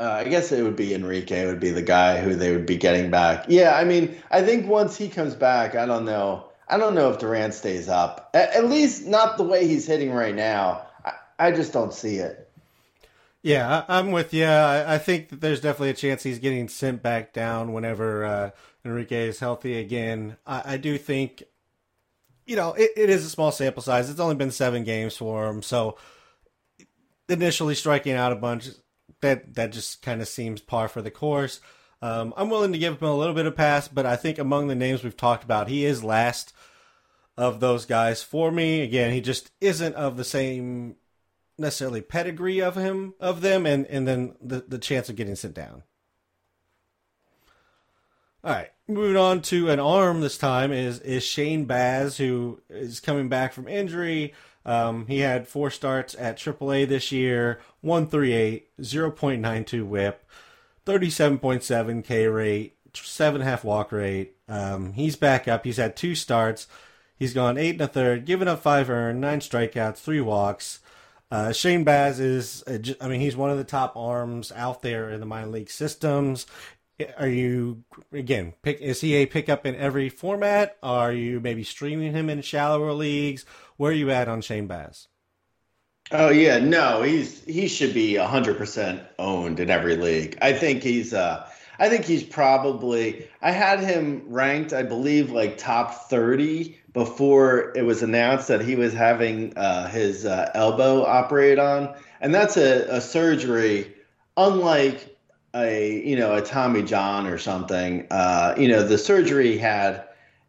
uh, 0.00 0.10
I 0.10 0.24
guess 0.24 0.52
it 0.52 0.62
would 0.62 0.76
be 0.76 0.94
Enrique 0.94 1.46
would 1.46 1.60
be 1.60 1.70
the 1.70 1.82
guy 1.82 2.20
who 2.20 2.34
they 2.34 2.52
would 2.52 2.66
be 2.66 2.76
getting 2.76 3.10
back. 3.10 3.46
Yeah, 3.48 3.76
I 3.76 3.84
mean, 3.84 4.16
I 4.30 4.42
think 4.42 4.66
once 4.68 4.96
he 4.96 5.08
comes 5.08 5.34
back, 5.34 5.74
I 5.74 5.86
don't 5.86 6.04
know. 6.04 6.44
I 6.68 6.76
don't 6.76 6.94
know 6.94 7.10
if 7.10 7.18
Duran 7.18 7.50
stays 7.50 7.88
up. 7.88 8.30
At, 8.34 8.54
at 8.54 8.68
least 8.68 9.06
not 9.06 9.38
the 9.38 9.42
way 9.42 9.66
he's 9.66 9.86
hitting 9.86 10.12
right 10.12 10.34
now. 10.34 10.86
I, 11.04 11.12
I 11.38 11.52
just 11.52 11.72
don't 11.72 11.92
see 11.92 12.16
it. 12.16 12.48
Yeah, 13.42 13.84
I, 13.88 13.98
am 13.98 14.12
with 14.12 14.34
you. 14.34 14.44
I, 14.44 14.94
I, 14.94 14.98
think 14.98 15.30
that 15.30 15.40
there's 15.40 15.60
definitely 15.60 15.90
a 15.90 15.94
chance 15.94 16.22
he's 16.22 16.40
getting 16.40 16.68
sent 16.68 17.02
back 17.02 17.32
down 17.32 17.72
whenever 17.72 18.24
uh, 18.24 18.50
Enrique 18.84 19.28
is 19.28 19.38
healthy 19.38 19.78
again. 19.78 20.36
I, 20.46 20.74
I 20.74 20.76
do 20.76 20.98
think, 20.98 21.44
you 22.46 22.56
know, 22.56 22.74
it, 22.74 22.90
it 22.96 23.10
is 23.10 23.24
a 23.24 23.30
small 23.30 23.52
sample 23.52 23.82
size. 23.82 24.10
It's 24.10 24.20
only 24.20 24.34
been 24.34 24.50
seven 24.50 24.84
games 24.84 25.16
for 25.16 25.46
him, 25.46 25.62
so 25.62 25.96
initially 27.28 27.74
striking 27.74 28.14
out 28.14 28.32
a 28.32 28.36
bunch 28.36 28.68
that 29.20 29.54
that 29.54 29.72
just 29.72 30.02
kind 30.02 30.20
of 30.20 30.28
seems 30.28 30.60
par 30.60 30.88
for 30.88 31.02
the 31.02 31.10
course. 31.10 31.60
Um, 32.00 32.32
I'm 32.36 32.50
willing 32.50 32.72
to 32.72 32.78
give 32.78 33.00
him 33.00 33.08
a 33.08 33.16
little 33.16 33.34
bit 33.34 33.46
of 33.46 33.56
pass, 33.56 33.88
but 33.88 34.06
I 34.06 34.16
think 34.16 34.38
among 34.38 34.68
the 34.68 34.74
names 34.74 35.02
we've 35.02 35.16
talked 35.16 35.42
about, 35.42 35.68
he 35.68 35.84
is 35.84 36.04
last 36.04 36.52
of 37.36 37.60
those 37.60 37.86
guys 37.86 38.22
for 38.22 38.52
me. 38.52 38.82
Again, 38.82 39.12
he 39.12 39.20
just 39.20 39.50
isn't 39.60 39.94
of 39.94 40.16
the 40.16 40.24
same 40.24 40.96
necessarily 41.58 42.00
pedigree 42.00 42.60
of 42.60 42.76
him 42.76 43.14
of 43.18 43.40
them, 43.40 43.66
and 43.66 43.86
and 43.86 44.06
then 44.06 44.36
the 44.40 44.64
the 44.66 44.78
chance 44.78 45.08
of 45.08 45.16
getting 45.16 45.36
sent 45.36 45.54
down. 45.54 45.82
All 48.44 48.52
right, 48.52 48.70
moving 48.86 49.16
on 49.16 49.42
to 49.42 49.68
an 49.68 49.80
arm 49.80 50.20
this 50.20 50.38
time 50.38 50.72
is 50.72 51.00
is 51.00 51.24
Shane 51.24 51.64
Baz, 51.64 52.16
who 52.16 52.60
is 52.70 53.00
coming 53.00 53.28
back 53.28 53.52
from 53.52 53.66
injury. 53.66 54.34
Um, 54.68 55.06
he 55.06 55.20
had 55.20 55.48
four 55.48 55.70
starts 55.70 56.14
at 56.18 56.36
AAA 56.36 56.86
this 56.86 57.10
year, 57.10 57.58
138, 57.80 58.68
0.92 58.78 59.86
whip, 59.86 60.28
37.7 60.84 62.04
K 62.04 62.26
rate, 62.26 62.76
seven 62.92 63.40
half 63.40 63.64
walk 63.64 63.92
rate. 63.92 64.36
Um, 64.46 64.92
he's 64.92 65.16
back 65.16 65.48
up. 65.48 65.64
He's 65.64 65.78
had 65.78 65.96
two 65.96 66.14
starts. 66.14 66.66
He's 67.16 67.32
gone 67.32 67.56
eight 67.56 67.76
and 67.76 67.80
a 67.80 67.88
third, 67.88 68.26
given 68.26 68.46
up 68.46 68.60
five 68.60 68.90
earned, 68.90 69.22
nine 69.22 69.40
strikeouts, 69.40 69.96
three 69.96 70.20
walks. 70.20 70.80
Uh, 71.30 71.50
Shane 71.52 71.82
Baz 71.82 72.20
is, 72.20 72.62
uh, 72.66 72.78
I 73.00 73.08
mean, 73.08 73.20
he's 73.20 73.36
one 73.36 73.50
of 73.50 73.56
the 73.56 73.64
top 73.64 73.96
arms 73.96 74.52
out 74.52 74.82
there 74.82 75.08
in 75.08 75.20
the 75.20 75.26
minor 75.26 75.48
league 75.48 75.70
systems. 75.70 76.46
Are 77.16 77.28
you 77.28 77.84
again? 78.12 78.54
Pick 78.62 78.80
is 78.80 79.00
he 79.00 79.14
a 79.14 79.26
pickup 79.26 79.64
in 79.64 79.76
every 79.76 80.08
format? 80.08 80.76
Are 80.82 81.12
you 81.12 81.38
maybe 81.38 81.62
streaming 81.62 82.12
him 82.12 82.28
in 82.28 82.42
shallower 82.42 82.92
leagues? 82.92 83.46
Where 83.78 83.92
are 83.92 83.94
you 83.94 84.10
at 84.10 84.28
on 84.28 84.42
Shane 84.42 84.66
Baz? 84.66 85.08
Oh 86.10 86.30
yeah, 86.30 86.58
no, 86.58 87.02
he's 87.02 87.44
he 87.44 87.68
should 87.68 87.94
be 87.94 88.16
hundred 88.16 88.56
percent 88.56 89.02
owned 89.18 89.60
in 89.60 89.70
every 89.70 89.96
league. 89.96 90.38
I 90.42 90.52
think 90.52 90.82
he's 90.82 91.12
uh 91.14 91.48
I 91.78 91.88
think 91.88 92.04
he's 92.04 92.24
probably 92.24 93.28
I 93.42 93.52
had 93.52 93.80
him 93.80 94.24
ranked, 94.26 94.72
I 94.72 94.82
believe, 94.82 95.30
like 95.30 95.58
top 95.58 96.08
thirty 96.08 96.78
before 96.92 97.72
it 97.76 97.82
was 97.82 98.02
announced 98.02 98.48
that 98.48 98.62
he 98.62 98.74
was 98.74 98.92
having 98.92 99.56
uh, 99.56 99.88
his 99.88 100.24
uh, 100.26 100.50
elbow 100.54 101.04
operated 101.04 101.58
on, 101.60 101.94
and 102.20 102.34
that's 102.34 102.56
a, 102.56 102.86
a 102.96 103.00
surgery 103.00 103.94
unlike 104.36 105.16
a 105.54 106.02
you 106.04 106.16
know 106.16 106.34
a 106.34 106.40
Tommy 106.42 106.82
John 106.82 107.26
or 107.26 107.38
something. 107.38 108.06
Uh, 108.10 108.54
you 108.58 108.68
know 108.68 108.82
the 108.82 108.98
surgery 108.98 109.58
had 109.58 110.07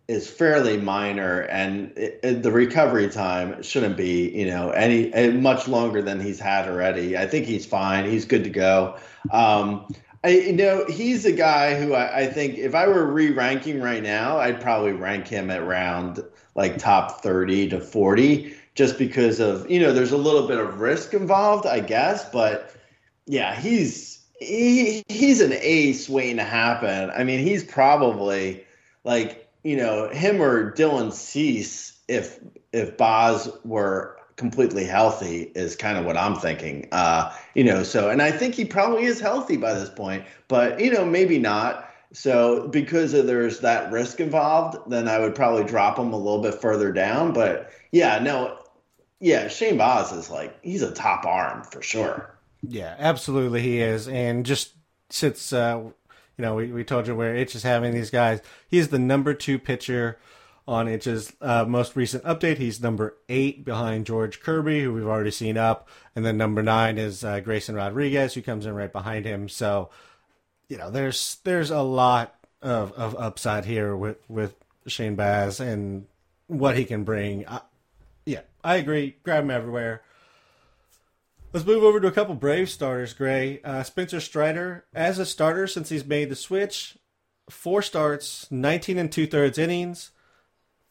is 0.09 0.29
fairly 0.29 0.77
minor, 0.77 1.41
and 1.41 1.91
it, 1.97 2.19
it- 2.23 2.43
the 2.43 2.51
recovery 2.51 3.09
time 3.09 3.61
shouldn't 3.61 3.95
be 3.97 4.29
you 4.31 4.47
know 4.47 4.71
any 4.71 5.13
eh, 5.13 5.31
much 5.31 5.67
longer 5.67 6.01
than 6.01 6.19
he's 6.19 6.39
had 6.39 6.67
already. 6.67 7.17
I 7.17 7.27
think 7.27 7.45
he's 7.45 7.65
fine. 7.65 8.09
He's 8.09 8.25
good 8.25 8.43
to 8.43 8.49
go. 8.49 8.97
Um, 9.31 9.85
I, 10.23 10.29
you 10.29 10.53
know, 10.53 10.85
he's 10.89 11.25
a 11.25 11.31
guy 11.31 11.79
who 11.79 11.93
I, 11.93 12.21
I 12.21 12.27
think 12.27 12.57
if 12.57 12.75
I 12.75 12.87
were 12.87 13.05
re-ranking 13.05 13.81
right 13.81 14.03
now, 14.03 14.37
I'd 14.37 14.59
probably 14.59 14.91
rank 14.91 15.27
him 15.27 15.49
at 15.49 15.65
round 15.65 16.21
like 16.55 16.77
top 16.77 17.21
30 17.23 17.69
to 17.69 17.79
40, 17.79 18.53
just 18.75 18.97
because 18.97 19.39
of, 19.39 19.69
you 19.71 19.79
know, 19.79 19.93
there's 19.93 20.11
a 20.11 20.17
little 20.17 20.45
bit 20.47 20.57
of 20.57 20.79
risk 20.81 21.13
involved, 21.13 21.65
I 21.65 21.79
guess. 21.79 22.29
But 22.29 22.75
yeah, 23.27 23.55
he's 23.55 24.25
he, 24.39 25.03
he's 25.07 25.41
an 25.41 25.53
ace 25.53 26.09
waiting 26.09 26.37
to 26.37 26.43
happen. 26.43 27.11
I 27.11 27.23
mean, 27.23 27.39
he's 27.39 27.63
probably 27.63 28.65
like, 29.03 29.48
you 29.63 29.77
know, 29.77 30.09
him 30.09 30.41
or 30.41 30.71
Dylan 30.73 31.11
Cease 31.13 31.97
if 32.07 32.39
if 32.71 32.97
Baz 32.97 33.49
were 33.63 34.17
completely 34.35 34.85
healthy 34.85 35.51
is 35.53 35.75
kind 35.75 35.97
of 35.97 36.05
what 36.05 36.17
I'm 36.17 36.35
thinking. 36.35 36.87
Uh, 36.91 37.31
you 37.55 37.63
know, 37.63 37.83
so 37.83 38.09
and 38.09 38.21
I 38.21 38.31
think 38.31 38.55
he 38.55 38.65
probably 38.65 39.03
is 39.03 39.19
healthy 39.19 39.57
by 39.57 39.73
this 39.73 39.89
point, 39.89 40.25
but 40.47 40.79
you 40.79 40.91
know, 40.91 41.05
maybe 41.05 41.37
not. 41.37 41.85
So 42.11 42.67
because 42.69 43.11
there's 43.11 43.59
that 43.59 43.91
risk 43.91 44.19
involved, 44.19 44.77
then 44.89 45.07
I 45.07 45.19
would 45.19 45.35
probably 45.35 45.63
drop 45.63 45.99
him 45.99 46.11
a 46.11 46.17
little 46.17 46.41
bit 46.41 46.55
further 46.55 46.91
down. 46.91 47.33
But 47.33 47.69
yeah, 47.91 48.17
no, 48.17 48.57
yeah, 49.19 49.47
Shane 49.47 49.77
Baz 49.77 50.11
is 50.11 50.29
like 50.29 50.57
he's 50.63 50.81
a 50.81 50.91
top 50.91 51.25
arm 51.25 51.63
for 51.63 51.81
sure. 51.81 52.35
Yeah, 52.67 52.95
absolutely 52.97 53.61
he 53.61 53.79
is. 53.79 54.07
And 54.07 54.45
just 54.45 54.73
since 55.09 55.53
uh, 55.53 55.91
you 56.39 56.45
know, 56.45 56.55
we, 56.55 56.71
we 56.71 56.85
told 56.85 57.05
you 57.05 57.13
where 57.13 57.35
Itch 57.35 57.53
is 57.53 57.63
having 57.63 57.93
these 57.93 58.09
guys, 58.09 58.41
he's 58.69 58.87
the 58.87 58.97
number 58.97 59.33
two 59.33 59.59
pitcher 59.59 60.17
on 60.65 60.87
Itch's 60.87 61.33
uh, 61.41 61.65
most 61.67 61.97
recent 61.97 62.23
update. 62.23 62.59
He's 62.59 62.81
number 62.81 63.17
eight 63.27 63.65
behind 63.65 64.05
George 64.05 64.39
Kirby, 64.39 64.83
who 64.83 64.93
we've 64.93 65.05
already 65.05 65.31
seen 65.31 65.57
up, 65.57 65.89
and 66.15 66.25
then 66.25 66.37
number 66.37 66.63
nine 66.63 66.97
is 66.97 67.25
uh, 67.25 67.41
Grayson 67.41 67.75
Rodriguez, 67.75 68.35
who 68.35 68.41
comes 68.41 68.65
in 68.65 68.73
right 68.73 68.91
behind 68.91 69.25
him. 69.25 69.49
So, 69.49 69.89
you 70.69 70.77
know, 70.77 70.89
there's 70.89 71.39
there's 71.43 71.71
a 71.71 71.81
lot 71.81 72.35
of, 72.61 72.93
of 72.93 73.17
upside 73.17 73.65
here 73.65 73.93
with 73.93 74.19
with 74.29 74.55
Shane 74.87 75.15
Baz 75.15 75.59
and 75.59 76.05
what 76.47 76.77
he 76.77 76.85
can 76.85 77.03
bring. 77.03 77.45
I, 77.49 77.59
yeah, 78.25 78.41
I 78.63 78.77
agree. 78.77 79.17
Grab 79.23 79.43
him 79.43 79.51
everywhere. 79.51 80.03
Let's 81.51 81.65
move 81.65 81.83
over 81.83 81.99
to 81.99 82.07
a 82.07 82.11
couple 82.11 82.35
Brave 82.35 82.69
starters, 82.69 83.13
Gray. 83.13 83.59
Uh, 83.63 83.81
Spencer 83.81 84.19
Strider, 84.19 84.85
as 84.93 85.17
a 85.17 85.25
starter 85.25 85.65
since 85.65 85.89
he's 85.89 86.05
made 86.05 86.29
the 86.29 86.35
switch, 86.35 86.95
four 87.49 87.81
starts, 87.81 88.49
19 88.51 88.99
and 88.99 89.11
two 89.11 89.25
thirds 89.25 89.57
innings, 89.57 90.11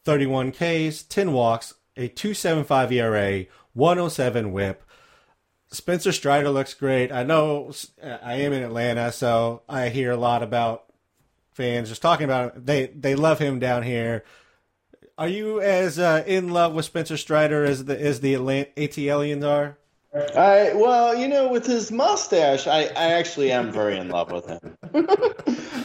31 0.03 0.51
Ks, 0.51 1.03
10 1.03 1.31
walks, 1.31 1.75
a 1.95 2.09
2.75 2.09 2.91
ERA, 2.91 3.45
107 3.71 4.51
WHIP. 4.51 4.83
Spencer 5.71 6.11
Strider 6.11 6.49
looks 6.49 6.73
great. 6.73 7.09
I 7.09 7.23
know 7.23 7.71
I 8.03 8.35
am 8.35 8.51
in 8.51 8.63
Atlanta, 8.63 9.13
so 9.13 9.61
I 9.69 9.87
hear 9.87 10.11
a 10.11 10.17
lot 10.17 10.43
about 10.43 10.91
fans 11.53 11.87
just 11.87 12.01
talking 12.01 12.25
about 12.25 12.57
it. 12.57 12.65
They 12.65 12.87
they 12.87 13.15
love 13.15 13.39
him 13.39 13.59
down 13.59 13.83
here. 13.83 14.25
Are 15.17 15.27
you 15.27 15.61
as 15.61 15.99
uh, 15.99 16.23
in 16.27 16.49
love 16.49 16.73
with 16.73 16.85
Spencer 16.85 17.17
Strider 17.17 17.63
as 17.63 17.85
the 17.85 17.97
as 18.01 18.19
the 18.19 18.33
ATLians 18.33 19.47
are? 19.47 19.77
I 20.13 20.73
well, 20.73 21.15
you 21.15 21.27
know, 21.27 21.49
with 21.49 21.65
his 21.67 21.91
mustache, 21.91 22.65
I, 22.65 22.85
I 22.85 23.11
actually 23.13 23.51
am 23.51 23.71
very 23.71 23.97
in 23.97 24.09
love 24.09 24.31
with 24.31 24.47
him. 24.47 24.59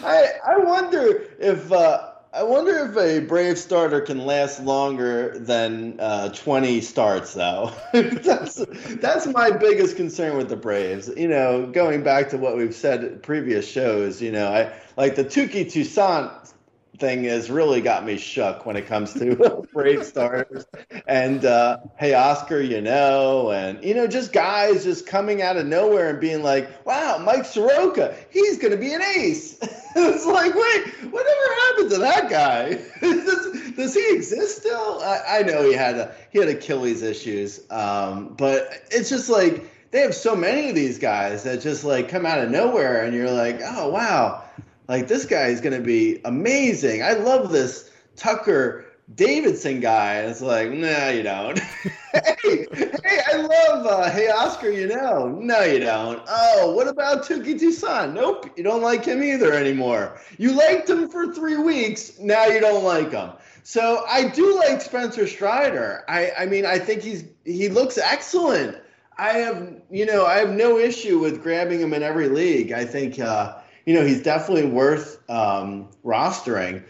I 0.02 0.28
I 0.46 0.58
wonder 0.58 1.24
if 1.38 1.70
uh, 1.70 2.10
I 2.32 2.42
wonder 2.42 2.86
if 2.86 2.96
a 2.96 3.20
Brave 3.26 3.58
starter 3.58 4.00
can 4.00 4.24
last 4.24 4.60
longer 4.60 5.38
than 5.38 6.00
uh, 6.00 6.30
twenty 6.30 6.80
starts, 6.80 7.34
though. 7.34 7.70
that's 7.92 8.64
that's 8.96 9.26
my 9.26 9.50
biggest 9.50 9.96
concern 9.96 10.38
with 10.38 10.48
the 10.48 10.56
Braves. 10.56 11.10
You 11.14 11.28
know, 11.28 11.66
going 11.66 12.02
back 12.02 12.30
to 12.30 12.38
what 12.38 12.56
we've 12.56 12.74
said 12.74 13.04
in 13.04 13.18
previous 13.18 13.68
shows, 13.68 14.22
you 14.22 14.32
know, 14.32 14.50
I 14.50 14.72
like 14.96 15.16
the 15.16 15.24
Touki 15.24 15.70
Toussaint 15.70 16.53
thing 16.99 17.24
has 17.24 17.51
really 17.51 17.80
got 17.80 18.05
me 18.05 18.16
shook 18.16 18.66
when 18.66 18.76
it 18.76 18.86
comes 18.86 19.12
to 19.14 19.66
Brave 19.72 20.05
stars 20.05 20.64
And 21.07 21.45
uh, 21.45 21.78
hey, 21.97 22.14
Oscar, 22.14 22.61
you 22.61 22.80
know, 22.80 23.51
and 23.51 23.82
you 23.82 23.95
know, 23.95 24.07
just 24.07 24.32
guys 24.32 24.84
just 24.84 25.07
coming 25.07 25.42
out 25.42 25.57
of 25.57 25.66
nowhere 25.66 26.11
and 26.11 26.20
being 26.20 26.42
like, 26.42 26.86
"Wow, 26.86 27.18
Mike 27.18 27.45
Soroka, 27.45 28.14
he's 28.30 28.59
going 28.59 28.72
to 28.72 28.78
be 28.78 28.92
an 28.92 29.03
ace." 29.03 29.59
it's 29.97 30.26
like, 30.26 30.55
wait, 30.55 31.12
whatever 31.12 31.55
happened 31.66 31.90
to 31.90 31.99
that 31.99 32.30
guy? 32.30 32.74
does, 33.01 33.72
does 33.72 33.95
he 33.95 34.14
exist 34.14 34.59
still? 34.59 35.01
I, 35.03 35.38
I 35.38 35.42
know 35.42 35.64
he 35.64 35.74
had 35.74 35.97
a, 35.97 36.14
he 36.30 36.38
had 36.38 36.49
Achilles 36.49 37.03
issues, 37.03 37.61
um, 37.70 38.34
but 38.36 38.68
it's 38.90 39.09
just 39.09 39.28
like 39.28 39.70
they 39.90 40.01
have 40.01 40.14
so 40.14 40.34
many 40.34 40.68
of 40.68 40.74
these 40.74 40.99
guys 40.99 41.45
that 41.45 41.61
just 41.61 41.84
like 41.84 42.09
come 42.09 42.26
out 42.26 42.38
of 42.38 42.51
nowhere, 42.51 43.05
and 43.05 43.14
you're 43.14 43.30
like, 43.30 43.61
"Oh 43.62 43.88
wow." 43.90 44.42
Like 44.89 45.09
this 45.09 45.24
guy 45.24 45.47
is 45.47 45.61
going 45.61 45.76
to 45.76 45.85
be 45.85 46.20
amazing. 46.24 47.03
I 47.03 47.12
love 47.12 47.51
this 47.51 47.91
Tucker 48.16 48.85
Davidson 49.14 49.80
guy. 49.80 50.14
And 50.14 50.30
it's 50.30 50.41
like, 50.41 50.70
no, 50.70 51.09
you 51.11 51.22
don't. 51.22 51.59
hey, 52.12 52.66
hey, 52.72 53.20
I 53.32 53.37
love. 53.37 53.87
Uh, 53.87 54.11
hey, 54.11 54.30
Oscar, 54.30 54.70
you 54.70 54.87
know. 54.87 55.28
No, 55.28 55.62
you 55.62 55.80
don't. 55.80 56.22
Oh, 56.28 56.72
what 56.74 56.89
about 56.89 57.24
Touki 57.24 57.59
Toussaint? 57.59 58.14
Nope, 58.14 58.51
you 58.57 58.64
don't 58.64 58.82
like 58.82 59.05
him 59.05 59.22
either 59.22 59.53
anymore. 59.53 60.18
You 60.39 60.53
liked 60.53 60.89
him 60.89 61.09
for 61.09 61.32
three 61.32 61.57
weeks. 61.57 62.18
Now 62.18 62.47
you 62.47 62.61
don't 62.61 62.85
like 62.85 63.11
him. 63.11 63.30
So 63.62 64.05
I 64.07 64.28
do 64.28 64.57
like 64.57 64.80
Spencer 64.80 65.26
Strider. 65.26 66.05
I, 66.09 66.32
I 66.39 66.47
mean, 66.47 66.66
I 66.66 66.78
think 66.78 67.03
he's 67.03 67.24
he 67.45 67.68
looks 67.68 67.97
excellent. 67.97 68.78
I 69.16 69.30
have, 69.35 69.80
you 69.91 70.05
know, 70.07 70.26
I 70.26 70.39
have 70.39 70.51
no 70.51 70.76
issue 70.78 71.18
with 71.18 71.43
grabbing 71.43 71.80
him 71.80 71.95
in 71.95 72.03
every 72.03 72.28
league. 72.28 72.72
I 72.72 72.85
think. 72.85 73.18
Uh, 73.18 73.57
you 73.87 73.95
know, 73.95 74.05
he's 74.05 74.22
definitely 74.22 74.66
worth 74.66 75.18
um, 75.30 75.89
rostering. 76.05 76.82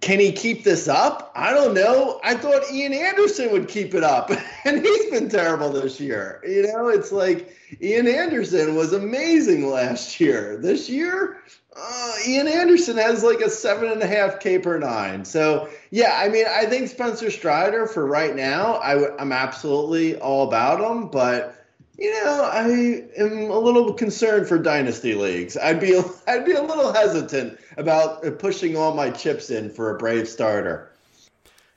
Can 0.00 0.20
he 0.20 0.32
keep 0.32 0.64
this 0.64 0.86
up? 0.86 1.32
I 1.34 1.54
don't 1.54 1.72
know. 1.72 2.20
I 2.22 2.34
thought 2.34 2.62
Ian 2.70 2.92
Anderson 2.92 3.50
would 3.52 3.68
keep 3.68 3.94
it 3.94 4.04
up, 4.04 4.30
and 4.64 4.84
he's 4.84 5.10
been 5.10 5.28
terrible 5.28 5.70
this 5.70 5.98
year. 5.98 6.42
You 6.46 6.66
know, 6.66 6.88
it's 6.88 7.10
like 7.10 7.56
Ian 7.80 8.06
Anderson 8.06 8.74
was 8.74 8.92
amazing 8.92 9.68
last 9.70 10.20
year. 10.20 10.58
This 10.58 10.90
year, 10.90 11.42
uh, 11.76 12.12
Ian 12.28 12.48
Anderson 12.48 12.96
has 12.98 13.24
like 13.24 13.40
a 13.40 13.48
seven 13.48 13.90
and 13.90 14.02
a 14.02 14.06
half 14.06 14.40
K 14.40 14.58
per 14.58 14.78
nine. 14.78 15.24
So 15.24 15.68
yeah, 15.90 16.20
I 16.22 16.28
mean, 16.28 16.44
I 16.48 16.66
think 16.66 16.88
Spencer 16.88 17.30
Strider 17.30 17.86
for 17.86 18.06
right 18.06 18.36
now, 18.36 18.78
I 18.82 18.94
w- 18.94 19.14
I'm 19.18 19.32
absolutely 19.32 20.16
all 20.16 20.46
about 20.46 20.80
him, 20.80 21.08
but 21.08 21.63
you 21.98 22.10
know, 22.10 22.48
I 22.52 22.62
am 23.16 23.50
a 23.50 23.58
little 23.58 23.92
concerned 23.92 24.48
for 24.48 24.58
dynasty 24.58 25.14
leagues. 25.14 25.56
I'd 25.56 25.80
be 25.80 26.00
I'd 26.26 26.44
be 26.44 26.52
a 26.52 26.62
little 26.62 26.92
hesitant 26.92 27.58
about 27.76 28.38
pushing 28.38 28.76
all 28.76 28.94
my 28.94 29.10
chips 29.10 29.50
in 29.50 29.70
for 29.70 29.94
a 29.94 29.98
Brave 29.98 30.28
starter. 30.28 30.90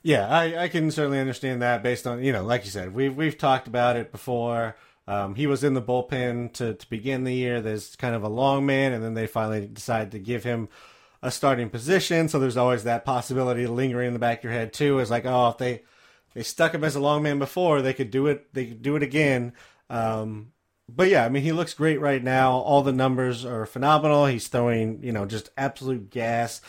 Yeah, 0.03 0.27
I, 0.27 0.63
I 0.63 0.67
can 0.69 0.89
certainly 0.91 1.19
understand 1.19 1.61
that 1.61 1.83
based 1.83 2.07
on 2.07 2.23
you 2.23 2.31
know, 2.31 2.43
like 2.43 2.65
you 2.65 2.71
said, 2.71 2.93
we've 2.93 3.15
we've 3.15 3.37
talked 3.37 3.67
about 3.67 3.95
it 3.95 4.11
before. 4.11 4.75
Um, 5.07 5.35
he 5.35 5.47
was 5.47 5.63
in 5.63 5.73
the 5.73 5.81
bullpen 5.81 6.51
to, 6.53 6.73
to 6.73 6.89
begin 6.89 7.23
the 7.23 7.33
year. 7.33 7.61
There's 7.61 7.95
kind 7.95 8.13
of 8.13 8.23
a 8.23 8.27
long 8.27 8.65
man, 8.65 8.91
and 8.91 9.01
then 9.01 9.13
they 9.13 9.25
finally 9.25 9.65
decided 9.65 10.11
to 10.11 10.19
give 10.19 10.43
him 10.43 10.67
a 10.67 10.97
a 11.21 11.31
starting 11.31 11.69
position, 11.69 12.29
so 12.29 12.39
there's 12.39 12.57
always 12.57 12.83
that 12.83 13.05
possibility 13.05 13.65
lingering 13.67 14.07
in 14.07 14.13
the 14.13 14.19
back 14.19 14.39
of 14.39 14.43
your 14.45 14.53
head 14.53 14.73
too. 14.73 14.99
Is 14.99 15.09
like, 15.09 15.25
oh, 15.25 15.49
if 15.49 15.57
they 15.57 15.83
they 16.33 16.43
stuck 16.43 16.73
him 16.73 16.83
as 16.83 16.95
a 16.95 16.99
long 16.99 17.23
man 17.23 17.39
before, 17.39 17.81
they 17.81 17.93
could 17.93 18.11
do 18.11 18.27
it. 18.27 18.53
They 18.53 18.65
could 18.65 18.81
do 18.81 18.95
it 18.95 19.03
again. 19.03 19.53
Um, 19.89 20.53
but 20.89 21.09
yeah, 21.09 21.25
I 21.25 21.29
mean, 21.29 21.43
he 21.43 21.51
looks 21.51 21.73
great 21.73 21.99
right 21.99 22.23
now. 22.23 22.53
All 22.53 22.81
the 22.81 22.93
numbers 22.93 23.45
are 23.45 23.65
phenomenal. 23.65 24.25
He's 24.25 24.47
throwing, 24.47 25.03
you 25.03 25.11
know, 25.11 25.25
just 25.25 25.49
absolute 25.57 26.09
gas 26.09 26.61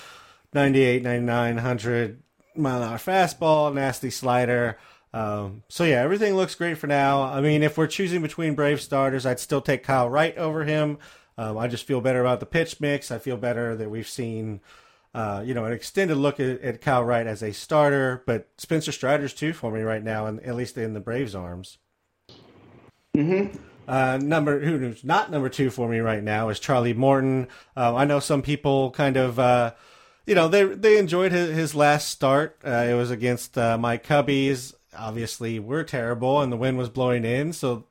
98, 0.53 1.03
99, 1.03 1.55
100 1.55 2.23
mile 2.57 2.83
an 2.83 2.89
hour 2.89 2.99
fastball, 2.99 3.73
nasty 3.73 4.11
slider. 4.11 4.79
Um, 5.15 5.63
so 5.69 5.85
yeah, 5.85 6.03
everything 6.03 6.35
looks 6.35 6.55
great 6.55 6.79
for 6.79 6.87
now. 6.87 7.23
I 7.23 7.41
mean, 7.41 7.63
if 7.63 7.79
we're 7.79 7.87
choosing 7.87 8.21
between 8.21 8.55
Brave 8.55 8.81
starters, 8.81 9.25
I'd 9.25 9.41
still 9.41 9.61
take 9.61 9.83
Kyle 9.83 10.11
Wright 10.11 10.37
over 10.37 10.65
him. 10.65 10.99
Um, 11.37 11.57
I 11.57 11.69
just 11.69 11.85
feel 11.85 12.01
better 12.01 12.21
about 12.21 12.41
the 12.41 12.47
pitch 12.47 12.81
mix. 12.81 13.11
I 13.11 13.19
feel 13.19 13.37
better 13.37 13.77
that 13.77 13.91
we've 13.91 14.09
seen, 14.09 14.61
uh, 15.15 15.43
you 15.47 15.55
know, 15.55 15.65
an 15.65 15.73
extended 15.73 16.17
look 16.17 16.41
at, 16.41 16.61
at 16.61 16.81
Kyle 16.81 17.05
Wright 17.05 17.27
as 17.27 17.43
a 17.43 17.53
starter, 17.53 18.23
but 18.27 18.49
Spencer 18.59 18.93
Strider's 18.93 19.33
too 19.33 19.53
for 19.53 19.71
me 19.71 19.81
right 19.81 20.03
now, 20.03 20.27
and 20.27 20.41
at 20.43 20.57
least 20.57 20.77
in 20.77 20.95
the 20.95 21.01
Braves' 21.01 21.35
arms. 21.35 21.79
Mm-hmm. 23.17 23.57
Uh, 23.89 24.19
number 24.19 24.61
who's 24.61 25.03
not 25.03 25.31
number 25.31 25.49
two 25.49 25.71
for 25.71 25.89
me 25.89 25.99
right 25.99 26.23
now 26.23 26.51
is 26.51 26.61
Charlie 26.61 26.93
Morton. 26.93 27.49
Uh, 27.77 27.95
I 27.95 28.05
know 28.05 28.21
some 28.21 28.43
people 28.43 28.91
kind 28.91 29.17
of, 29.17 29.39
uh, 29.39 29.73
you 30.27 30.35
know, 30.35 30.47
they 30.47 30.65
they 30.65 30.99
enjoyed 30.99 31.33
his, 31.33 31.57
his 31.57 31.75
last 31.75 32.09
start. 32.09 32.59
Uh, 32.65 32.87
it 32.89 32.95
was 32.95 33.11
against 33.11 33.57
uh, 33.57 33.79
my 33.79 33.97
Cubbies. 33.97 34.75
Obviously, 34.97 35.59
we're 35.59 35.85
terrible, 35.85 36.43
and 36.43 36.53
the 36.53 36.57
wind 36.57 36.77
was 36.77 36.91
blowing 36.91 37.25
in, 37.25 37.53
so 37.53 37.87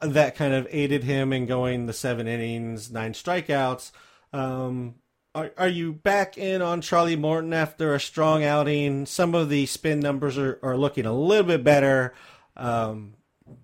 that 0.00 0.34
kind 0.34 0.54
of 0.54 0.66
aided 0.70 1.04
him 1.04 1.32
in 1.32 1.46
going 1.46 1.86
the 1.86 1.92
seven 1.92 2.26
innings, 2.26 2.90
nine 2.90 3.12
strikeouts. 3.12 3.92
Um, 4.32 4.96
are, 5.34 5.52
are 5.56 5.68
you 5.68 5.92
back 5.92 6.36
in 6.36 6.60
on 6.62 6.80
Charlie 6.80 7.16
Morton 7.16 7.52
after 7.52 7.94
a 7.94 8.00
strong 8.00 8.44
outing? 8.44 9.06
Some 9.06 9.34
of 9.34 9.48
the 9.48 9.66
spin 9.66 10.00
numbers 10.00 10.36
are, 10.36 10.58
are 10.62 10.76
looking 10.76 11.06
a 11.06 11.12
little 11.12 11.46
bit 11.46 11.64
better. 11.64 12.14
Um, 12.56 13.14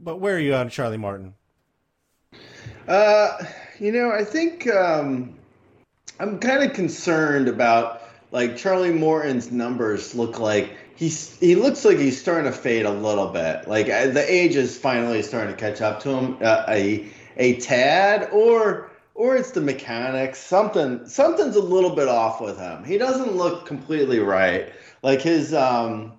but 0.01 0.17
where 0.17 0.37
are 0.37 0.41
you 0.41 0.55
on 0.55 0.69
Charlie 0.69 0.97
Morton? 0.97 1.35
Uh, 2.87 3.37
you 3.79 3.93
know, 3.93 4.11
I 4.11 4.25
think 4.25 4.67
um, 4.69 5.35
I'm 6.21 6.39
kind 6.39 6.63
of 6.63 6.73
concerned 6.73 7.49
about 7.49 8.03
like 8.31 8.57
Charlie 8.57 8.93
Morton's 8.93 9.51
numbers 9.51 10.15
look 10.15 10.39
like 10.39 10.77
he's 10.97 11.39
he 11.39 11.55
looks 11.55 11.85
like 11.85 11.99
he's 11.99 12.21
starting 12.21 12.51
to 12.51 12.57
fade 12.57 12.87
a 12.87 12.91
little 12.91 13.29
bit. 13.29 13.69
Like 13.69 13.89
uh, 13.89 14.09
the 14.09 14.25
age 14.31 14.57
is 14.57 14.77
finally 14.77 15.23
starting 15.23 15.55
to 15.55 15.61
catch 15.61 15.81
up 15.81 16.01
to 16.01 16.11
him 16.11 16.39
uh, 16.43 16.65
a 16.69 17.09
a 17.37 17.57
tad, 17.61 18.29
or 18.33 18.91
or 19.15 19.37
it's 19.37 19.53
the 19.53 19.61
mechanics. 19.61 20.39
Something 20.39 21.07
something's 21.07 21.57
a 21.57 21.63
little 21.63 21.95
bit 21.95 22.09
off 22.09 22.41
with 22.41 22.59
him. 22.59 22.85
He 22.85 22.99
doesn't 22.99 23.33
look 23.33 23.67
completely 23.67 24.19
right. 24.19 24.73
Like 25.03 25.23
his 25.23 25.55
um 25.55 26.18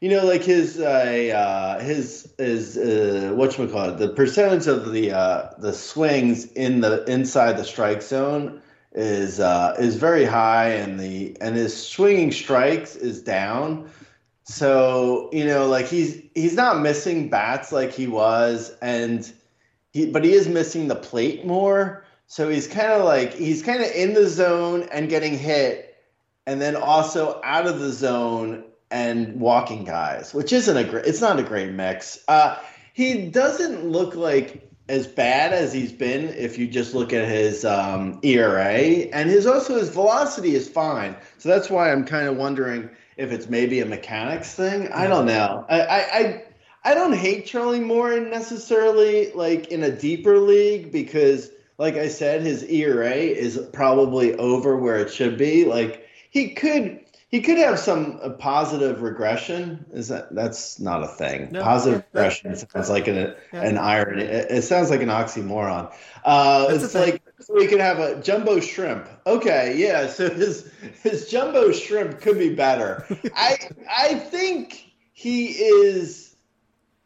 you 0.00 0.08
know, 0.08 0.24
like 0.24 0.42
his 0.42 0.78
uh, 0.80 0.84
uh, 0.84 1.84
his 1.84 2.32
his 2.38 2.78
uh, 2.78 3.32
what 3.34 3.56
you 3.58 3.68
call 3.68 3.90
it, 3.90 3.98
the 3.98 4.08
percentage 4.08 4.66
of 4.66 4.92
the 4.92 5.12
uh, 5.12 5.50
the 5.58 5.74
swings 5.74 6.46
in 6.52 6.80
the 6.80 7.04
inside 7.04 7.58
the 7.58 7.64
strike 7.64 8.02
zone 8.02 8.62
is 8.92 9.40
uh, 9.40 9.76
is 9.78 9.96
very 9.96 10.24
high, 10.24 10.68
and 10.70 10.98
the 10.98 11.36
and 11.42 11.54
his 11.54 11.76
swinging 11.76 12.32
strikes 12.32 12.96
is 12.96 13.22
down. 13.22 13.90
So 14.44 15.28
you 15.32 15.44
know, 15.44 15.66
like 15.66 15.86
he's 15.86 16.22
he's 16.34 16.54
not 16.54 16.80
missing 16.80 17.28
bats 17.28 17.70
like 17.70 17.92
he 17.92 18.06
was, 18.06 18.74
and 18.80 19.30
he 19.92 20.10
but 20.10 20.24
he 20.24 20.32
is 20.32 20.48
missing 20.48 20.88
the 20.88 20.96
plate 20.96 21.44
more. 21.44 22.04
So 22.26 22.48
he's 22.48 22.66
kind 22.66 22.90
of 22.90 23.04
like 23.04 23.34
he's 23.34 23.62
kind 23.62 23.82
of 23.82 23.90
in 23.90 24.14
the 24.14 24.28
zone 24.28 24.88
and 24.92 25.10
getting 25.10 25.36
hit, 25.36 25.94
and 26.46 26.58
then 26.58 26.74
also 26.74 27.38
out 27.44 27.66
of 27.66 27.80
the 27.80 27.92
zone 27.92 28.64
and 28.90 29.40
walking 29.40 29.84
guys, 29.84 30.34
which 30.34 30.52
isn't 30.52 30.76
a 30.76 30.84
great. 30.84 31.06
It's 31.06 31.20
not 31.20 31.38
a 31.38 31.42
great 31.42 31.72
mix. 31.72 32.22
Uh, 32.28 32.58
he 32.92 33.28
doesn't 33.28 33.86
look 33.86 34.14
like 34.14 34.68
as 34.88 35.06
bad 35.06 35.52
as 35.52 35.72
he's 35.72 35.92
been 35.92 36.28
if 36.34 36.58
you 36.58 36.66
just 36.66 36.94
look 36.94 37.12
at 37.12 37.28
his 37.28 37.64
um, 37.64 38.18
ERA, 38.22 38.64
and 39.12 39.30
his 39.30 39.46
also 39.46 39.78
his 39.78 39.88
velocity 39.88 40.54
is 40.54 40.68
fine. 40.68 41.16
So 41.38 41.48
that's 41.48 41.70
why 41.70 41.92
I'm 41.92 42.04
kind 42.04 42.28
of 42.28 42.36
wondering 42.36 42.90
if 43.16 43.30
it's 43.30 43.48
maybe 43.48 43.80
a 43.80 43.86
mechanics 43.86 44.54
thing. 44.54 44.88
I 44.88 45.06
don't 45.06 45.26
know. 45.26 45.64
I 45.68 45.80
I, 45.80 45.98
I 45.98 46.44
I 46.82 46.94
don't 46.94 47.12
hate 47.12 47.46
Charlie 47.46 47.80
Morton 47.80 48.30
necessarily, 48.30 49.30
like 49.32 49.68
in 49.68 49.82
a 49.82 49.90
deeper 49.90 50.38
league, 50.38 50.90
because 50.90 51.50
like 51.78 51.94
I 51.94 52.08
said, 52.08 52.42
his 52.42 52.64
ERA 52.64 53.14
is 53.14 53.58
probably 53.72 54.34
over 54.34 54.76
where 54.76 54.98
it 54.98 55.12
should 55.12 55.38
be. 55.38 55.64
Like 55.64 56.06
he 56.30 56.50
could 56.54 57.00
he 57.30 57.40
could 57.40 57.58
have 57.58 57.78
some 57.78 58.18
uh, 58.22 58.30
positive 58.30 59.02
regression. 59.02 59.84
Is 59.92 60.08
that 60.08 60.34
that's 60.34 60.80
not 60.80 61.04
a 61.04 61.06
thing? 61.06 61.48
No, 61.52 61.62
positive 61.62 62.00
that- 62.12 62.18
regression 62.18 62.56
sounds 62.56 62.90
like 62.90 63.06
an 63.06 63.34
Yeah. 63.52 63.62
an 63.62 63.78
irony. 63.78 64.24
It, 64.24 64.50
it 64.50 64.62
sounds 64.62 64.90
like 64.90 65.00
an 65.00 65.08
oxymoron. 65.08 65.92
Uh, 66.24 66.66
it's 66.70 66.94
like 66.94 67.22
we 67.54 67.66
could 67.68 67.80
have 67.80 67.98
a 68.00 68.20
jumbo 68.20 68.58
shrimp. 68.60 69.06
Okay, 69.26 69.74
yeah. 69.76 70.08
So 70.08 70.28
his 70.28 70.70
his 71.02 71.28
jumbo 71.28 71.70
shrimp 71.72 72.20
could 72.20 72.38
be 72.38 72.52
better. 72.54 73.06
I 73.36 73.56
I 73.88 74.14
think 74.16 74.90
he 75.12 75.46
is 75.46 76.34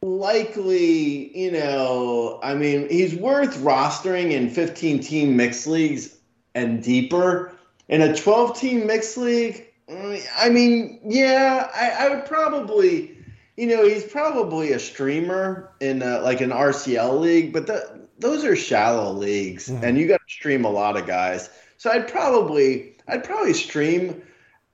likely. 0.02 1.36
You 1.38 1.52
know, 1.52 2.40
I 2.42 2.54
mean, 2.54 2.88
he's 2.88 3.14
worth 3.14 3.58
rostering 3.58 4.30
in 4.32 4.48
15 4.50 5.00
team 5.00 5.36
mixed 5.36 5.66
leagues 5.66 6.16
and 6.54 6.82
deeper. 6.82 7.52
In 7.88 8.00
a 8.00 8.16
12 8.16 8.58
team 8.58 8.86
mixed 8.86 9.18
league, 9.18 9.66
I 9.88 10.48
mean, 10.48 11.00
yeah, 11.04 11.70
I, 11.74 12.06
I 12.06 12.14
would 12.14 12.24
probably, 12.26 13.16
you 13.56 13.66
know, 13.66 13.86
he's 13.86 14.04
probably 14.04 14.72
a 14.72 14.78
streamer 14.78 15.72
in 15.80 16.02
uh 16.02 16.20
like 16.22 16.40
an 16.40 16.50
RCL 16.50 17.20
league, 17.20 17.52
but 17.52 17.66
the, 17.66 18.06
those 18.18 18.44
are 18.44 18.56
shallow 18.56 19.12
leagues, 19.12 19.68
and 19.68 19.98
you 19.98 20.06
got 20.06 20.20
to 20.26 20.32
stream 20.32 20.64
a 20.64 20.70
lot 20.70 20.96
of 20.96 21.06
guys. 21.06 21.50
So 21.76 21.90
I'd 21.90 22.08
probably, 22.08 22.96
I'd 23.08 23.24
probably 23.24 23.52
stream 23.52 24.22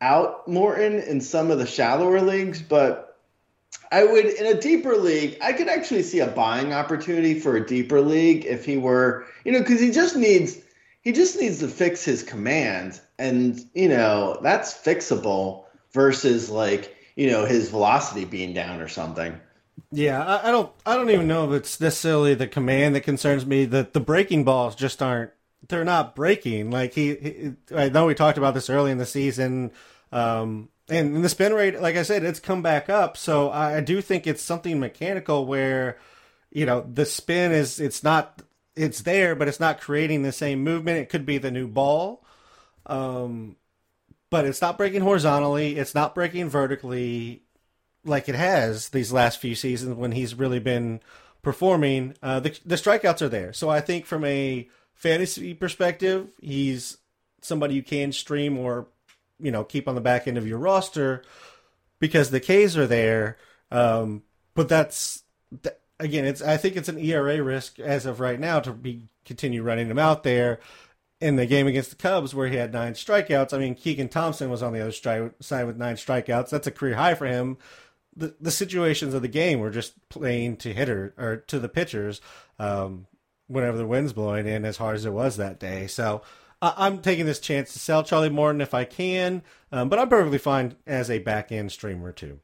out 0.00 0.46
Morton 0.46 1.00
in 1.00 1.20
some 1.20 1.50
of 1.50 1.58
the 1.58 1.66
shallower 1.66 2.20
leagues, 2.20 2.62
but 2.62 3.18
I 3.92 4.04
would 4.04 4.26
in 4.26 4.46
a 4.46 4.61
deeper 4.61 4.96
league, 4.96 5.36
I 5.42 5.52
could 5.52 5.68
actually 5.68 6.02
see 6.02 6.20
a 6.20 6.28
buying 6.28 6.72
opportunity 6.72 7.38
for 7.38 7.56
a 7.56 7.66
deeper 7.66 8.00
league 8.00 8.44
if 8.44 8.64
he 8.64 8.76
were, 8.76 9.26
you 9.44 9.52
know, 9.52 9.58
because 9.61 9.80
he 9.80 9.90
just 9.90 10.16
needs 10.16 10.58
he 11.03 11.12
just 11.12 11.38
needs 11.38 11.61
to 11.61 11.68
fix 11.68 12.05
his 12.05 12.22
command, 12.22 13.01
and 13.18 13.61
you 13.74 13.88
know 13.88 14.38
that's 14.42 14.74
fixable 14.74 15.64
versus 15.92 16.51
like 16.51 16.96
you 17.16 17.30
know 17.30 17.44
his 17.44 17.70
velocity 17.70 18.24
being 18.24 18.53
down 18.55 18.80
or 18.80 18.88
something. 18.88 19.38
Yeah, 19.92 20.24
I, 20.24 20.48
I 20.48 20.51
don't. 20.51 20.72
I 20.86 20.96
don't 20.96 21.11
even 21.11 21.26
know 21.26 21.51
if 21.51 21.59
it's 21.59 21.80
necessarily 21.80 22.34
the 22.34 22.46
command 22.46 22.94
that 22.94 23.01
concerns 23.03 23.46
me. 23.46 23.64
That 23.64 23.92
the 23.92 24.01
breaking 24.01 24.44
balls 24.44 24.74
just 24.74 25.03
aren't. 25.03 25.30
They're 25.68 25.84
not 25.84 26.14
breaking. 26.14 26.70
Like 26.70 26.94
he, 26.94 27.14
he 27.14 27.53
I 27.74 27.88
know 27.88 28.07
we 28.07 28.14
talked 28.14 28.38
about 28.38 28.55
this 28.55 28.70
early 28.70 28.90
in 28.90 28.98
the 28.98 29.07
season, 29.07 29.72
um, 30.12 30.68
and, 30.88 31.24
the 31.24 31.28
spin 31.28 31.55
rate, 31.55 31.80
like 31.80 31.96
I 31.96 32.03
said, 32.03 32.24
it's 32.24 32.40
come 32.40 32.62
back 32.62 32.88
up. 32.88 33.16
So 33.16 33.48
I, 33.51 33.76
I 33.76 33.80
do 33.80 34.01
think 34.01 34.26
it's 34.26 34.42
something 34.42 34.80
mechanical 34.80 35.46
where, 35.46 35.98
you 36.51 36.66
know, 36.66 36.84
the 36.92 37.07
spin 37.07 37.53
is. 37.53 37.80
It's 37.80 38.03
not. 38.03 38.42
It's 38.80 39.02
there, 39.02 39.34
but 39.34 39.46
it's 39.46 39.60
not 39.60 39.80
creating 39.80 40.22
the 40.22 40.32
same 40.32 40.64
movement. 40.64 40.98
It 40.98 41.10
could 41.10 41.26
be 41.26 41.36
the 41.36 41.50
new 41.50 41.68
ball. 41.68 42.24
Um, 42.86 43.56
but 44.30 44.46
it's 44.46 44.62
not 44.62 44.78
breaking 44.78 45.02
horizontally. 45.02 45.76
It's 45.76 45.94
not 45.94 46.14
breaking 46.14 46.48
vertically 46.48 47.42
like 48.04 48.28
it 48.28 48.34
has 48.34 48.88
these 48.88 49.12
last 49.12 49.38
few 49.38 49.54
seasons 49.54 49.96
when 49.96 50.12
he's 50.12 50.34
really 50.34 50.60
been 50.60 51.00
performing. 51.42 52.14
Uh, 52.22 52.40
the, 52.40 52.58
the 52.64 52.76
strikeouts 52.76 53.20
are 53.20 53.28
there. 53.28 53.52
So 53.52 53.68
I 53.68 53.80
think 53.82 54.06
from 54.06 54.24
a 54.24 54.68
fantasy 54.94 55.52
perspective, 55.52 56.28
he's 56.40 56.96
somebody 57.42 57.74
you 57.74 57.82
can 57.82 58.12
stream 58.12 58.56
or, 58.56 58.86
you 59.38 59.50
know, 59.50 59.64
keep 59.64 59.88
on 59.88 59.94
the 59.94 60.00
back 60.00 60.26
end 60.26 60.38
of 60.38 60.46
your 60.46 60.58
roster 60.58 61.22
because 61.98 62.30
the 62.30 62.40
Ks 62.40 62.78
are 62.78 62.86
there. 62.86 63.36
Um, 63.70 64.22
but 64.54 64.68
that's, 64.68 65.22
th- 65.62 65.76
again, 66.01 66.24
it's, 66.24 66.42
I 66.42 66.57
think 66.57 66.76
it's 66.76 66.88
an 66.88 66.98
ERA 66.98 67.42
risk 67.42 67.78
as 67.78 68.07
of 68.07 68.20
right 68.20 68.40
now 68.40 68.61
to 68.61 68.72
be 68.72 69.09
continue 69.24 69.62
running 69.62 69.88
him 69.88 69.98
out 69.98 70.22
there 70.22 70.59
in 71.20 71.36
the 71.36 71.46
game 71.46 71.66
against 71.66 71.90
the 71.90 71.96
Cubs 71.96 72.34
where 72.34 72.48
he 72.48 72.57
had 72.57 72.72
nine 72.72 72.94
strikeouts. 72.94 73.53
I 73.53 73.59
mean, 73.59 73.74
Keegan 73.74 74.09
Thompson 74.09 74.51
was 74.51 74.62
on 74.62 74.72
the 74.72 74.80
other 74.80 74.90
stri- 74.90 75.32
side 75.40 75.66
with 75.66 75.76
nine 75.76 75.96
strikeouts. 75.96 76.51
That's 76.51 76.66
a 76.66 76.72
career 76.72 76.96
high 76.96 77.14
for 77.14 77.26
him. 77.26 77.59
The 78.16 78.34
the 78.40 78.51
situations 78.51 79.14
of 79.14 79.22
the 79.22 79.28
game 79.28 79.61
were 79.61 79.70
just 79.70 80.09
playing 80.09 80.57
to 80.59 80.72
hitter 80.72 81.14
or 81.16 81.36
to 81.36 81.61
the 81.61 81.68
pitchers 81.68 82.20
um, 82.59 83.07
whenever 83.46 83.76
the 83.76 83.86
wind's 83.86 84.12
blowing 84.12 84.46
in 84.46 84.64
as 84.64 84.78
hard 84.78 84.96
as 84.96 85.05
it 85.05 85.12
was 85.12 85.36
that 85.36 85.61
day. 85.61 85.86
So 85.86 86.22
I 86.61 86.74
I'm 86.76 87.03
taking 87.03 87.26
this 87.26 87.38
chance 87.38 87.72
to 87.72 87.78
sell 87.78 88.03
Charlie 88.03 88.28
Morton 88.28 88.61
if 88.61 88.74
I 88.74 88.84
can, 88.84 89.42
um, 89.70 89.88
but 89.88 89.98
I'm 89.98 90.09
perfectly 90.09 90.38
fine 90.38 90.74
as 90.86 91.09
a 91.09 91.18
back 91.18 91.53
end 91.53 91.70
streamer 91.70 92.11
too. 92.11 92.40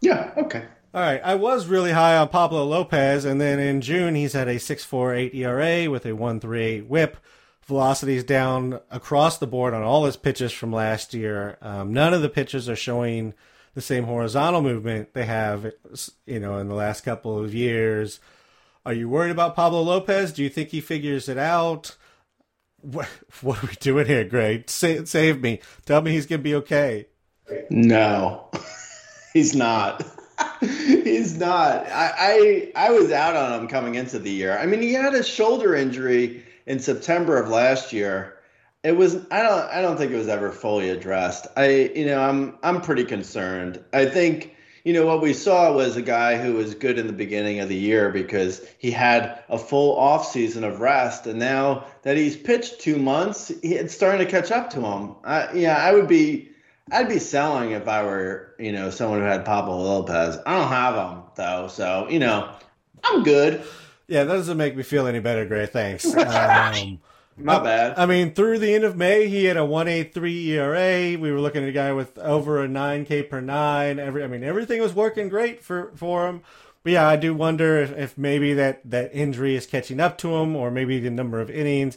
Yeah. 0.00 0.32
Okay. 0.36 0.64
All 0.94 1.00
right, 1.00 1.22
I 1.24 1.36
was 1.36 1.68
really 1.68 1.92
high 1.92 2.18
on 2.18 2.28
Pablo 2.28 2.64
Lopez, 2.64 3.24
and 3.24 3.40
then 3.40 3.58
in 3.58 3.80
June 3.80 4.14
he's 4.14 4.34
had 4.34 4.46
a 4.46 4.56
6.48 4.56 5.34
ERA 5.34 5.90
with 5.90 6.04
a 6.04 6.10
1.38 6.10 6.86
WHIP. 6.86 7.16
velocity's 7.64 8.24
down 8.24 8.78
across 8.90 9.38
the 9.38 9.46
board 9.46 9.72
on 9.72 9.82
all 9.82 10.04
his 10.04 10.18
pitches 10.18 10.52
from 10.52 10.70
last 10.70 11.14
year. 11.14 11.56
Um, 11.62 11.94
none 11.94 12.12
of 12.12 12.20
the 12.20 12.28
pitches 12.28 12.68
are 12.68 12.76
showing 12.76 13.32
the 13.72 13.80
same 13.80 14.04
horizontal 14.04 14.60
movement 14.60 15.14
they 15.14 15.24
have, 15.24 15.72
you 16.26 16.38
know, 16.38 16.58
in 16.58 16.68
the 16.68 16.74
last 16.74 17.02
couple 17.02 17.42
of 17.42 17.54
years. 17.54 18.20
Are 18.84 18.92
you 18.92 19.08
worried 19.08 19.30
about 19.30 19.56
Pablo 19.56 19.80
Lopez? 19.80 20.30
Do 20.32 20.42
you 20.42 20.50
think 20.50 20.68
he 20.70 20.82
figures 20.82 21.26
it 21.26 21.38
out? 21.38 21.96
What, 22.82 23.08
what 23.40 23.64
are 23.64 23.68
we 23.68 23.74
doing 23.76 24.06
here, 24.06 24.24
Greg? 24.24 24.68
Sa- 24.68 25.04
save 25.06 25.40
me. 25.40 25.60
Tell 25.86 26.02
me 26.02 26.10
he's 26.10 26.26
going 26.26 26.40
to 26.40 26.44
be 26.44 26.56
okay. 26.56 27.06
No, 27.70 28.50
he's 29.32 29.54
not. 29.54 30.04
he's 30.60 31.36
not. 31.38 31.86
I, 31.86 32.72
I 32.76 32.86
I 32.86 32.90
was 32.90 33.10
out 33.10 33.36
on 33.36 33.60
him 33.60 33.68
coming 33.68 33.94
into 33.94 34.18
the 34.18 34.30
year. 34.30 34.58
I 34.58 34.66
mean, 34.66 34.82
he 34.82 34.92
had 34.92 35.14
a 35.14 35.22
shoulder 35.22 35.74
injury 35.74 36.44
in 36.66 36.78
September 36.78 37.36
of 37.36 37.48
last 37.48 37.92
year. 37.92 38.38
It 38.82 38.96
was 38.96 39.16
I 39.30 39.42
don't 39.42 39.70
I 39.70 39.82
don't 39.82 39.96
think 39.96 40.12
it 40.12 40.16
was 40.16 40.28
ever 40.28 40.50
fully 40.50 40.90
addressed. 40.90 41.46
I 41.56 41.92
you 41.94 42.06
know 42.06 42.20
I'm 42.20 42.58
I'm 42.62 42.80
pretty 42.80 43.04
concerned. 43.04 43.82
I 43.92 44.06
think 44.06 44.56
you 44.84 44.92
know, 44.92 45.06
what 45.06 45.22
we 45.22 45.32
saw 45.32 45.72
was 45.72 45.96
a 45.96 46.02
guy 46.02 46.36
who 46.38 46.54
was 46.54 46.74
good 46.74 46.98
in 46.98 47.06
the 47.06 47.12
beginning 47.12 47.60
of 47.60 47.68
the 47.68 47.76
year 47.76 48.10
because 48.10 48.66
he 48.78 48.90
had 48.90 49.40
a 49.48 49.56
full 49.56 49.96
off 49.96 50.26
season 50.26 50.64
of 50.64 50.80
rest, 50.80 51.26
and 51.26 51.38
now 51.38 51.84
that 52.02 52.16
he's 52.16 52.36
pitched 52.36 52.80
two 52.80 52.96
months, 52.96 53.50
it's 53.62 53.94
starting 53.94 54.24
to 54.24 54.30
catch 54.30 54.50
up 54.50 54.70
to 54.70 54.80
him. 54.80 55.14
I, 55.24 55.52
yeah, 55.52 55.76
I 55.76 55.92
would 55.92 56.08
be, 56.08 56.50
I'd 56.92 57.08
be 57.08 57.18
selling 57.18 57.70
if 57.72 57.88
I 57.88 58.02
were, 58.04 58.54
you 58.58 58.70
know, 58.72 58.90
someone 58.90 59.20
who 59.20 59.24
had 59.24 59.44
Pablo 59.44 59.78
Lopez. 59.80 60.38
I 60.46 60.58
don't 60.58 60.68
have 60.68 60.94
him 60.94 61.22
though, 61.34 61.68
so 61.68 62.06
you 62.10 62.18
know, 62.18 62.54
I'm 63.02 63.22
good. 63.22 63.64
Yeah, 64.08 64.24
that 64.24 64.34
doesn't 64.34 64.58
make 64.58 64.76
me 64.76 64.82
feel 64.82 65.06
any 65.06 65.20
better, 65.20 65.46
Gray. 65.46 65.66
Thanks. 65.66 66.04
Um, 67.34 67.44
My 67.44 67.58
bad. 67.58 67.98
I 67.98 68.04
mean, 68.04 68.34
through 68.34 68.58
the 68.58 68.74
end 68.74 68.84
of 68.84 68.94
May, 68.94 69.26
he 69.26 69.44
had 69.46 69.56
a 69.56 69.64
one 69.64 69.88
eight 69.88 70.12
three 70.12 70.50
ERA. 70.50 71.18
We 71.18 71.32
were 71.32 71.40
looking 71.40 71.62
at 71.62 71.68
a 71.70 71.72
guy 71.72 71.90
with 71.94 72.18
over 72.18 72.62
a 72.62 72.68
nine 72.68 73.06
K 73.06 73.22
per 73.22 73.40
nine. 73.40 73.98
Every, 73.98 74.22
I 74.22 74.26
mean, 74.26 74.44
everything 74.44 74.82
was 74.82 74.92
working 74.92 75.30
great 75.30 75.62
for 75.64 75.92
for 75.94 76.28
him. 76.28 76.42
But 76.82 76.92
yeah, 76.92 77.08
I 77.08 77.16
do 77.16 77.32
wonder 77.32 77.78
if, 77.80 77.96
if 77.96 78.18
maybe 78.18 78.52
that 78.54 78.82
that 78.84 79.10
injury 79.14 79.56
is 79.56 79.66
catching 79.66 79.98
up 79.98 80.18
to 80.18 80.36
him, 80.36 80.54
or 80.54 80.70
maybe 80.70 81.00
the 81.00 81.10
number 81.10 81.40
of 81.40 81.48
innings. 81.48 81.96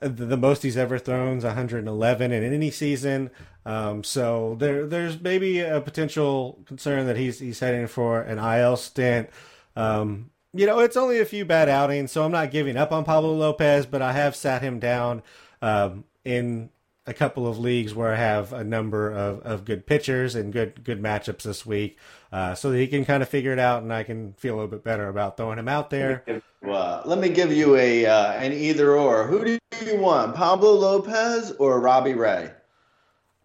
The, 0.00 0.08
the 0.08 0.36
most 0.38 0.62
he's 0.62 0.78
ever 0.78 0.98
thrown 0.98 1.36
is 1.36 1.44
111 1.44 2.32
in 2.32 2.42
any 2.42 2.70
season. 2.70 3.30
Um, 3.66 4.02
so 4.04 4.56
there, 4.58 4.86
there's 4.86 5.20
maybe 5.20 5.60
a 5.60 5.80
potential 5.80 6.62
concern 6.66 7.06
that 7.06 7.16
he's 7.16 7.38
he's 7.38 7.60
heading 7.60 7.86
for 7.86 8.22
an 8.22 8.38
IL 8.38 8.76
stint. 8.76 9.28
Um, 9.76 10.30
you 10.52 10.66
know, 10.66 10.80
it's 10.80 10.96
only 10.96 11.20
a 11.20 11.24
few 11.24 11.44
bad 11.44 11.68
outings, 11.68 12.10
so 12.10 12.24
I'm 12.24 12.32
not 12.32 12.50
giving 12.50 12.76
up 12.76 12.90
on 12.90 13.04
Pablo 13.04 13.34
Lopez, 13.34 13.86
but 13.86 14.02
I 14.02 14.12
have 14.12 14.34
sat 14.34 14.62
him 14.62 14.80
down 14.80 15.22
um, 15.62 16.04
in 16.24 16.70
a 17.06 17.14
couple 17.14 17.46
of 17.46 17.58
leagues 17.58 17.94
where 17.94 18.12
I 18.12 18.16
have 18.16 18.52
a 18.52 18.64
number 18.64 19.10
of, 19.10 19.40
of 19.40 19.64
good 19.64 19.86
pitchers 19.86 20.34
and 20.34 20.52
good 20.52 20.82
good 20.82 21.02
matchups 21.02 21.42
this 21.42 21.64
week, 21.64 21.98
uh, 22.32 22.54
so 22.54 22.70
that 22.70 22.78
he 22.78 22.86
can 22.86 23.04
kind 23.04 23.22
of 23.22 23.28
figure 23.28 23.52
it 23.52 23.58
out, 23.58 23.82
and 23.82 23.92
I 23.92 24.02
can 24.02 24.32
feel 24.34 24.54
a 24.54 24.56
little 24.56 24.70
bit 24.70 24.84
better 24.84 25.08
about 25.08 25.36
throwing 25.36 25.58
him 25.58 25.68
out 25.68 25.90
there. 25.90 26.24
Uh, 26.66 27.02
let 27.04 27.18
me 27.18 27.28
give 27.28 27.52
you 27.52 27.76
a 27.76 28.06
uh, 28.06 28.32
an 28.32 28.52
either 28.52 28.96
or. 28.96 29.26
Who 29.26 29.44
do 29.44 29.58
you 29.84 29.98
want, 29.98 30.34
Pablo 30.34 30.72
Lopez 30.72 31.52
or 31.52 31.80
Robbie 31.80 32.14
Ray? 32.14 32.50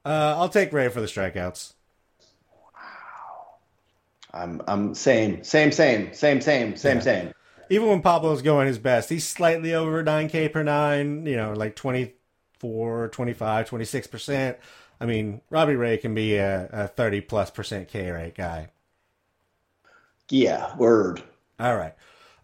Uh, 0.06 0.36
I'll 0.38 0.50
take 0.50 0.72
Ray 0.72 0.88
for 0.90 1.02
the 1.02 1.08
strikeouts. 1.08 1.74
Wow. 2.74 3.58
I'm 4.34 4.62
I'm 4.68 4.96
same 4.96 5.44
same 5.44 5.72
same 5.72 6.14
same 6.14 6.42
same 6.42 6.76
same 6.76 7.02
Yeah. 7.02 7.02
same. 7.02 7.32
Even 7.70 7.90
when 7.90 8.02
Pablo's 8.02 8.42
going 8.44 8.68
his 8.68 8.78
best, 8.80 9.10
he's 9.10 9.28
slightly 9.28 9.74
over 9.74 10.04
9K 10.04 10.50
per 10.50 10.64
nine, 10.64 11.26
you 11.26 11.36
know, 11.36 11.54
like 11.54 11.76
24, 11.76 13.10
25, 13.10 13.68
26%. 13.70 14.58
I 15.02 15.06
mean, 15.06 15.42
Robbie 15.50 15.76
Ray 15.76 15.98
can 15.98 16.14
be 16.16 16.36
a, 16.38 16.70
a 16.72 16.88
30 16.88 17.22
plus 17.22 17.52
percent 17.52 17.88
K 17.88 18.12
rate 18.12 18.36
guy. 18.36 18.70
Yeah, 20.30 20.76
word. 20.78 21.24
All 21.60 21.76
right. 21.76 21.94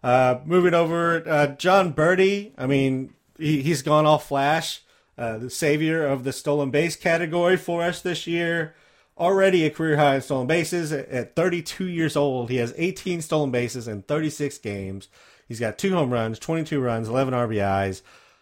Uh, 0.02 0.40
moving 0.44 0.74
over, 0.74 1.26
uh, 1.28 1.48
Jon 1.48 1.92
Berti. 1.92 2.52
I 2.58 2.66
mean, 2.66 3.14
he, 3.38 3.62
he's 3.62 3.82
gone 3.82 4.06
all 4.06 4.18
flash. 4.18 4.82
Uh, 5.16 5.38
the 5.38 5.50
savior 5.50 6.06
of 6.06 6.24
the 6.24 6.32
stolen 6.32 6.70
base 6.70 6.96
category 6.96 7.56
for 7.56 7.82
us 7.82 8.00
this 8.00 8.26
year. 8.26 8.74
Already 9.18 9.66
a 9.66 9.70
career 9.70 9.96
high 9.98 10.16
in 10.16 10.22
stolen 10.22 10.46
bases 10.46 10.90
at, 10.90 11.08
at 11.08 11.36
32 11.36 11.86
years 11.86 12.16
old. 12.16 12.48
He 12.48 12.56
has 12.56 12.72
18 12.76 13.20
stolen 13.20 13.50
bases 13.50 13.86
in 13.86 14.02
36 14.02 14.56
games. 14.58 15.08
He's 15.46 15.60
got 15.60 15.76
two 15.76 15.92
home 15.92 16.10
runs, 16.10 16.38
22 16.38 16.80
runs, 16.80 17.08
11 17.08 17.34
RBIs. 17.34 18.00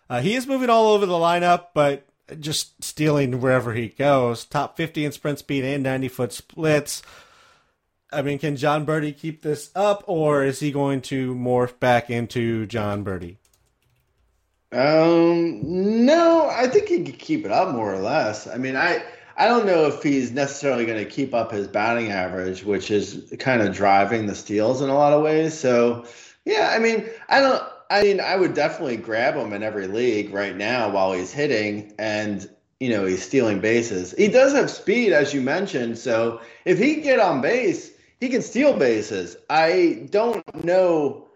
Uh, 0.08 0.20
he 0.20 0.34
is 0.34 0.46
moving 0.46 0.70
all 0.70 0.88
over 0.88 1.06
the 1.06 1.12
lineup, 1.14 1.68
but 1.74 2.06
just 2.38 2.82
stealing 2.84 3.40
wherever 3.40 3.74
he 3.74 3.88
goes. 3.88 4.44
Top 4.44 4.76
50 4.76 5.04
in 5.04 5.12
sprint 5.12 5.40
speed 5.40 5.64
and 5.64 5.82
90 5.82 6.08
foot 6.08 6.32
splits. 6.32 7.02
I 8.12 8.22
mean, 8.22 8.38
can 8.38 8.56
Jon 8.56 8.84
Berti 8.84 9.16
keep 9.16 9.42
this 9.42 9.70
up, 9.74 10.02
or 10.06 10.44
is 10.44 10.60
he 10.60 10.72
going 10.72 11.00
to 11.02 11.34
morph 11.34 11.78
back 11.78 12.10
into 12.10 12.66
Jon 12.66 13.04
Berti? 13.04 13.36
Um, 14.72 16.06
no, 16.06 16.48
I 16.48 16.68
think 16.68 16.88
he 16.88 17.02
could 17.02 17.18
keep 17.18 17.44
it 17.44 17.50
up 17.50 17.74
more 17.74 17.92
or 17.92 17.98
less. 17.98 18.46
I 18.46 18.56
mean, 18.56 18.76
I 18.76 19.02
I 19.36 19.48
don't 19.48 19.66
know 19.66 19.86
if 19.86 20.02
he's 20.02 20.30
necessarily 20.32 20.86
going 20.86 21.02
to 21.02 21.10
keep 21.10 21.34
up 21.34 21.50
his 21.50 21.66
batting 21.66 22.10
average, 22.12 22.62
which 22.64 22.90
is 22.90 23.34
kind 23.38 23.62
of 23.62 23.74
driving 23.74 24.26
the 24.26 24.34
steals 24.34 24.80
in 24.82 24.88
a 24.90 24.94
lot 24.94 25.12
of 25.12 25.22
ways. 25.22 25.58
So, 25.58 26.04
yeah, 26.44 26.72
I 26.74 26.78
mean, 26.78 27.06
I 27.28 27.40
don't. 27.40 27.62
I 27.90 28.02
mean, 28.02 28.20
I 28.20 28.36
would 28.36 28.54
definitely 28.54 28.96
grab 28.98 29.34
him 29.34 29.52
in 29.52 29.64
every 29.64 29.88
league 29.88 30.32
right 30.32 30.56
now 30.56 30.90
while 30.90 31.12
he's 31.12 31.32
hitting, 31.32 31.92
and 31.98 32.48
you 32.78 32.90
know 32.90 33.04
he's 33.06 33.24
stealing 33.24 33.60
bases. 33.60 34.14
He 34.16 34.28
does 34.28 34.52
have 34.52 34.70
speed, 34.70 35.12
as 35.12 35.34
you 35.34 35.40
mentioned. 35.40 35.98
So 35.98 36.40
if 36.64 36.78
he 36.78 36.94
can 36.94 37.02
get 37.02 37.18
on 37.18 37.40
base, 37.40 37.90
he 38.20 38.28
can 38.28 38.42
steal 38.42 38.74
bases. 38.76 39.36
I 39.48 40.06
don't 40.10 40.64
know. 40.64 41.26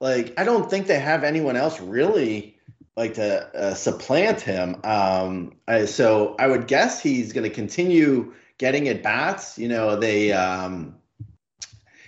Like, 0.00 0.34
I 0.38 0.44
don't 0.44 0.68
think 0.68 0.88
they 0.88 0.98
have 0.98 1.24
anyone 1.24 1.56
else 1.56 1.80
really 1.80 2.51
like 2.96 3.14
to 3.14 3.56
uh, 3.56 3.74
supplant 3.74 4.40
him. 4.40 4.76
Um, 4.84 5.54
I, 5.66 5.86
so 5.86 6.36
I 6.38 6.46
would 6.46 6.66
guess 6.66 7.02
he's 7.02 7.32
going 7.32 7.48
to 7.48 7.54
continue 7.54 8.34
getting 8.58 8.88
at 8.88 9.02
bats. 9.02 9.58
You 9.58 9.68
know, 9.68 9.96
they, 9.96 10.32
um, 10.32 10.96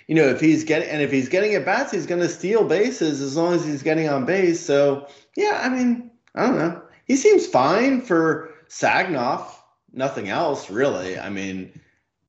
you 0.07 0.15
know, 0.15 0.29
if 0.29 0.41
he's 0.41 0.65
getting 0.65 0.89
and 0.89 1.01
if 1.01 1.11
he's 1.11 1.29
getting 1.29 1.55
at 1.55 1.65
bats, 1.65 1.93
he's 1.93 2.07
going 2.07 2.21
to 2.21 2.29
steal 2.29 2.65
bases 2.65 3.21
as 3.21 3.37
long 3.37 3.55
as 3.55 3.65
he's 3.65 3.83
getting 3.83 4.09
on 4.09 4.27
base. 4.27 4.61
So 4.61 5.09
yeah, 5.37 5.61
I 5.63 5.69
mean, 5.69 6.11
I 6.35 6.47
don't 6.47 6.59
know. 6.59 6.83
He 7.07 7.17
seems 7.17 7.47
fine 7.47 8.01
for 8.03 8.53
SAGNOF. 8.69 9.47
Nothing 9.93 10.29
else 10.29 10.71
really. 10.71 11.19
I 11.19 11.31
mean, 11.31 11.81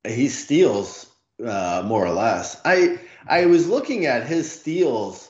he 0.05 0.29
steals 0.29 1.07
uh, 1.45 1.83
more 1.85 2.05
or 2.05 2.11
less. 2.11 2.61
I 2.63 2.99
I 3.27 3.47
was 3.47 3.67
looking 3.67 4.05
at 4.05 4.25
his 4.25 4.49
steals 4.51 5.29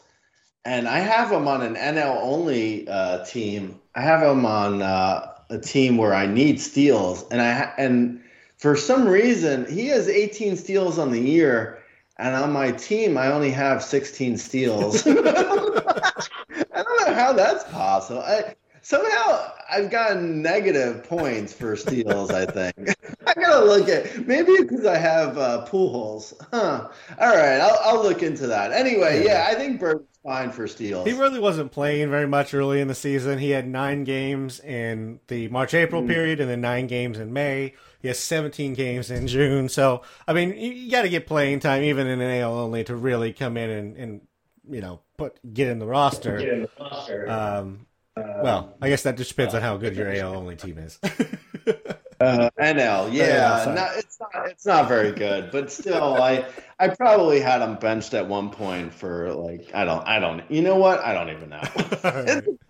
and 0.66 0.88
I 0.88 0.98
have 1.00 1.32
him 1.32 1.48
on 1.48 1.62
an 1.62 1.76
NL 1.76 2.18
only 2.22 2.88
uh, 2.88 3.24
team. 3.24 3.80
I 3.94 4.02
have 4.02 4.22
him 4.22 4.46
on 4.46 4.82
uh, 4.82 5.32
a 5.50 5.60
team 5.60 5.98
where 5.98 6.14
I 6.14 6.26
need 6.26 6.60
steals, 6.60 7.26
and 7.30 7.42
I 7.42 7.72
and 7.78 8.22
for 8.58 8.76
some 8.76 9.08
reason 9.08 9.72
he 9.72 9.88
has 9.88 10.10
18 10.10 10.58
steals 10.58 10.98
on 10.98 11.12
the 11.12 11.20
year, 11.20 11.84
and 12.18 12.36
on 12.36 12.52
my 12.52 12.72
team 12.72 13.18
I 13.18 13.32
only 13.32 13.52
have 13.52 13.84
16 13.84 14.38
steals. 14.38 15.06
I 15.08 15.14
don't 15.14 17.08
know 17.08 17.14
how 17.14 17.32
that's 17.32 17.64
possible. 17.66 18.22
I, 18.22 18.56
somehow 18.82 19.52
I've 19.70 19.92
gotten 19.92 20.42
negative 20.42 21.04
points 21.04 21.54
for 21.54 21.76
steals. 21.76 22.32
I 22.32 22.48
think 22.48 22.76
I 23.28 23.34
gotta 23.36 23.66
look 23.66 23.88
at 23.88 24.28
maybe 24.28 24.56
because 24.62 24.86
I 24.88 24.98
have 24.98 25.38
uh, 25.38 25.62
pool 25.66 25.92
holes. 25.92 26.34
Huh. 26.52 26.90
All 27.20 27.36
right, 27.36 27.60
I'll, 27.60 27.80
I'll 27.84 28.04
look 28.04 28.24
into 28.24 28.48
that. 28.48 28.72
Anyway, 28.72 29.24
yeah, 29.24 29.46
I 29.48 29.54
think 29.54 29.80
Bird's 29.80 30.15
fine 30.26 30.52
for 30.52 30.68
steals. 30.68 31.08
He 31.08 31.14
really 31.14 31.40
wasn't 31.40 31.72
playing 31.72 32.10
very 32.10 32.28
much 32.28 32.54
early 32.54 32.82
in 32.82 32.88
the 32.88 32.96
season. 32.96 33.38
He 33.38 33.52
had 33.52 33.68
nine 33.68 34.04
games 34.04 34.60
in 34.60 35.20
the 35.28 35.48
March 35.50 35.74
April 35.74 36.04
period 36.04 36.40
and 36.40 36.50
then 36.50 36.62
nine 36.62 36.88
games 36.88 37.20
in 37.20 37.32
May. 37.32 37.74
He 38.02 38.08
has 38.08 38.20
17 38.20 38.74
games 38.74 39.12
in 39.12 39.28
June. 39.28 39.70
So, 39.70 40.02
I 40.28 40.34
mean, 40.34 40.50
you, 40.58 40.72
you 40.72 40.92
got 40.92 41.04
to 41.04 41.10
get 41.10 41.28
playing 41.28 41.60
time 41.60 41.84
even 41.84 42.08
in 42.08 42.20
an 42.20 42.42
AL 42.42 42.54
only 42.54 42.84
to 42.86 42.96
really 42.96 43.32
come 43.34 43.56
in 43.56 43.70
and, 43.70 43.98
and 43.98 44.22
you 44.70 44.82
know, 44.82 45.00
put 45.18 45.38
get 45.54 45.68
in 45.68 45.80
the 45.80 45.86
roster. 45.86 46.38
Get 46.38 46.50
in 46.50 46.68
the 46.78 47.34
Um, 47.62 47.86
well, 48.18 48.76
I 48.82 48.90
guess 48.90 49.04
that 49.04 49.18
just 49.18 49.30
depends 49.30 49.54
on 49.54 49.62
how 49.62 49.78
good 49.78 49.96
your 49.96 50.12
AL 50.12 50.36
only 50.36 50.56
team 50.56 50.78
is. 50.80 51.00
Uh, 52.20 52.50
NL, 52.60 53.12
yeah, 53.12 53.64
sorry. 53.64 53.76
no, 53.76 53.90
it's 53.96 54.20
not. 54.20 54.50
It's 54.50 54.66
not 54.66 54.88
very 54.88 55.12
good, 55.12 55.52
but 55.52 55.72
still, 55.72 56.16
I 56.16 56.46
I 56.80 56.88
probably 56.88 57.42
had 57.42 57.62
him 57.62 57.76
benched 57.76 58.14
at 58.14 58.28
one 58.28 58.52
point 58.52 58.94
for 58.94 59.34
like 59.34 59.72
I 59.74 59.84
don't 59.84 60.08
I 60.08 60.20
don't 60.20 60.50
you 60.50 60.62
know 60.62 60.78
what 60.78 61.00
I 61.00 61.14
don't 61.14 61.30
even 61.30 61.50
know. 61.50 61.62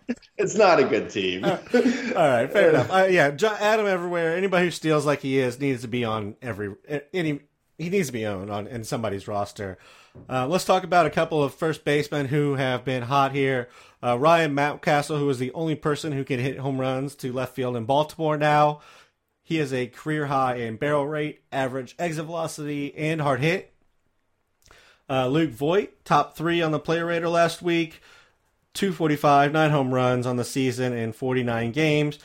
it's, 0.08 0.28
it's 0.36 0.54
not 0.56 0.80
a 0.80 0.84
good 0.84 1.10
team. 1.10 1.44
All 1.44 1.52
right, 1.52 2.50
fair 2.50 2.70
enough. 2.74 2.90
Uh, 2.90 3.06
yeah, 3.08 3.36
Adam 3.60 3.86
everywhere. 3.86 4.36
Anybody 4.36 4.66
who 4.66 4.70
steals 4.72 5.06
like 5.06 5.20
he 5.20 5.38
is 5.38 5.60
needs 5.60 5.82
to 5.82 5.88
be 5.88 6.04
on 6.04 6.34
every 6.42 6.74
any. 7.12 7.40
He 7.78 7.90
needs 7.90 8.06
to 8.08 8.12
be 8.12 8.26
owned 8.26 8.50
on 8.50 8.66
in 8.66 8.84
somebody's 8.84 9.28
roster. 9.28 9.78
Uh, 10.28 10.46
let's 10.46 10.64
talk 10.64 10.82
about 10.82 11.06
a 11.06 11.10
couple 11.10 11.42
of 11.42 11.54
first 11.54 11.84
basemen 11.84 12.26
who 12.26 12.54
have 12.54 12.84
been 12.84 13.02
hot 13.02 13.32
here. 13.32 13.68
Uh, 14.02 14.18
Ryan 14.18 14.54
Mountcastle, 14.54 15.18
who 15.18 15.28
is 15.28 15.38
the 15.38 15.52
only 15.52 15.74
person 15.74 16.12
who 16.12 16.24
can 16.24 16.40
hit 16.40 16.58
home 16.58 16.80
runs 16.80 17.14
to 17.16 17.32
left 17.32 17.54
field 17.54 17.76
in 17.76 17.84
Baltimore 17.84 18.36
now. 18.36 18.80
He 19.46 19.58
has 19.58 19.72
a 19.72 19.86
career 19.86 20.26
high 20.26 20.56
in 20.56 20.74
barrel 20.74 21.06
rate, 21.06 21.40
average 21.52 21.94
exit 22.00 22.24
velocity, 22.24 22.92
and 22.96 23.20
hard 23.20 23.38
hit. 23.38 23.72
Uh, 25.08 25.28
Luke 25.28 25.52
Voit, 25.52 26.04
top 26.04 26.36
three 26.36 26.60
on 26.60 26.72
the 26.72 26.80
player 26.80 27.06
rater 27.06 27.28
last 27.28 27.62
week. 27.62 28.02
245, 28.74 29.52
nine 29.52 29.70
home 29.70 29.94
runs 29.94 30.26
on 30.26 30.34
the 30.34 30.44
season 30.44 30.92
in 30.92 31.12
49 31.12 31.70
games. 31.70 32.18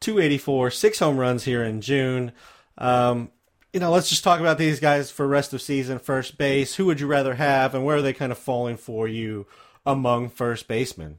284, 0.00 0.72
six 0.72 0.98
home 0.98 1.18
runs 1.18 1.44
here 1.44 1.62
in 1.62 1.80
June. 1.80 2.32
Um, 2.78 3.30
you 3.72 3.78
know, 3.78 3.92
let's 3.92 4.08
just 4.08 4.24
talk 4.24 4.40
about 4.40 4.58
these 4.58 4.80
guys 4.80 5.08
for 5.08 5.28
rest 5.28 5.52
of 5.52 5.62
season. 5.62 6.00
First 6.00 6.36
base, 6.36 6.74
who 6.74 6.86
would 6.86 6.98
you 6.98 7.06
rather 7.06 7.36
have, 7.36 7.76
and 7.76 7.84
where 7.84 7.98
are 7.98 8.02
they 8.02 8.12
kind 8.12 8.32
of 8.32 8.38
falling 8.38 8.76
for 8.76 9.06
you 9.06 9.46
among 9.86 10.30
first 10.30 10.66
basemen? 10.66 11.18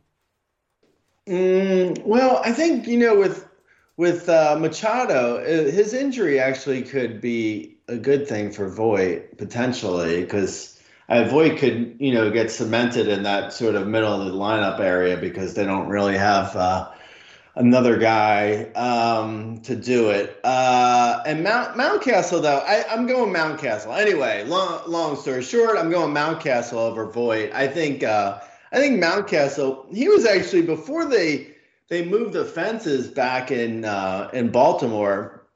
Mm, 1.26 2.04
well, 2.04 2.42
I 2.44 2.52
think 2.52 2.86
you 2.86 2.98
know 2.98 3.18
with 3.18 3.47
with 3.98 4.30
uh, 4.30 4.56
Machado, 4.60 5.38
uh, 5.38 5.72
his 5.72 5.94
injury 5.94 6.40
actually 6.40 6.84
could 6.84 7.20
be 7.20 7.78
a 7.88 7.98
good 7.98 8.28
thing 8.28 8.52
for 8.52 8.70
Voit 8.70 9.38
potentially 9.38 10.22
because 10.22 10.80
uh, 11.10 11.24
Voit 11.24 11.58
could 11.58 11.96
you 12.00 12.14
know 12.14 12.30
get 12.30 12.52
cemented 12.52 13.08
in 13.08 13.24
that 13.24 13.52
sort 13.54 13.76
of 13.76 13.88
middle 13.88 14.22
of 14.22 14.26
the 14.28 14.38
lineup 14.38 14.80
area 14.80 15.18
because 15.18 15.56
they 15.56 15.66
don't 15.66 15.88
really 15.88 16.18
have 16.18 16.56
uh, 16.56 16.90
another 17.56 17.98
guy 17.98 18.66
um, 18.74 19.60
to 19.62 19.76
do 19.76 20.12
it. 20.12 20.40
Uh, 20.44 21.24
and 21.26 21.44
Mount 21.44 21.76
Mountcastle 21.76 22.42
though, 22.42 22.60
I, 22.60 22.86
I'm 22.90 23.08
going 23.08 23.34
Mountcastle 23.34 23.98
anyway. 23.98 24.44
Long 24.44 24.82
long 24.88 25.16
story 25.16 25.42
short, 25.42 25.78
I'm 25.78 25.90
going 25.90 26.14
Mountcastle 26.14 26.78
over 26.78 27.10
Voit. 27.12 27.52
I 27.54 27.68
think. 27.68 28.04
Uh, 28.04 28.40
I 28.70 28.80
think 28.80 29.02
Mountcastle, 29.02 29.96
he 29.96 30.10
was 30.10 30.26
actually 30.26 30.64
before 30.64 31.06
they 31.06 31.56
they 31.90 32.06
moved 32.06 32.34
the 32.34 32.46
fences 32.46 33.08
back 33.08 33.52
in 33.52 33.86
uh, 33.86 34.30
in 34.34 34.50
Baltimore 34.50 35.48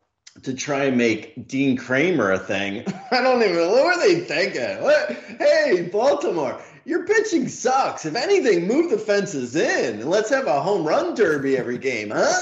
to 0.43 0.53
try 0.53 0.85
and 0.85 0.97
make 0.97 1.47
Dean 1.47 1.77
Kremer 1.77 2.31
a 2.31 2.39
thing. 2.39 2.85
I 3.11 3.21
don't 3.21 3.41
even 3.43 3.55
know 3.55 3.69
what 3.69 3.85
were 3.85 3.99
they 3.99 4.21
thinking. 4.21 4.81
What? 4.81 5.11
Hey, 5.39 5.89
Baltimore, 5.91 6.61
your 6.85 7.05
pitching 7.05 7.47
sucks. 7.47 8.05
If 8.05 8.15
anything, 8.15 8.67
move 8.67 8.91
the 8.91 8.97
fences 8.97 9.55
in 9.55 9.99
and 9.99 10.09
let's 10.09 10.29
have 10.29 10.47
a 10.47 10.61
home 10.61 10.85
run 10.85 11.15
derby 11.15 11.57
every 11.57 11.77
game, 11.77 12.11
huh? 12.11 12.41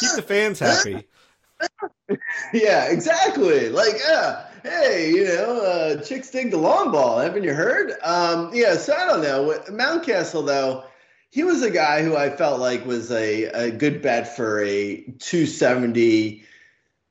Keep 0.00 0.12
the 0.16 0.24
fans 0.26 0.58
happy. 0.58 1.08
yeah, 2.52 2.84
exactly. 2.84 3.68
Like, 3.68 3.94
yeah, 4.06 4.46
hey, 4.62 5.10
you 5.10 5.24
know, 5.24 5.60
uh, 5.60 6.02
chicks 6.02 6.30
dig 6.30 6.50
the 6.50 6.58
long 6.58 6.92
ball. 6.92 7.18
Haven't 7.18 7.42
you 7.42 7.52
heard? 7.52 7.94
Um, 8.02 8.50
yeah, 8.54 8.76
so 8.76 8.94
I 8.94 9.06
don't 9.06 9.22
know. 9.22 9.60
Mountcastle, 9.68 10.46
though, 10.46 10.84
he 11.30 11.44
was 11.44 11.62
a 11.62 11.70
guy 11.70 12.02
who 12.02 12.16
I 12.16 12.30
felt 12.30 12.60
like 12.60 12.86
was 12.86 13.10
a, 13.10 13.44
a 13.44 13.70
good 13.70 14.00
bet 14.00 14.34
for 14.34 14.62
a 14.62 15.02
270 15.18 16.44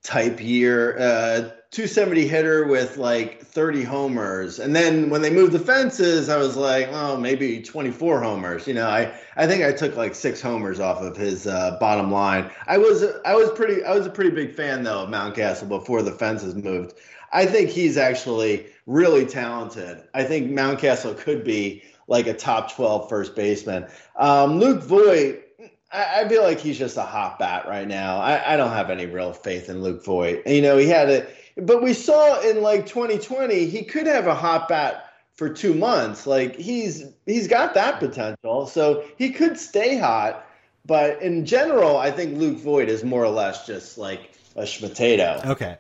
type 0.04 0.42
year, 0.42 0.98
uh, 0.98 1.52
270 1.72 2.28
hitter 2.28 2.66
with 2.66 2.98
like 2.98 3.42
30 3.42 3.84
homers. 3.84 4.58
And 4.58 4.76
then 4.76 5.10
when 5.10 5.22
they 5.22 5.30
moved 5.30 5.52
the 5.52 5.60
fences, 5.60 6.30
I 6.30 6.38
was 6.38 6.56
like, 6.56 6.88
oh, 6.92 7.18
maybe 7.18 7.62
24 7.62 8.24
homers. 8.24 8.68
You 8.68 8.74
know, 8.74 8.88
I, 8.88 9.14
I 9.36 9.46
think 9.46 9.64
I 9.64 9.74
took 9.74 9.96
like 9.96 10.16
six 10.16 10.42
homers 10.42 10.80
off 10.80 11.02
of 11.02 11.16
his 11.16 11.46
uh, 11.46 11.78
bottom 11.80 12.10
line. 12.12 12.50
I 12.68 12.78
was 12.78 13.04
I 13.26 13.36
was 13.36 13.52
pretty 13.52 13.84
I 13.84 13.94
was 13.94 14.08
a 14.08 14.10
pretty 14.10 14.32
big 14.32 14.56
fan 14.56 14.84
though 14.84 15.04
of 15.04 15.10
Mountcastle 15.10 15.68
before 15.68 16.02
the 16.02 16.12
fences 16.12 16.56
moved. 16.56 16.94
I 17.34 17.46
think 17.46 17.70
he's 17.70 17.98
actually 17.98 18.68
really 18.86 19.26
talented. 19.26 20.08
I 20.14 20.24
think 20.24 20.50
Mountcastle 20.50 21.18
could 21.18 21.44
be 21.44 21.84
like 22.08 22.28
a 22.28 22.34
top 22.34 22.74
12 22.74 23.10
first 23.10 23.36
baseman. 23.36 23.86
Um, 24.16 24.60
Luke 24.60 24.82
Voit, 24.84 25.44
I, 25.92 26.22
I, 26.22 26.30
feel 26.30 26.44
like 26.44 26.60
he's 26.60 26.78
just 26.78 26.98
a 26.98 27.04
hot 27.04 27.38
bat 27.38 27.68
right 27.68 27.88
now. 27.88 28.18
I, 28.18 28.54
I 28.54 28.58
don't 28.58 28.72
have 28.72 28.90
any 28.90 29.06
real 29.06 29.34
faith 29.34 29.70
in 29.70 29.82
Luke 29.82 30.04
Voit. 30.04 30.46
You 30.48 30.62
know, 30.62 30.78
he 30.78 30.88
had 30.88 31.10
it, 31.10 31.36
but 31.58 31.84
we 31.84 31.94
saw 31.94 32.40
in 32.42 32.62
like 32.62 32.86
2020, 32.86 33.66
he 33.68 33.84
could 33.84 34.08
have 34.08 34.28
a 34.28 34.36
hot 34.36 34.70
bat 34.70 35.12
for 35.34 35.50
two 35.50 35.74
months. 35.74 36.28
Like 36.28 36.56
he's 36.56 37.06
he's 37.26 37.48
got 37.48 37.74
that 37.76 38.00
potential, 38.00 38.68
so 38.68 39.06
he 39.18 39.32
could 39.32 39.58
stay 39.58 39.98
hot. 39.98 40.46
But 40.86 41.22
in 41.22 41.46
general, 41.46 41.98
I 41.98 42.12
think 42.12 42.38
Luke 42.38 42.58
Voit 42.60 42.90
is 42.90 43.04
more 43.04 43.24
or 43.24 43.30
less 43.30 43.66
just 43.68 43.98
like 43.98 44.32
a 44.56 44.64
schmatato. 44.64 45.46
Okay. 45.46 45.78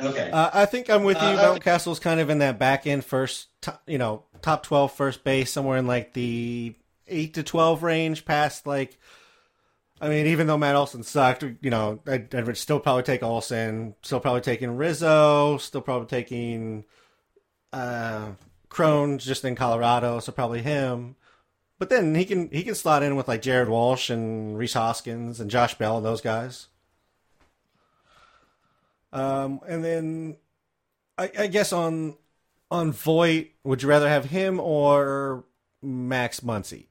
Okay. 0.00 0.30
Uh, 0.30 0.50
I 0.52 0.66
think 0.66 0.90
I'm 0.90 1.02
with 1.02 1.20
you. 1.20 1.26
Uh, 1.26 1.58
Mountcastle's 1.58 1.98
kind 1.98 2.20
of 2.20 2.30
in 2.30 2.38
that 2.38 2.58
back 2.58 2.86
end 2.86 3.04
first, 3.04 3.48
top, 3.60 3.82
you 3.86 3.98
know, 3.98 4.24
top 4.42 4.62
12 4.62 4.92
first 4.92 5.24
base, 5.24 5.52
somewhere 5.52 5.78
in 5.78 5.86
like 5.86 6.12
the 6.14 6.74
8 7.06 7.34
to 7.34 7.42
12 7.42 7.82
range, 7.82 8.24
past 8.24 8.66
like, 8.66 8.98
I 10.00 10.08
mean, 10.08 10.26
even 10.26 10.46
though 10.46 10.58
Matt 10.58 10.76
Olson 10.76 11.02
sucked, 11.02 11.42
you 11.42 11.70
know, 11.70 12.00
I'd, 12.06 12.34
I'd 12.34 12.56
still 12.56 12.80
probably 12.80 13.02
take 13.02 13.22
Olson, 13.22 13.94
still 14.02 14.20
probably 14.20 14.42
taking 14.42 14.76
Rizzo, 14.76 15.58
still 15.58 15.80
probably 15.80 16.06
taking 16.06 16.84
uh, 17.72 18.30
Cron's 18.68 19.24
just 19.24 19.44
in 19.44 19.56
Colorado, 19.56 20.20
so 20.20 20.32
probably 20.32 20.62
him. 20.62 21.16
But 21.78 21.90
then 21.90 22.14
he 22.14 22.24
can 22.24 22.50
he 22.50 22.64
can 22.64 22.74
slot 22.74 23.02
in 23.02 23.14
with 23.14 23.28
like 23.28 23.42
Jared 23.42 23.68
Walsh 23.68 24.10
and 24.10 24.58
Rhys 24.58 24.74
Hoskins 24.74 25.38
and 25.40 25.50
Josh 25.50 25.74
Bell 25.74 25.96
and 25.96 26.06
those 26.06 26.20
guys. 26.20 26.66
Um, 29.12 29.60
and 29.66 29.84
then 29.84 30.36
I, 31.16 31.30
I 31.38 31.46
guess 31.46 31.72
on 31.72 32.16
on 32.70 32.92
Voit, 32.92 33.48
would 33.64 33.82
you 33.82 33.88
rather 33.88 34.08
have 34.08 34.26
him 34.26 34.60
or 34.60 35.44
Max 35.82 36.40
Muncy? 36.40 36.86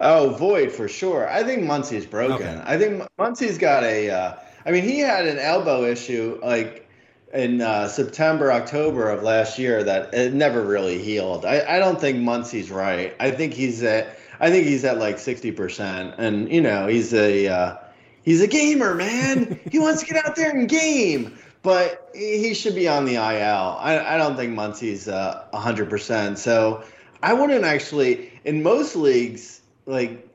Oh, 0.00 0.30
Voit 0.30 0.72
for 0.72 0.88
sure. 0.88 1.28
I 1.28 1.42
think 1.42 1.62
Muncy's 1.62 2.06
broken. 2.06 2.46
Okay. 2.46 2.62
I 2.64 2.78
think 2.78 3.06
Muncy's 3.18 3.58
got 3.58 3.84
a. 3.84 4.10
Uh, 4.10 4.34
I 4.64 4.70
mean, 4.70 4.84
he 4.84 4.98
had 5.00 5.26
an 5.26 5.38
elbow 5.38 5.84
issue 5.84 6.38
like 6.42 6.88
in 7.34 7.60
uh, 7.60 7.86
September, 7.86 8.50
October 8.50 9.10
of 9.10 9.22
last 9.22 9.58
year 9.58 9.84
that 9.84 10.12
it 10.14 10.32
never 10.32 10.62
really 10.62 10.98
healed. 10.98 11.44
I, 11.44 11.76
I 11.76 11.78
don't 11.78 12.00
think 12.00 12.18
Muncy's 12.18 12.70
right. 12.70 13.14
I 13.20 13.30
think 13.30 13.52
he's 13.52 13.82
at. 13.82 14.18
I 14.40 14.50
think 14.50 14.66
he's 14.66 14.84
at 14.84 14.98
like 14.98 15.18
sixty 15.18 15.52
percent, 15.52 16.14
and 16.16 16.50
you 16.50 16.60
know 16.60 16.86
he's 16.86 17.12
a. 17.12 17.48
Uh, 17.48 17.76
he's 18.22 18.40
a 18.40 18.46
gamer, 18.46 18.94
man. 18.94 19.60
he 19.70 19.78
wants 19.78 20.00
to 20.00 20.12
get 20.12 20.24
out 20.24 20.34
there 20.34 20.50
and 20.50 20.68
game, 20.68 21.38
but 21.62 22.10
he 22.14 22.54
should 22.54 22.74
be 22.74 22.88
on 22.88 23.04
the 23.04 23.14
IL. 23.14 23.76
I, 23.78 24.14
I 24.14 24.16
don't 24.16 24.36
think 24.36 24.54
Muncy's 24.54 25.08
uh, 25.08 25.46
hundred 25.52 25.90
percent. 25.90 26.38
So 26.38 26.84
I 27.22 27.32
wouldn't 27.32 27.64
actually. 27.64 28.32
In 28.44 28.62
most 28.62 28.96
leagues, 28.96 29.60
like 29.86 30.26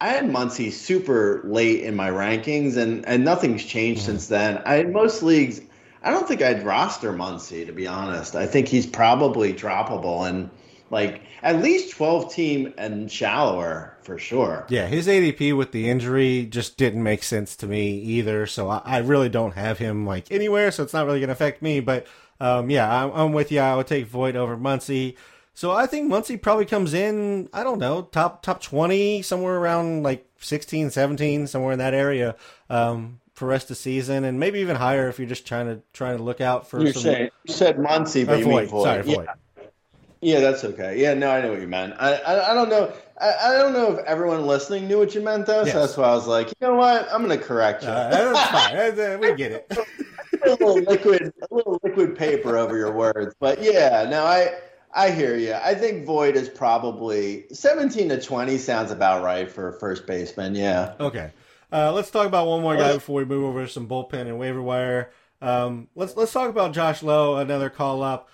I 0.00 0.08
had 0.08 0.24
Muncy 0.24 0.72
super 0.72 1.42
late 1.44 1.84
in 1.84 1.94
my 1.94 2.10
rankings, 2.10 2.76
and 2.76 3.06
and 3.06 3.24
nothing's 3.24 3.64
changed 3.64 4.02
since 4.02 4.26
then. 4.26 4.60
I 4.66 4.76
in 4.76 4.92
most 4.92 5.22
leagues, 5.22 5.60
I 6.02 6.10
don't 6.10 6.26
think 6.26 6.42
I'd 6.42 6.64
roster 6.64 7.12
Muncy 7.12 7.64
to 7.66 7.72
be 7.72 7.86
honest. 7.86 8.34
I 8.34 8.46
think 8.46 8.68
he's 8.68 8.86
probably 8.86 9.52
droppable 9.52 10.28
and 10.28 10.50
like 10.92 11.22
at 11.42 11.60
least 11.60 11.96
twelve 11.96 12.32
team 12.32 12.72
and 12.78 13.10
shallower 13.10 13.96
for 14.02 14.18
sure. 14.18 14.66
Yeah, 14.68 14.86
his 14.86 15.08
ADP 15.08 15.56
with 15.56 15.72
the 15.72 15.88
injury 15.88 16.46
just 16.46 16.76
didn't 16.76 17.02
make 17.02 17.22
sense 17.24 17.56
to 17.56 17.66
me 17.66 17.94
either. 17.98 18.46
So 18.46 18.68
I, 18.68 18.82
I 18.84 18.98
really 18.98 19.28
don't 19.28 19.54
have 19.54 19.78
him 19.78 20.06
like 20.06 20.30
anywhere, 20.30 20.70
so 20.70 20.82
it's 20.84 20.92
not 20.92 21.06
really 21.06 21.18
going 21.18 21.28
to 21.28 21.32
affect 21.32 21.62
me. 21.62 21.80
But 21.80 22.06
um, 22.38 22.70
yeah, 22.70 23.04
I'm, 23.04 23.10
I'm 23.12 23.32
with 23.32 23.50
you. 23.50 23.60
I 23.60 23.74
would 23.74 23.86
take 23.86 24.06
Voit 24.06 24.36
over 24.36 24.56
Muncy. 24.56 25.16
So 25.54 25.70
I 25.72 25.86
think 25.86 26.10
Muncy 26.10 26.40
probably 26.40 26.64
comes 26.64 26.94
in, 26.94 27.48
I 27.52 27.62
don't 27.62 27.78
know, 27.78 28.02
top 28.02 28.42
top 28.42 28.62
20, 28.62 29.22
somewhere 29.22 29.56
around 29.56 30.02
like 30.02 30.26
16, 30.38 30.90
17, 30.90 31.46
somewhere 31.46 31.72
in 31.72 31.78
that 31.78 31.94
area 31.94 32.36
um, 32.70 33.20
for 33.34 33.48
rest 33.48 33.70
of 33.70 33.76
season, 33.76 34.24
and 34.24 34.40
maybe 34.40 34.60
even 34.60 34.76
higher 34.76 35.08
if 35.08 35.18
you're 35.18 35.28
just 35.28 35.46
trying 35.46 35.66
to 35.66 35.82
trying 35.92 36.16
to 36.16 36.22
look 36.22 36.40
out 36.40 36.68
for 36.68 36.80
You 36.80 36.92
some. 36.92 37.02
said 37.02 37.30
you 37.44 37.54
said 37.54 37.76
Muncy, 37.76 38.26
but 38.26 38.38
you 38.38 38.46
mean 38.46 38.66
Voit. 38.66 38.68
Voit. 38.70 38.84
Sorry, 38.84 39.02
yeah. 39.06 39.34
Yeah, 40.22 40.38
that's 40.38 40.62
okay. 40.64 41.00
Yeah, 41.00 41.14
no, 41.14 41.30
I 41.30 41.42
know 41.42 41.50
what 41.50 41.60
you 41.60 41.66
meant. 41.66 41.94
I 41.98 42.14
I, 42.14 42.52
I 42.52 42.54
don't 42.54 42.68
know. 42.68 42.92
I, 43.20 43.34
I 43.42 43.58
don't 43.58 43.72
know 43.72 43.92
if 43.92 44.06
everyone 44.06 44.46
listening 44.46 44.86
knew 44.86 44.98
what 44.98 45.14
you 45.14 45.20
meant 45.20 45.46
though. 45.46 45.64
Yes. 45.64 45.72
So 45.72 45.80
that's 45.80 45.96
why 45.96 46.04
I 46.06 46.14
was 46.14 46.28
like, 46.28 46.48
you 46.48 46.54
know 46.60 46.76
what? 46.76 47.08
I'm 47.12 47.24
going 47.24 47.38
to 47.38 47.44
correct 47.44 47.82
you. 47.82 47.88
Uh, 47.88 48.10
that's 48.10 48.50
fine. 48.50 48.76
That's, 48.76 48.98
uh, 48.98 49.18
we 49.20 49.34
get 49.34 49.52
it. 49.52 49.78
a 50.44 50.50
little 50.50 50.74
liquid, 50.74 51.32
a 51.50 51.54
little 51.54 51.80
liquid 51.82 52.16
paper 52.16 52.56
over 52.56 52.76
your 52.76 52.92
words. 52.92 53.34
But 53.38 53.62
yeah, 53.62 54.06
no, 54.08 54.24
I 54.24 54.54
I 54.94 55.10
hear 55.10 55.36
you. 55.36 55.54
I 55.54 55.74
think 55.74 56.04
Voit 56.06 56.36
is 56.36 56.48
probably 56.48 57.46
17 57.52 58.10
to 58.10 58.20
20 58.20 58.58
sounds 58.58 58.90
about 58.90 59.22
right 59.22 59.50
for 59.50 59.68
a 59.68 59.78
first 59.78 60.06
baseman. 60.06 60.54
Yeah. 60.54 60.94
Okay. 61.00 61.32
Uh, 61.72 61.90
let's 61.92 62.10
talk 62.10 62.26
about 62.26 62.46
one 62.46 62.60
more 62.60 62.76
guy 62.76 62.92
before 62.92 63.16
we 63.16 63.24
move 63.24 63.44
over 63.44 63.64
to 63.64 63.72
some 63.72 63.88
bullpen 63.88 64.26
and 64.26 64.38
waiver 64.38 64.60
wire. 64.60 65.10
Um, 65.40 65.88
let's 65.94 66.16
let's 66.16 66.32
talk 66.32 66.50
about 66.50 66.72
Josh 66.72 67.02
Lowe, 67.02 67.36
another 67.36 67.70
call 67.70 68.02
up. 68.02 68.28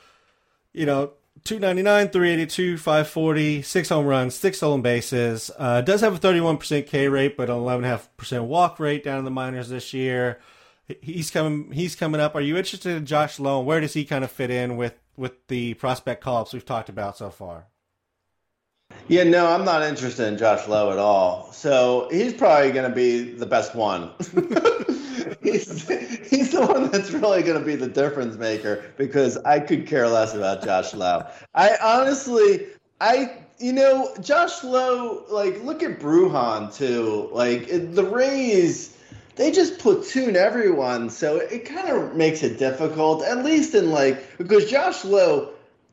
You 0.73 0.87
know, 0.87 1.13
299, 1.45 2.09
382, 2.09 2.79
540, 2.79 3.63
six 3.63 3.89
home 3.89 4.07
runs, 4.07 4.35
six 4.35 4.59
stolen 4.59 4.83
bases. 4.83 5.51
Uh, 5.59 5.81
does 5.81 6.01
have 6.01 6.17
a 6.17 6.19
31% 6.19 6.87
K 6.87 7.09
rate, 7.09 7.37
but 7.37 7.51
an 7.51 7.57
11.5% 7.57 8.45
walk 8.45 8.81
rate 8.81 9.05
down 9.05 9.19
in 9.19 9.25
the 9.25 9.31
minors 9.31 9.69
this 9.69 9.93
year. 9.93 10.41
He's 11.03 11.31
coming. 11.31 11.71
He's 11.73 11.95
coming 11.95 12.21
up. 12.21 12.35
Are 12.35 12.41
you 12.41 12.57
interested 12.57 12.97
in 12.97 13.05
Josh 13.05 13.39
Lowe? 13.39 13.61
Where 13.61 13.81
does 13.81 13.93
he 13.93 14.05
kind 14.07 14.25
of 14.25 14.31
fit 14.31 14.51
in 14.51 14.77
with 14.77 14.95
with 15.17 15.47
the 15.49 15.75
prospect 15.75 16.23
call 16.23 16.43
ups 16.43 16.55
we've 16.55 16.65
talked 16.65 16.89
about 16.89 17.19
so 17.19 17.29
far? 17.29 17.67
Yeah, 19.09 19.25
no, 19.25 19.47
I'm 19.47 19.65
not 19.65 19.83
interested 19.83 20.29
in 20.29 20.37
Josh 20.37 20.69
Lowe 20.69 20.93
at 20.93 20.99
all. 20.99 21.51
So 21.53 22.09
he's 22.11 22.35
probably 22.35 22.73
going 22.73 22.89
to 22.89 22.95
be 22.95 23.33
the 23.33 23.47
best 23.47 23.75
one. 23.75 24.11
he's, 25.43 25.89
he's 26.29 26.53
the 26.53 26.67
one 26.67 26.91
that's 26.91 27.11
really 27.11 27.43
going 27.43 27.59
to 27.59 27.65
be 27.65 27.75
the 27.75 27.89
difference 27.89 28.37
maker 28.37 28.85
because 28.99 29.39
I 29.39 29.61
could 29.61 29.87
care 29.87 30.09
less 30.09 30.35
about 30.35 30.63
Josh 30.63 30.93
Lowe. 30.93 31.27
I 31.55 31.77
honestly, 31.83 32.67
I 33.01 33.33
you 33.59 33.73
know, 33.73 34.15
Josh 34.21 34.63
Lowe, 34.63 35.25
like 35.31 35.63
look 35.65 35.83
at 35.83 35.99
Brujan 35.99 36.75
too. 36.75 37.31
Like 37.33 37.67
it, 37.69 37.95
the 37.95 38.05
Rays, 38.05 38.97
they 39.37 39.51
just 39.51 39.79
platoon 39.79 40.37
everyone, 40.37 41.11
so 41.11 41.37
it 41.37 41.65
kind 41.65 41.89
of 41.89 42.15
makes 42.15 42.43
it 42.43 42.59
difficult. 42.59 43.25
At 43.25 43.45
least 43.45 43.75
in 43.75 43.91
like 43.91 44.37
because 44.39 44.71
Josh 44.71 45.05
Lowe, 45.05 45.51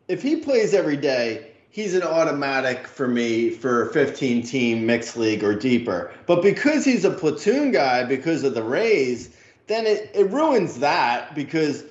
if 0.07 0.21
he 0.21 0.35
plays 0.35 0.73
every 0.73 0.97
day 0.97 1.54
he's 1.75 1.93
an 1.93 2.03
automatic 2.03 2.87
for 2.87 3.05
me 3.05 3.49
for 3.49 3.87
15 3.87 4.43
team 4.43 4.85
mixed 4.85 5.17
league 5.17 5.43
or 5.43 5.53
deeper. 5.53 6.09
But 6.25 6.41
because 6.41 6.85
he's 6.85 7.03
a 7.03 7.11
platoon 7.11 7.73
guy 7.73 8.05
because 8.05 8.45
of 8.45 8.53
the 8.53 8.63
Rays, 8.63 9.35
then 9.67 9.85
it, 9.85 10.09
it 10.13 10.31
ruins 10.31 10.79
that 10.79 11.35
because, 11.35 11.83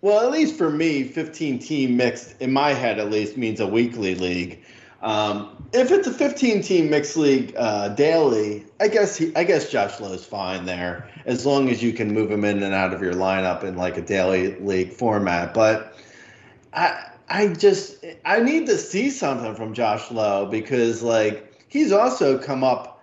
well, 0.00 0.26
at 0.26 0.32
least 0.32 0.58
for 0.58 0.68
me, 0.68 1.04
15 1.04 1.60
team 1.60 1.96
mixed, 1.96 2.42
in 2.42 2.52
my 2.52 2.70
head 2.70 2.98
at 2.98 3.08
least, 3.08 3.36
means 3.36 3.60
a 3.60 3.68
weekly 3.68 4.16
league. 4.16 4.64
Um, 5.00 5.64
if 5.72 5.92
it's 5.92 6.08
a 6.08 6.12
15 6.12 6.60
team 6.60 6.90
mixed 6.90 7.16
league 7.16 7.54
uh, 7.56 7.90
daily, 7.90 8.64
I 8.80 8.88
guess 8.88 9.16
he, 9.16 9.30
I 9.36 9.44
guess 9.44 9.70
Josh 9.70 10.00
Lowe's 10.00 10.24
fine 10.24 10.64
there 10.64 11.08
as 11.24 11.46
long 11.46 11.68
as 11.68 11.80
you 11.80 11.92
can 11.92 12.12
move 12.12 12.32
him 12.32 12.44
in 12.44 12.64
and 12.64 12.74
out 12.74 12.92
of 12.92 13.00
your 13.00 13.14
lineup 13.14 13.62
in 13.62 13.76
like 13.76 13.96
a 13.96 14.02
daily 14.02 14.56
league 14.58 14.92
format. 14.92 15.54
But 15.54 15.96
I 16.72 17.09
I 17.30 17.46
just 17.46 18.04
I 18.24 18.40
need 18.40 18.66
to 18.66 18.76
see 18.76 19.08
something 19.08 19.54
from 19.54 19.72
Josh 19.72 20.10
Lowe 20.10 20.46
because 20.46 21.00
like 21.00 21.64
he's 21.68 21.92
also 21.92 22.36
come 22.36 22.64
up 22.64 23.02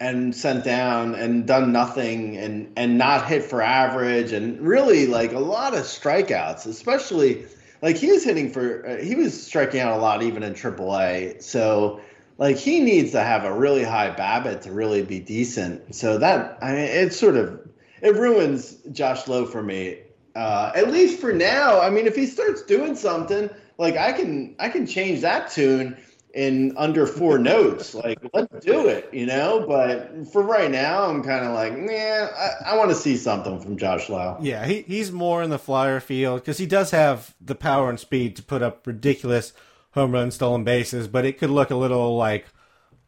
and 0.00 0.34
sent 0.34 0.64
down 0.64 1.14
and 1.14 1.46
done 1.46 1.70
nothing 1.70 2.36
and 2.36 2.72
and 2.76 2.98
not 2.98 3.28
hit 3.28 3.44
for 3.44 3.62
average 3.62 4.32
and 4.32 4.60
really 4.60 5.06
like 5.06 5.32
a 5.32 5.38
lot 5.38 5.74
of 5.74 5.84
strikeouts, 5.84 6.66
especially 6.66 7.46
like 7.80 7.96
he 7.96 8.10
was 8.10 8.24
hitting 8.24 8.50
for 8.50 8.84
uh, 8.84 8.96
he 8.96 9.14
was 9.14 9.40
striking 9.46 9.80
out 9.80 9.96
a 9.96 10.00
lot 10.00 10.24
even 10.24 10.42
in 10.42 10.54
AAA. 10.54 11.40
So 11.40 12.00
like 12.36 12.56
he 12.56 12.80
needs 12.80 13.12
to 13.12 13.20
have 13.20 13.44
a 13.44 13.54
really 13.54 13.84
high 13.84 14.10
BABIP 14.10 14.62
to 14.62 14.72
really 14.72 15.02
be 15.02 15.20
decent. 15.20 15.94
So 15.94 16.18
that 16.18 16.58
I 16.60 16.72
mean 16.72 16.80
it 16.80 17.12
sort 17.12 17.36
of 17.36 17.60
it 18.02 18.16
ruins 18.16 18.76
Josh 18.90 19.28
Lowe 19.28 19.46
for 19.46 19.62
me. 19.62 20.00
Uh, 20.34 20.70
at 20.76 20.92
least 20.92 21.20
for 21.20 21.32
now. 21.32 21.80
I 21.80 21.90
mean, 21.90 22.06
if 22.06 22.14
he 22.14 22.24
starts 22.24 22.62
doing 22.62 22.94
something, 22.94 23.50
like 23.78 23.96
I 23.96 24.12
can 24.12 24.56
I 24.58 24.68
can 24.68 24.86
change 24.86 25.22
that 25.22 25.50
tune 25.50 25.96
in 26.34 26.76
under 26.76 27.06
four 27.06 27.38
notes. 27.38 27.94
Like 27.94 28.18
let's 28.34 28.64
do 28.64 28.88
it, 28.88 29.08
you 29.12 29.26
know. 29.26 29.64
But 29.66 30.28
for 30.32 30.42
right 30.42 30.70
now, 30.70 31.04
I'm 31.04 31.22
kind 31.22 31.44
of 31.46 31.52
like, 31.54 31.76
nah. 31.76 31.92
I, 31.92 32.50
I 32.66 32.76
want 32.76 32.90
to 32.90 32.96
see 32.96 33.16
something 33.16 33.60
from 33.60 33.78
Josh 33.78 34.08
Lowe. 34.08 34.36
Yeah, 34.40 34.66
he 34.66 34.82
he's 34.82 35.12
more 35.12 35.42
in 35.42 35.50
the 35.50 35.58
flyer 35.58 36.00
field 36.00 36.40
because 36.40 36.58
he 36.58 36.66
does 36.66 36.90
have 36.90 37.34
the 37.40 37.54
power 37.54 37.88
and 37.88 37.98
speed 37.98 38.36
to 38.36 38.42
put 38.42 38.62
up 38.62 38.86
ridiculous 38.86 39.52
home 39.92 40.12
run 40.12 40.30
stolen 40.30 40.64
bases, 40.64 41.08
but 41.08 41.24
it 41.24 41.38
could 41.38 41.50
look 41.50 41.70
a 41.70 41.76
little 41.76 42.16
like 42.16 42.46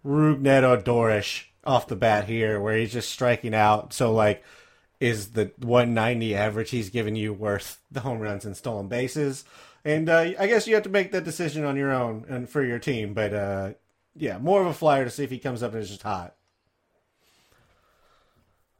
Rougned 0.04 0.84
Dorish 0.84 1.44
off 1.62 1.88
the 1.88 1.96
bat 1.96 2.26
here, 2.26 2.58
where 2.60 2.76
he's 2.76 2.92
just 2.92 3.10
striking 3.10 3.54
out. 3.54 3.92
So 3.92 4.12
like. 4.12 4.42
Is 5.00 5.30
the 5.30 5.50
190 5.56 6.34
average 6.34 6.68
he's 6.68 6.90
giving 6.90 7.16
you 7.16 7.32
worth 7.32 7.80
the 7.90 8.00
home 8.00 8.18
runs 8.18 8.44
and 8.44 8.54
stolen 8.54 8.88
bases? 8.88 9.46
And 9.84 10.08
uh, 10.08 10.32
I 10.38 10.46
guess 10.46 10.66
you 10.66 10.74
have 10.74 10.82
to 10.84 10.90
make 10.90 11.12
that 11.12 11.24
decision 11.24 11.64
on 11.64 11.76
your 11.76 11.92
own 11.92 12.26
and 12.28 12.48
for 12.48 12.64
your 12.64 12.78
team. 12.78 13.14
But 13.14 13.32
uh, 13.32 13.72
yeah, 14.14 14.38
more 14.38 14.60
of 14.60 14.66
a 14.66 14.74
flyer 14.74 15.04
to 15.04 15.10
see 15.10 15.24
if 15.24 15.30
he 15.30 15.38
comes 15.38 15.62
up 15.62 15.72
and 15.72 15.82
is 15.82 15.88
just 15.88 16.02
hot. 16.02 16.34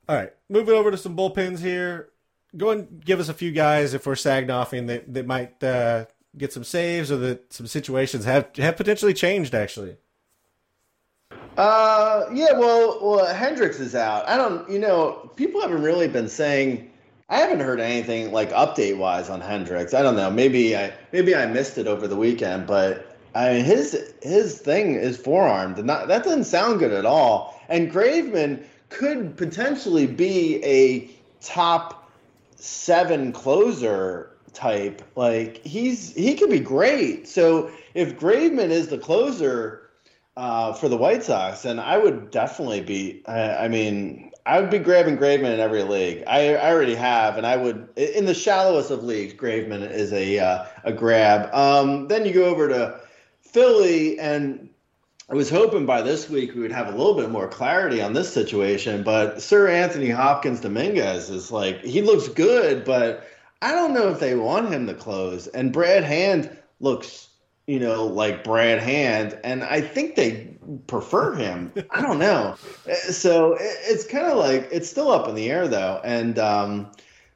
All 0.08 0.16
right, 0.16 0.32
moving 0.48 0.74
over 0.74 0.90
to 0.90 0.96
some 0.96 1.16
bullpens 1.16 1.60
here. 1.60 2.10
Go 2.56 2.70
and 2.70 3.02
give 3.04 3.20
us 3.20 3.28
a 3.28 3.34
few 3.34 3.52
guys 3.52 3.94
if 3.94 4.06
we're 4.06 4.14
sagnoffing 4.14 4.88
that 4.88 5.14
that 5.14 5.24
might 5.26 5.62
uh, 5.62 6.06
get 6.36 6.52
some 6.52 6.64
saves 6.64 7.12
or 7.12 7.16
that 7.18 7.52
some 7.52 7.66
situations 7.66 8.24
have 8.24 8.54
have 8.56 8.76
potentially 8.76 9.14
changed 9.14 9.54
actually. 9.54 9.96
Uh, 11.56 12.26
yeah, 12.32 12.52
well, 12.52 12.98
well, 13.02 13.34
Hendriks 13.34 13.80
is 13.80 13.94
out. 13.94 14.26
I 14.28 14.36
don't, 14.36 14.68
you 14.70 14.78
know, 14.78 15.30
people 15.36 15.60
haven't 15.60 15.82
really 15.82 16.08
been 16.08 16.28
saying 16.28 16.89
I 17.30 17.38
haven't 17.38 17.60
heard 17.60 17.78
anything 17.78 18.32
like 18.32 18.50
update 18.50 18.98
wise 18.98 19.30
on 19.30 19.40
Hendriks. 19.40 19.94
I 19.94 20.02
don't 20.02 20.16
know. 20.16 20.30
Maybe 20.30 20.76
I 20.76 20.92
maybe 21.12 21.34
I 21.34 21.46
missed 21.46 21.78
it 21.78 21.86
over 21.86 22.08
the 22.08 22.16
weekend, 22.16 22.66
but 22.66 23.16
I 23.34 23.52
mean, 23.54 23.64
his 23.64 24.14
his 24.20 24.58
thing 24.58 24.94
is 24.96 25.16
forearmed, 25.16 25.78
and 25.78 25.88
that, 25.88 26.08
that 26.08 26.24
doesn't 26.24 26.44
sound 26.44 26.80
good 26.80 26.92
at 26.92 27.06
all. 27.06 27.62
And 27.68 27.90
Graveman 27.90 28.64
could 28.88 29.36
potentially 29.36 30.08
be 30.08 30.62
a 30.64 31.08
top 31.40 32.10
seven 32.56 33.30
closer 33.32 34.36
type. 34.52 35.00
Like 35.14 35.64
he's 35.64 36.12
he 36.14 36.34
could 36.34 36.50
be 36.50 36.58
great. 36.58 37.28
So 37.28 37.70
if 37.94 38.18
Graveman 38.18 38.70
is 38.70 38.88
the 38.88 38.98
closer 38.98 39.88
uh, 40.36 40.72
for 40.72 40.88
the 40.88 40.96
White 40.96 41.22
Sox, 41.22 41.62
then 41.62 41.78
I 41.78 41.96
would 41.96 42.32
definitely 42.32 42.80
be. 42.80 43.22
I, 43.26 43.66
I 43.66 43.68
mean, 43.68 44.29
I 44.46 44.60
would 44.60 44.70
be 44.70 44.78
grabbing 44.78 45.18
Graveman 45.18 45.54
in 45.54 45.60
every 45.60 45.82
league. 45.82 46.24
I, 46.26 46.54
I 46.54 46.72
already 46.72 46.94
have, 46.94 47.36
and 47.36 47.46
I 47.46 47.56
would 47.56 47.88
in 47.96 48.24
the 48.24 48.34
shallowest 48.34 48.90
of 48.90 49.04
leagues. 49.04 49.34
Graveman 49.34 49.88
is 49.90 50.12
a 50.12 50.38
uh, 50.38 50.66
a 50.84 50.92
grab. 50.92 51.52
Um, 51.54 52.08
then 52.08 52.24
you 52.24 52.32
go 52.32 52.44
over 52.44 52.68
to 52.68 53.00
Philly, 53.42 54.18
and 54.18 54.70
I 55.30 55.34
was 55.34 55.50
hoping 55.50 55.86
by 55.86 56.02
this 56.02 56.28
week 56.28 56.54
we 56.54 56.60
would 56.60 56.72
have 56.72 56.88
a 56.88 56.96
little 56.96 57.14
bit 57.14 57.30
more 57.30 57.48
clarity 57.48 58.02
on 58.02 58.12
this 58.12 58.32
situation. 58.32 59.02
But 59.02 59.42
Sir 59.42 59.68
Anthony 59.68 60.10
Hopkins 60.10 60.60
Dominguez 60.60 61.30
is 61.30 61.50
like 61.50 61.82
he 61.82 62.02
looks 62.02 62.28
good, 62.28 62.84
but 62.84 63.26
I 63.62 63.72
don't 63.72 63.94
know 63.94 64.08
if 64.08 64.20
they 64.20 64.34
want 64.34 64.72
him 64.72 64.86
to 64.86 64.94
close. 64.94 65.46
And 65.48 65.72
Brad 65.72 66.04
Hand 66.04 66.56
looks 66.80 67.29
you 67.70 67.78
know, 67.78 68.04
like 68.04 68.42
Brad 68.42 68.80
Hand, 68.80 69.38
and 69.44 69.62
I 69.62 69.80
think 69.80 70.16
they 70.16 70.56
prefer 70.88 71.34
him. 71.34 71.72
I 71.92 72.02
don't 72.02 72.18
know. 72.18 72.56
So 73.10 73.56
it's 73.60 74.04
kind 74.04 74.26
of 74.26 74.38
like 74.38 74.68
it's 74.72 74.90
still 74.90 75.12
up 75.12 75.28
in 75.28 75.36
the 75.36 75.48
air 75.48 75.68
though. 75.68 76.00
And 76.02 76.36
um, 76.40 76.90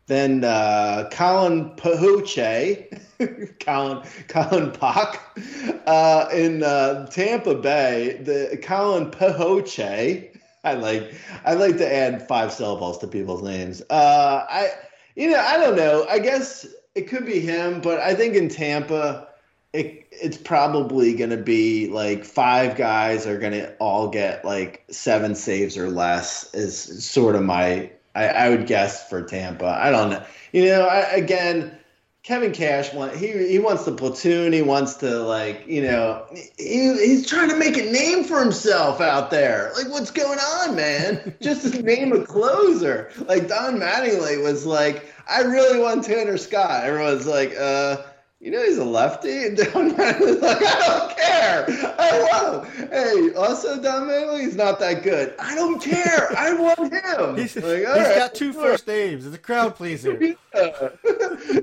then 0.07 0.43
uh, 0.43 1.09
Colin 1.12 1.70
Pahoche, 1.76 2.89
Colin 3.61 4.03
Colin 4.26 4.72
Pock 4.72 5.39
uh, 5.87 6.28
in 6.32 6.64
uh, 6.64 7.07
Tampa 7.07 7.55
Bay. 7.55 8.20
The 8.20 8.59
Colin 8.61 9.12
Pahoche. 9.12 10.30
I 10.64 10.74
like 10.74 11.14
I 11.45 11.55
like 11.55 11.76
to 11.76 11.95
add 11.95 12.26
five 12.26 12.53
syllables 12.53 12.99
to 12.99 13.07
people's 13.07 13.43
names. 13.43 13.82
Uh, 13.89 14.45
I 14.49 14.72
you 15.14 15.30
know 15.30 15.39
I 15.39 15.59
don't 15.59 15.76
know. 15.76 16.07
I 16.11 16.18
guess 16.18 16.66
it 16.97 17.03
could 17.03 17.26
be 17.26 17.39
him, 17.39 17.80
but 17.80 18.01
I 18.01 18.14
think 18.16 18.35
in 18.35 18.49
Tampa 18.49 19.28
it, 19.74 20.03
it's 20.22 20.36
probably 20.36 21.14
going 21.14 21.30
to 21.30 21.36
be 21.36 21.88
like 21.88 22.24
five 22.24 22.76
guys 22.76 23.26
are 23.26 23.38
going 23.38 23.52
to 23.52 23.74
all 23.76 24.08
get 24.08 24.44
like 24.44 24.84
seven 24.90 25.34
saves 25.34 25.76
or 25.76 25.90
less 25.90 26.52
is 26.54 27.04
sort 27.04 27.36
of 27.36 27.42
my 27.42 27.90
I, 28.14 28.28
I 28.28 28.48
would 28.50 28.66
guess 28.66 29.08
for 29.08 29.22
Tampa. 29.22 29.66
I 29.66 29.90
don't 29.90 30.10
know. 30.10 30.22
You 30.52 30.66
know, 30.66 30.86
I, 30.86 31.00
again, 31.00 31.76
Kevin 32.22 32.52
Cash 32.52 32.94
want 32.94 33.14
he 33.14 33.48
he 33.48 33.58
wants 33.58 33.84
the 33.84 33.92
platoon. 33.92 34.52
He 34.52 34.62
wants 34.62 34.94
to 34.94 35.20
like 35.20 35.66
you 35.66 35.82
know 35.82 36.24
he, 36.30 36.94
he's 36.94 37.26
trying 37.26 37.50
to 37.50 37.56
make 37.56 37.76
a 37.76 37.82
name 37.82 38.24
for 38.24 38.40
himself 38.40 39.00
out 39.00 39.30
there. 39.30 39.72
Like 39.76 39.90
what's 39.90 40.10
going 40.10 40.38
on, 40.38 40.74
man? 40.74 41.34
Just 41.42 41.70
to 41.70 41.82
name 41.82 42.12
a 42.12 42.24
closer. 42.24 43.10
Like 43.26 43.48
Don 43.48 43.78
Mattingly 43.78 44.42
was 44.42 44.64
like, 44.64 45.12
I 45.28 45.42
really 45.42 45.78
want 45.78 46.04
Tanner 46.04 46.38
Scott. 46.38 46.84
Everyone's 46.84 47.26
like, 47.26 47.54
uh 47.58 47.98
you 48.45 48.51
know 48.51 48.62
he's 48.62 48.76
a 48.76 48.84
lefty, 48.84 49.47
and 49.47 49.57
Don 49.57 49.92
Mattingly's 49.92 50.42
like, 50.42 50.59
I 50.62 50.86
don't 50.86 51.16
care. 51.16 51.95
I 51.99 52.28
want 52.30 52.68
him. 52.68 52.88
Hey, 52.88 53.34
also 53.34 53.80
Don 53.80 54.07
Mattingly's 54.07 54.55
not 54.55 54.78
that 54.80 55.03
good. 55.03 55.34
I 55.38 55.55
don't 55.55 55.80
care. 55.80 56.28
I 56.36 56.53
want 56.59 56.92
him. 56.92 57.36
He's, 57.38 57.57
like, 57.57 57.78
he's 57.78 57.86
right, 57.86 58.18
got 58.18 58.34
two 58.34 58.53
sure. 58.53 58.62
first 58.62 58.86
names. 58.86 59.24
It's 59.24 59.34
a 59.34 59.38
crowd 59.38 59.74
pleaser. 59.74 60.20
Yeah. 60.55 60.90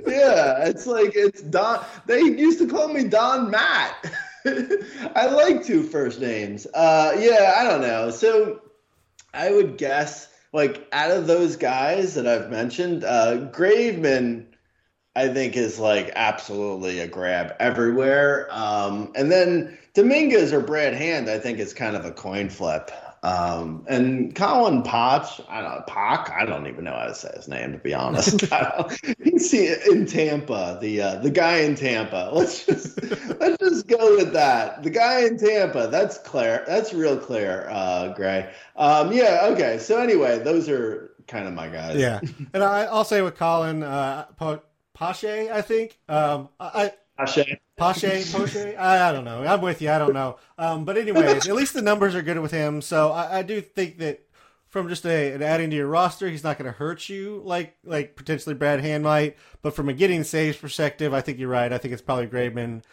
yeah, 0.05 0.67
it's 0.67 0.85
like 0.85 1.13
it's 1.15 1.41
Don. 1.41 1.81
They 2.07 2.19
used 2.19 2.59
to 2.59 2.67
call 2.67 2.89
me 2.89 3.05
Don 3.05 3.49
Matt. 3.49 4.13
I 4.45 5.27
like 5.27 5.63
two 5.63 5.83
first 5.83 6.19
names. 6.19 6.67
Uh, 6.73 7.15
yeah, 7.17 7.53
I 7.57 7.63
don't 7.63 7.79
know. 7.79 8.11
So 8.11 8.59
I 9.33 9.49
would 9.49 9.77
guess, 9.77 10.27
like, 10.51 10.89
out 10.91 11.11
of 11.11 11.25
those 11.25 11.55
guys 11.55 12.15
that 12.15 12.27
I've 12.27 12.51
mentioned, 12.51 13.05
uh, 13.05 13.47
Graveman 13.49 14.50
I 15.15 15.27
think 15.27 15.57
is 15.57 15.79
like 15.79 16.11
absolutely 16.15 16.99
a 16.99 17.07
grab 17.07 17.55
everywhere. 17.59 18.47
Um, 18.51 19.11
and 19.15 19.31
then 19.31 19.77
Dominguez 19.93 20.53
or 20.53 20.61
Brad 20.61 20.93
Hand, 20.93 21.29
I 21.29 21.37
think 21.37 21.59
is 21.59 21.73
kind 21.73 21.95
of 21.95 22.05
a 22.05 22.11
coin 22.11 22.49
flip. 22.49 22.91
Um, 23.23 23.85
and 23.87 24.33
Colin 24.33 24.81
Potch, 24.81 25.41
I 25.47 25.61
don't 25.61 25.71
know, 25.71 25.83
Pock, 25.85 26.31
I 26.35 26.43
don't 26.43 26.65
even 26.65 26.85
know 26.85 26.93
how 26.93 27.05
to 27.05 27.13
say 27.13 27.29
his 27.35 27.47
name 27.47 27.71
to 27.73 27.77
be 27.77 27.93
honest. 27.93 28.41
He's 29.23 29.53
in 29.53 30.07
Tampa, 30.07 30.79
the 30.81 31.01
uh, 31.01 31.15
the 31.17 31.29
guy 31.29 31.57
in 31.57 31.75
Tampa. 31.75 32.31
Let's 32.33 32.65
just 32.65 32.99
let's 33.39 33.57
just 33.57 33.87
go 33.87 34.15
with 34.15 34.33
that. 34.33 34.81
The 34.81 34.89
guy 34.89 35.25
in 35.25 35.37
Tampa. 35.37 35.87
That's 35.91 36.17
clear. 36.17 36.63
That's 36.65 36.93
real 36.93 37.15
clear, 37.15 37.67
uh, 37.69 38.13
Grey. 38.13 38.51
Um, 38.75 39.13
yeah. 39.13 39.41
Okay. 39.51 39.77
So 39.77 40.01
anyway, 40.01 40.39
those 40.39 40.67
are 40.67 41.11
kind 41.27 41.47
of 41.47 41.53
my 41.53 41.67
guys. 41.67 41.97
Yeah, 41.97 42.21
and 42.53 42.63
I, 42.63 42.85
I'll 42.85 43.03
say 43.03 43.21
with 43.21 43.35
Colin 43.35 43.83
uh, 43.83 44.25
po- 44.35 44.63
Pache, 45.01 45.49
I 45.49 45.61
think. 45.63 45.97
Um, 46.07 46.49
I, 46.59 46.93
Ashe. 47.17 47.57
Pache, 47.75 48.23
Poche. 48.31 48.75
I, 48.77 49.09
I 49.09 49.11
don't 49.11 49.25
know. 49.25 49.43
I'm 49.43 49.61
with 49.61 49.81
you. 49.81 49.89
I 49.89 49.97
don't 49.97 50.13
know. 50.13 50.37
Um, 50.59 50.85
but 50.85 50.95
anyways, 50.95 51.49
at 51.49 51.55
least 51.55 51.73
the 51.73 51.81
numbers 51.81 52.13
are 52.13 52.21
good 52.21 52.39
with 52.39 52.51
him. 52.51 52.83
So 52.83 53.11
I, 53.11 53.39
I 53.39 53.41
do 53.41 53.61
think 53.61 53.97
that 53.97 54.27
from 54.67 54.89
just 54.89 55.03
a, 55.05 55.33
an 55.33 55.41
adding 55.41 55.71
to 55.71 55.75
your 55.75 55.87
roster, 55.87 56.29
he's 56.29 56.43
not 56.43 56.59
going 56.59 56.71
to 56.71 56.77
hurt 56.77 57.09
you 57.09 57.41
like 57.43 57.75
like 57.83 58.15
potentially 58.15 58.53
Brad 58.53 58.79
Hand 58.81 59.03
might. 59.03 59.37
But 59.63 59.75
from 59.75 59.89
a 59.89 59.93
getting 59.93 60.23
saves 60.23 60.57
perspective, 60.57 61.15
I 61.15 61.21
think 61.21 61.39
you're 61.39 61.49
right. 61.49 61.73
I 61.73 61.79
think 61.79 61.93
it's 61.93 62.03
probably 62.03 62.27
Graveman. 62.27 62.83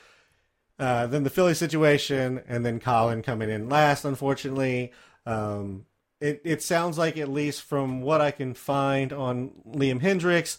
Uh, 0.79 1.09
then 1.09 1.25
the 1.25 1.31
Philly 1.31 1.55
situation, 1.55 2.43
and 2.49 2.65
then 2.65 2.81
Colin 2.81 3.21
coming 3.21 3.51
in 3.51 3.69
last. 3.69 4.07
Unfortunately, 4.07 4.93
um, 5.27 5.85
it 6.23 6.41
it 6.43 6.63
sounds 6.63 6.97
like 6.97 7.19
at 7.19 7.29
least 7.29 7.63
from 7.63 8.01
what 8.01 8.23
I 8.23 8.31
can 8.31 8.55
find 8.55 9.13
on 9.13 9.51
Liam 9.67 10.01
Hendriks, 10.01 10.57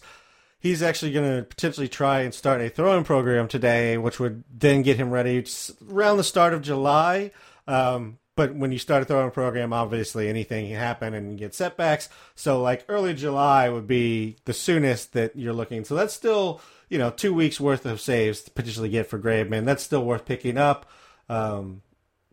he's 0.60 0.82
actually 0.82 1.12
going 1.12 1.38
to 1.38 1.42
potentially 1.42 1.88
try 1.88 2.20
and 2.20 2.32
start 2.32 2.60
a 2.60 2.68
throwing 2.68 3.02
program 3.02 3.48
today, 3.48 3.98
which 3.98 4.20
would 4.20 4.44
then 4.56 4.82
get 4.82 4.96
him 4.96 5.10
ready 5.10 5.44
around 5.90 6.18
the 6.18 6.24
start 6.24 6.54
of 6.54 6.62
July. 6.62 7.32
Um, 7.66 8.18
but 8.36 8.54
when 8.54 8.70
you 8.70 8.78
start 8.78 9.02
a 9.02 9.04
throwing 9.04 9.32
program, 9.32 9.72
obviously 9.72 10.28
anything 10.28 10.68
can 10.68 10.76
happen 10.76 11.14
and 11.14 11.32
you 11.32 11.38
get 11.38 11.54
setbacks. 11.54 12.08
So 12.34 12.62
like 12.62 12.84
early 12.88 13.14
July 13.14 13.68
would 13.68 13.86
be 13.86 14.36
the 14.44 14.54
soonest 14.54 15.14
that 15.14 15.34
you're 15.34 15.52
looking. 15.52 15.84
So 15.84 15.94
that's 15.94 16.14
still 16.14 16.60
you 16.88 16.98
know 16.98 17.10
two 17.10 17.34
weeks 17.34 17.60
worth 17.60 17.84
of 17.86 18.00
saves 18.00 18.42
to 18.42 18.50
potentially 18.50 18.88
get 18.88 19.08
for 19.08 19.18
Graveman. 19.18 19.64
That's 19.64 19.82
still 19.82 20.04
worth 20.04 20.24
picking 20.24 20.56
up. 20.56 20.88
Um, 21.28 21.82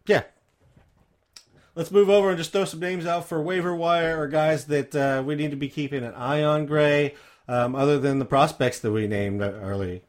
yeah, 0.06 0.24
Let's 1.78 1.92
move 1.92 2.10
over 2.10 2.30
and 2.30 2.40
just 2.40 2.52
throw 2.52 2.66
some 2.66 2.80
names 2.80 3.06
out 3.06 3.30
for 3.30 3.40
waiver 3.40 3.76
wire 3.76 4.20
or 4.20 4.28
guys 4.28 4.66
that 4.66 4.96
uh, 4.96 5.22
we 5.24 5.36
need 5.36 5.52
to 5.52 5.58
be 5.58 5.70
keeping 5.70 6.04
an 6.04 6.16
eye 6.16 6.42
on, 6.42 6.66
Grey, 6.66 7.14
um, 7.48 7.76
other 7.76 8.00
than 8.00 8.20
the 8.20 8.26
prospects 8.26 8.80
that 8.80 8.91
we 8.91 9.08
named 9.08 9.41
early. 9.41 10.02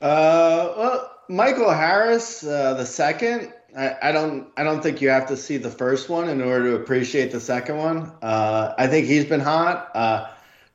Uh, 0.00 0.72
well, 0.76 1.12
Michael 1.28 1.70
Harris, 1.70 2.44
uh, 2.44 2.74
the 2.74 2.86
second. 2.86 3.52
I, 3.76 3.96
I 4.02 4.12
don't. 4.12 4.48
I 4.56 4.64
don't 4.64 4.82
think 4.82 5.00
you 5.00 5.08
have 5.08 5.26
to 5.28 5.36
see 5.36 5.56
the 5.56 5.70
first 5.70 6.08
one 6.08 6.28
in 6.28 6.40
order 6.40 6.70
to 6.70 6.76
appreciate 6.76 7.32
the 7.32 7.40
second 7.40 7.76
one. 7.76 8.12
Uh, 8.22 8.74
I 8.78 8.86
think 8.86 9.06
he's 9.06 9.24
been 9.24 9.40
hot. 9.40 9.90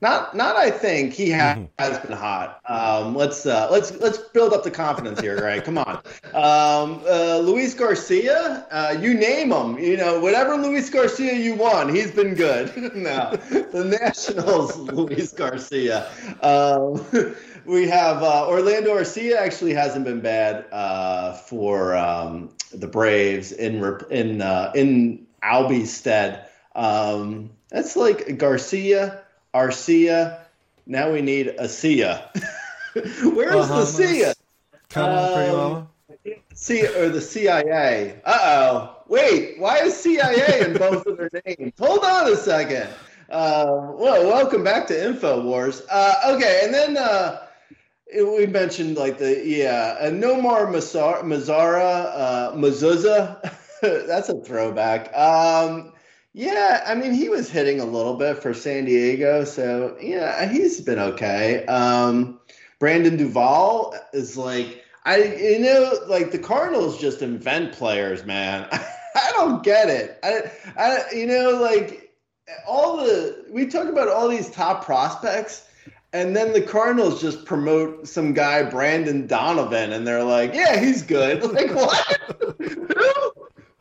Not. 0.01 0.35
Not. 0.35 0.55
I 0.55 0.71
think 0.71 1.13
he 1.13 1.29
ha- 1.31 1.59
has 1.77 1.99
been 1.99 2.11
hot. 2.17 2.59
Um, 2.67 3.15
let's. 3.15 3.45
Uh, 3.45 3.67
let's. 3.71 3.91
Let's 3.99 4.17
build 4.17 4.51
up 4.51 4.63
the 4.63 4.71
confidence 4.71 5.21
here, 5.21 5.43
right? 5.43 5.63
Come 5.63 5.77
on. 5.77 6.01
Um, 6.33 7.01
uh, 7.07 7.37
Luis 7.37 7.75
Garcia. 7.75 8.65
Uh, 8.71 8.97
you 8.99 9.13
name 9.13 9.51
him. 9.51 9.77
You 9.77 9.97
know, 9.97 10.19
whatever 10.19 10.55
Luis 10.55 10.89
Garcia 10.89 11.33
you 11.33 11.53
want, 11.53 11.95
he's 11.95 12.11
been 12.11 12.33
good. 12.33 12.75
no, 12.95 13.35
the 13.49 13.97
Nationals, 14.01 14.75
Luis 14.77 15.31
Garcia. 15.33 16.09
Um, 16.41 17.05
we 17.65 17.87
have 17.87 18.23
uh, 18.23 18.47
Orlando 18.47 18.97
Arcia 18.97 19.37
actually 19.37 19.73
hasn't 19.73 20.05
been 20.05 20.21
bad 20.21 20.65
uh, 20.71 21.33
for 21.33 21.95
um, 21.95 22.49
the 22.73 22.87
Braves 22.87 23.51
in 23.51 23.83
in 24.09 24.41
uh, 24.41 24.71
in 24.73 25.27
Albies' 25.43 25.87
stead. 25.87 26.47
Um, 26.75 27.51
that's 27.69 27.95
like 27.95 28.37
Garcia, 28.37 29.20
Arcia. 29.53 30.39
Now 30.85 31.11
we 31.11 31.21
need 31.21 31.55
Acia. 31.59 32.29
Where's 32.93 33.67
the 33.67 33.85
Cia? 33.85 34.33
Come 34.89 35.09
on, 35.09 35.33
pretty 35.33 35.49
Um, 35.49 35.57
mama. 35.57 35.87
C 36.53 36.85
or 36.85 37.09
the 37.09 37.21
CIA. 37.21 38.21
Uh 38.25 38.39
oh. 38.41 38.95
Wait, 39.07 39.59
why 39.59 39.79
is 39.79 39.95
CIA 39.97 40.65
in 40.65 40.73
both 40.77 41.05
of 41.05 41.17
their 41.17 41.29
names? 41.45 41.73
Hold 41.79 42.03
on 42.03 42.31
a 42.31 42.35
second. 42.35 42.87
Uh, 43.29 43.91
well, 43.93 44.25
welcome 44.27 44.63
back 44.63 44.87
to 44.87 44.93
Infowars. 44.93 45.81
Uh, 45.89 46.13
okay, 46.35 46.61
and 46.65 46.73
then 46.73 46.97
uh, 46.97 47.47
we 48.13 48.45
mentioned 48.45 48.97
like 48.97 49.17
the 49.17 49.41
yeah, 49.45 49.97
uh, 49.99 50.09
Nomar 50.09 50.67
Mazar- 50.67 51.23
Mazara, 51.23 52.05
uh, 52.13 52.51
Mazuza. 52.53 53.39
That's 53.81 54.29
a 54.29 54.39
throwback. 54.41 55.15
Um, 55.17 55.90
yeah, 56.33 56.83
I 56.85 56.95
mean 56.95 57.13
he 57.13 57.29
was 57.29 57.49
hitting 57.49 57.79
a 57.79 57.85
little 57.85 58.15
bit 58.15 58.41
for 58.41 58.53
San 58.53 58.85
Diego, 58.85 59.43
so 59.43 59.97
yeah, 60.01 60.49
he's 60.49 60.81
been 60.81 60.99
okay. 60.99 61.65
Um, 61.65 62.39
Brandon 62.79 63.17
Duval 63.17 63.93
is 64.13 64.37
like 64.37 64.83
I 65.05 65.17
you 65.17 65.59
know 65.59 65.99
like 66.07 66.31
the 66.31 66.39
Cardinals 66.39 66.99
just 66.99 67.21
invent 67.21 67.73
players, 67.73 68.25
man. 68.25 68.67
I 69.15 69.31
don't 69.33 69.63
get 69.63 69.89
it. 69.89 70.19
I 70.23 70.51
I 70.77 71.13
you 71.13 71.27
know 71.27 71.51
like 71.61 72.15
all 72.67 72.97
the 72.97 73.45
we 73.49 73.67
talk 73.67 73.87
about 73.87 74.07
all 74.07 74.27
these 74.27 74.49
top 74.49 74.85
prospects 74.85 75.67
and 76.13 76.35
then 76.35 76.53
the 76.53 76.61
Cardinals 76.61 77.21
just 77.21 77.45
promote 77.45 78.07
some 78.07 78.33
guy 78.33 78.63
Brendan 78.63 79.27
Donovan 79.27 79.93
and 79.93 80.05
they're 80.05 80.23
like, 80.23 80.53
"Yeah, 80.53 80.79
he's 80.79 81.01
good." 81.01 81.41
Like 81.51 81.73
what? 81.73 82.17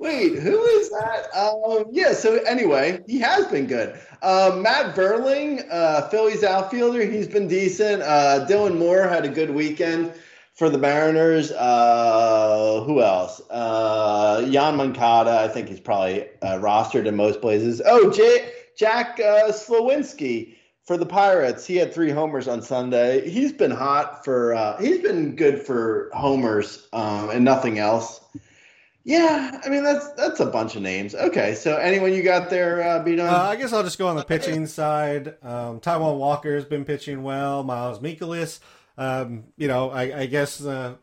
Wait, 0.01 0.39
who 0.39 0.65
is 0.65 0.89
that? 0.89 1.27
Um, 1.37 1.85
yeah. 1.93 2.15
So 2.15 2.37
anyway, 2.45 3.03
he 3.07 3.19
has 3.21 3.47
been 3.49 3.67
good. 3.67 4.01
Um, 4.23 4.63
Matt 4.63 4.97
Vierling, 4.97 5.63
uh, 5.71 6.09
Phillies 6.09 6.43
outfielder, 6.43 7.05
he's 7.05 7.29
been 7.29 7.47
decent. 7.47 8.01
Uh, 8.01 8.47
Dylan 8.49 8.79
Moore 8.79 9.07
had 9.07 9.27
a 9.27 9.29
good 9.29 9.51
weekend 9.51 10.15
for 10.55 10.71
the 10.71 10.79
Mariners. 10.79 11.53
Uh, 11.53 12.83
who 12.87 13.03
else? 13.03 13.43
Uh, 13.51 14.49
Jan 14.51 14.77
Moncada, 14.77 15.39
I 15.39 15.49
think 15.49 15.69
he's 15.69 15.81
probably 15.81 16.23
uh, 16.41 16.59
rostered 16.59 17.05
in 17.05 17.15
most 17.15 17.43
places. 17.43 17.83
Oh, 17.85 18.11
J- 18.11 18.53
Jack 18.79 19.21
uh, 19.21 19.53
Suwinski 19.53 20.55
for 20.87 20.97
the 20.97 21.05
Pirates. 21.05 21.67
He 21.67 21.77
had 21.77 21.93
three 21.93 22.11
homers 22.11 22.49
on 22.49 22.63
Sunday. 22.63 23.29
He's 23.29 23.53
been 23.53 23.71
hot 23.71 24.25
for. 24.25 24.55
Uh, 24.55 24.81
he's 24.81 25.01
been 25.01 25.37
good 25.37 25.61
for 25.61 26.11
homers 26.15 26.89
um, 26.95 27.29
and 27.29 27.45
nothing 27.45 27.79
else. 27.79 28.23
Yeah, 29.05 29.61
I 29.65 29.69
mean 29.71 29.83
that's 29.83 30.13
that's 30.13 30.41
a 30.41 30.47
bunch 30.47 30.77
of 30.77 30.83
names. 30.83 31.15
Okay, 31.15 31.55
so 31.55 31.77
anyone 31.77 32.13
you 32.13 32.23
got 32.23 32.51
there, 32.51 32.83
uh, 32.83 33.03
beat 33.03 33.19
on? 33.19 33.29
Uh, 33.29 33.39
I 33.39 33.57
guess 33.57 33.73
I'll 33.73 33.83
just 33.83 33.99
go 33.99 34.09
on 34.09 34.17
the 34.17 34.25
pitching 34.25 34.67
side. 34.67 35.37
Um, 35.43 35.81
Taijuan 35.81 36.19
Walker's 36.19 36.67
been 36.67 36.85
pitching 36.85 37.23
well. 37.23 37.63
Miles 37.63 37.99
Mikolas, 38.01 38.61
um, 38.99 39.45
you 39.57 39.69
know, 39.69 39.91
I, 39.91 40.21
I 40.21 40.27
guess 40.27 40.63
uh, 40.63 40.97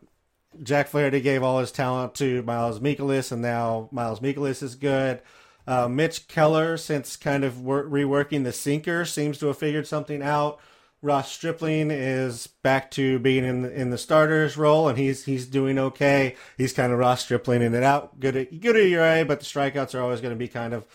Jack 0.62 0.86
Flaherty 0.88 1.20
gave 1.20 1.42
all 1.42 1.58
his 1.58 1.72
talent 1.72 2.14
to 2.16 2.42
Miles 2.44 2.78
Mikolas, 2.78 3.32
and 3.32 3.42
now 3.42 3.88
Miles 3.90 4.20
Mikolas 4.20 4.62
is 4.62 4.76
good. 4.76 5.20
Uh, 5.66 5.88
Mitch 5.88 6.28
Keller, 6.28 6.76
since 6.76 7.16
kind 7.16 7.44
of 7.44 7.60
wor- 7.60 7.84
reworking 7.84 8.44
the 8.44 8.52
sinker, 8.52 9.04
seems 9.04 9.38
to 9.38 9.48
have 9.48 9.58
figured 9.58 9.86
something 9.86 10.22
out. 10.22 10.60
Ross 11.00 11.30
Stripling 11.30 11.90
is 11.90 12.48
back 12.48 12.90
to 12.92 13.18
being 13.20 13.44
in 13.44 13.62
the, 13.62 13.72
in 13.72 13.90
the 13.90 13.98
starters 13.98 14.56
role, 14.56 14.88
and 14.88 14.98
he's 14.98 15.24
he's 15.24 15.46
doing 15.46 15.78
okay. 15.78 16.34
He's 16.56 16.72
kind 16.72 16.92
of 16.92 16.98
Ross 16.98 17.22
Stripling 17.22 17.62
in 17.62 17.74
it 17.74 17.84
out, 17.84 18.18
good 18.18 18.36
at 18.36 18.60
good 18.60 18.76
at 18.76 18.82
ERA, 18.82 19.24
but 19.24 19.40
the 19.40 19.46
strikeouts 19.46 19.94
are 19.94 20.02
always 20.02 20.20
going 20.20 20.34
to 20.34 20.38
be 20.38 20.48
kind 20.48 20.74
of 20.74 20.86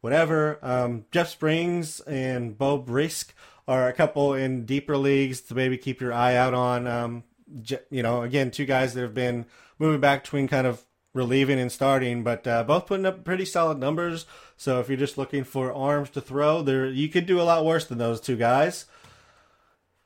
whatever. 0.00 0.58
Um, 0.62 1.06
Jeff 1.10 1.28
Springs 1.28 2.00
and 2.00 2.56
Beau 2.56 2.80
Brieske 2.80 3.32
are 3.66 3.88
a 3.88 3.92
couple 3.92 4.32
in 4.32 4.64
deeper 4.64 4.96
leagues 4.96 5.40
to 5.42 5.54
maybe 5.54 5.76
keep 5.76 6.00
your 6.00 6.12
eye 6.12 6.36
out 6.36 6.54
on. 6.54 6.86
Um, 6.86 7.24
you 7.90 8.02
know, 8.02 8.22
again, 8.22 8.50
two 8.50 8.64
guys 8.64 8.94
that 8.94 9.02
have 9.02 9.14
been 9.14 9.46
moving 9.78 10.00
back 10.00 10.22
between 10.22 10.46
kind 10.48 10.66
of 10.66 10.84
relieving 11.14 11.58
and 11.58 11.72
starting, 11.72 12.22
but 12.22 12.46
uh, 12.46 12.62
both 12.62 12.86
putting 12.86 13.06
up 13.06 13.24
pretty 13.24 13.44
solid 13.44 13.78
numbers. 13.78 14.24
So 14.56 14.80
if 14.80 14.88
you're 14.88 14.98
just 14.98 15.18
looking 15.18 15.44
for 15.44 15.72
arms 15.72 16.10
to 16.10 16.20
throw, 16.20 16.62
there 16.62 16.86
you 16.86 17.08
could 17.08 17.26
do 17.26 17.40
a 17.40 17.42
lot 17.42 17.64
worse 17.64 17.86
than 17.86 17.98
those 17.98 18.20
two 18.20 18.36
guys. 18.36 18.86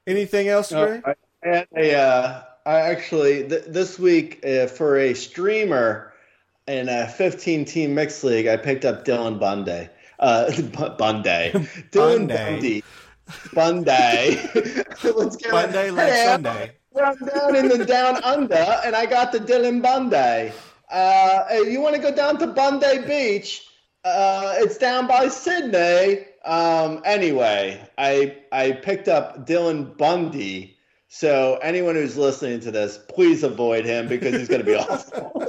Anything 0.07 0.49
else, 0.49 0.73
No, 0.73 0.87
Grey? 0.87 1.03
I 1.05 1.15
I 1.45 1.49
had 1.57 1.69
a, 1.77 1.95
uh, 1.99 2.43
I 2.67 2.81
actually 2.81 3.49
th- 3.49 3.65
this 3.67 3.99
week 3.99 4.45
uh, 4.47 4.67
for 4.67 4.97
a 4.99 5.15
streamer 5.15 6.13
in 6.69 6.89
a 6.89 7.09
15 7.09 7.65
team 7.65 7.95
mixed 7.95 8.23
league, 8.25 8.47
I 8.47 8.57
picked 8.57 8.85
up 8.85 9.05
Dylan 9.05 9.39
Bundy. 9.41 9.89
Uh, 10.19 10.51
Bu- 10.51 10.97
Bundy. 10.97 11.51
Dylan 11.91 12.29
Bundy. 12.29 12.85
Bundy. 13.53 13.91
Let's 15.11 15.37
get 15.37 15.51
Bundy 15.51 15.91
like 15.91 16.09
Hey, 16.13 16.25
Sunday. 16.27 16.73
I'm 17.03 17.17
down 17.17 17.57
in 17.57 17.69
the 17.69 17.85
down 17.87 18.23
under, 18.23 18.55
and 18.85 18.95
I 18.95 19.07
got 19.07 19.33
the 19.33 19.39
Dylan 19.39 19.81
Bundy. 19.83 20.53
Uh, 20.91 21.45
you 21.67 21.81
want 21.81 21.97
to 21.97 22.03
go 22.03 22.15
down 22.15 22.39
to 22.39 22.47
Bundy 22.49 22.99
Beach? 23.07 23.67
Uh, 24.05 24.55
it's 24.59 24.77
down 24.79 25.07
by 25.07 25.29
Sydney. 25.29 26.27
Um, 26.45 27.01
anyway, 27.05 27.81
I 27.99 28.37
I 28.53 28.73
picked 28.73 29.09
up 29.09 29.47
Dylan 29.47 29.97
Bundy. 29.97 30.77
So 31.09 31.59
anyone 31.63 31.95
who's 31.95 32.17
listening 32.17 32.61
to 32.61 32.71
this, 32.71 32.99
please 32.99 33.43
avoid 33.43 33.85
him 33.85 34.09
because 34.09 34.35
he's 34.35 34.49
going 34.49 34.63
to 34.63 34.67
be 34.67 34.75
awful. 34.77 35.47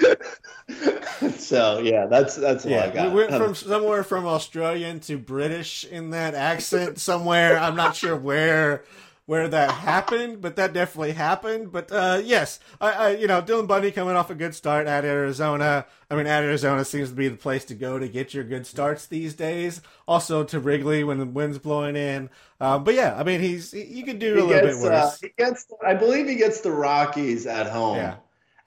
so 1.38 1.78
yeah, 1.80 2.06
that's 2.06 2.36
that's 2.36 2.64
all 2.66 2.72
I 2.72 2.86
Yeah, 2.86 2.90
got. 2.90 3.08
we 3.10 3.14
went 3.16 3.30
from 3.32 3.54
somewhere 3.70 4.02
from 4.02 4.26
Australian 4.26 5.00
to 5.00 5.18
British 5.18 5.84
in 5.84 6.10
that 6.10 6.34
accent. 6.34 6.98
Somewhere 6.98 7.58
I'm 7.58 7.76
not 7.76 7.96
sure 7.96 8.16
where 8.16 8.84
where 9.26 9.48
that 9.48 9.70
happened, 9.70 10.40
but 10.40 10.56
that 10.56 10.72
definitely 10.72 11.12
happened. 11.12 11.72
But 11.72 11.90
uh, 11.90 12.20
yes, 12.22 12.60
I, 12.80 12.92
I 12.92 13.10
you 13.16 13.26
know 13.26 13.40
Dylan 13.40 13.66
Bundy 13.66 13.90
coming 13.90 14.16
off 14.16 14.30
a 14.30 14.34
good 14.34 14.54
start 14.54 14.86
at 14.86 15.04
Arizona. 15.04 15.86
I 16.10 16.16
mean, 16.16 16.26
at 16.26 16.44
Arizona 16.44 16.84
seems 16.84 17.08
to 17.10 17.14
be 17.14 17.28
the 17.28 17.36
place 17.36 17.64
to 17.66 17.74
go 17.74 17.98
to 17.98 18.08
get 18.08 18.34
your 18.34 18.44
good 18.44 18.66
starts 18.66 19.06
these 19.06 19.34
days. 19.34 19.80
Also 20.06 20.44
to 20.44 20.60
Wrigley 20.60 21.04
when 21.04 21.18
the 21.18 21.26
wind's 21.26 21.58
blowing 21.58 21.96
in. 21.96 22.28
Um, 22.60 22.84
but 22.84 22.94
yeah, 22.94 23.14
I 23.18 23.24
mean 23.24 23.40
he's 23.40 23.72
he, 23.72 23.84
you 23.84 24.04
could 24.04 24.18
do 24.18 24.34
a 24.34 24.36
he 24.36 24.42
little 24.42 24.66
gets, 24.68 24.82
bit 24.82 24.92
uh, 24.92 25.04
worse. 25.04 25.20
he 25.20 25.30
gets, 25.36 25.66
I 25.84 25.94
believe 25.94 26.28
he 26.28 26.36
gets 26.36 26.60
the 26.60 26.72
Rockies 26.72 27.46
at 27.46 27.68
home. 27.68 27.96
Yeah. 27.96 28.16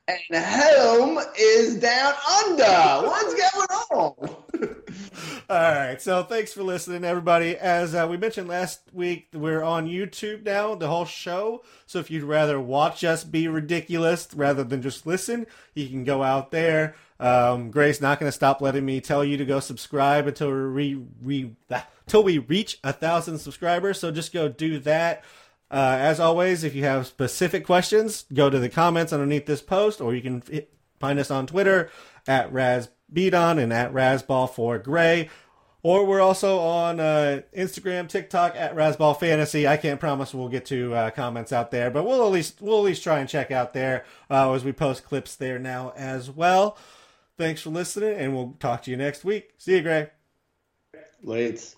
And 0.09 0.45
home 0.45 1.19
is 1.37 1.75
down 1.81 2.13
under. 2.39 3.07
What's 3.07 3.33
going 3.33 3.67
on? 3.91 4.35
All 5.49 5.75
right. 5.75 6.01
So 6.01 6.23
thanks 6.23 6.53
for 6.53 6.63
listening, 6.63 7.03
everybody. 7.03 7.57
As 7.57 7.93
uh, 7.93 8.07
we 8.09 8.15
mentioned 8.15 8.47
last 8.47 8.81
week, 8.93 9.27
we're 9.33 9.63
on 9.63 9.85
YouTube 9.85 10.45
now, 10.45 10.75
the 10.75 10.87
whole 10.87 11.03
show. 11.03 11.61
So 11.87 11.99
if 11.99 12.09
you'd 12.09 12.23
rather 12.23 12.57
watch 12.57 13.03
us 13.03 13.25
be 13.25 13.49
ridiculous 13.49 14.29
rather 14.33 14.63
than 14.63 14.81
just 14.81 15.05
listen, 15.05 15.45
you 15.73 15.89
can 15.89 16.05
go 16.05 16.23
out 16.23 16.51
there. 16.51 16.95
Um, 17.19 17.69
Grace 17.69 17.99
not 17.99 18.17
going 18.17 18.29
to 18.29 18.35
stop 18.35 18.61
letting 18.61 18.85
me 18.85 19.01
tell 19.01 19.25
you 19.25 19.35
to 19.35 19.45
go 19.45 19.59
subscribe 19.59 20.25
until 20.25 20.69
we 20.69 21.01
until 21.69 22.23
we 22.23 22.37
reach 22.37 22.79
a 22.81 22.93
thousand 22.93 23.39
subscribers. 23.39 23.99
So 23.99 24.09
just 24.09 24.31
go 24.31 24.47
do 24.47 24.79
that. 24.79 25.25
Uh, 25.69 25.97
as 25.99 26.19
always, 26.19 26.63
if 26.63 26.73
you 26.73 26.83
have 26.83 27.07
specific 27.07 27.65
questions, 27.65 28.25
go 28.33 28.49
to 28.49 28.59
the 28.59 28.69
comments 28.69 29.11
underneath 29.11 29.45
this 29.45 29.61
post, 29.61 29.99
or 29.99 30.15
you 30.15 30.21
can 30.21 30.41
find 30.99 31.19
us 31.19 31.29
on 31.29 31.47
Twitter 31.47 31.89
at 32.25 32.51
RazBeaton 32.51 33.61
and 33.61 33.73
at 33.73 33.93
RazBall4Gray. 33.93 35.29
Or 35.83 36.05
we're 36.05 36.21
also 36.21 36.59
on 36.59 36.99
uh, 36.99 37.41
Instagram, 37.55 38.09
TikTok 38.09 38.55
at 38.55 38.75
Razzball 38.75 39.19
Fantasy. 39.19 39.67
I 39.67 39.77
can't 39.77 39.99
promise 39.99 40.33
we'll 40.33 40.49
get 40.49 40.65
to 40.65 40.93
uh, 40.93 41.09
comments 41.11 41.53
out 41.53 41.71
there, 41.71 41.91
but 41.91 42.03
we'll 42.03 42.25
at 42.25 42.31
least 42.31 42.61
we'll 42.61 42.79
at 42.79 42.83
least 42.83 43.03
try 43.03 43.19
and 43.19 43.29
check 43.29 43.51
out 43.51 43.73
there 43.73 44.03
uh, 44.29 44.51
as 44.51 44.65
we 44.65 44.73
post 44.73 45.05
clips 45.05 45.35
there 45.35 45.59
now 45.59 45.93
as 45.95 46.29
well. 46.29 46.77
Thanks 47.37 47.61
for 47.61 47.69
listening, 47.69 48.17
and 48.17 48.35
we'll 48.35 48.55
talk 48.59 48.83
to 48.83 48.91
you 48.91 48.97
next 48.97 49.23
week. 49.23 49.53
See 49.57 49.75
you, 49.75 49.81
Grey. 49.81 50.09
Late. 51.21 51.75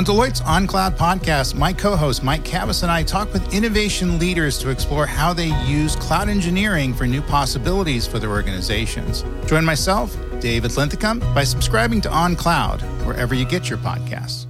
On 0.00 0.04
Deloitte's 0.06 0.40
OnCloud 0.40 0.96
podcast, 0.96 1.54
my 1.54 1.74
co 1.74 1.94
host 1.94 2.24
Mike 2.24 2.42
Kavis 2.42 2.82
and 2.82 2.90
I 2.90 3.02
talk 3.02 3.30
with 3.34 3.52
innovation 3.52 4.18
leaders 4.18 4.56
to 4.60 4.70
explore 4.70 5.04
how 5.04 5.34
they 5.34 5.48
use 5.66 5.94
cloud 5.94 6.30
engineering 6.30 6.94
for 6.94 7.06
new 7.06 7.20
possibilities 7.20 8.06
for 8.06 8.18
their 8.18 8.30
organizations. 8.30 9.26
Join 9.44 9.62
myself, 9.62 10.16
David 10.40 10.74
Linthicum, 10.74 11.18
by 11.34 11.44
subscribing 11.44 12.00
to 12.00 12.08
OnCloud 12.08 12.80
wherever 13.04 13.34
you 13.34 13.44
get 13.44 13.68
your 13.68 13.76
podcasts. 13.76 14.49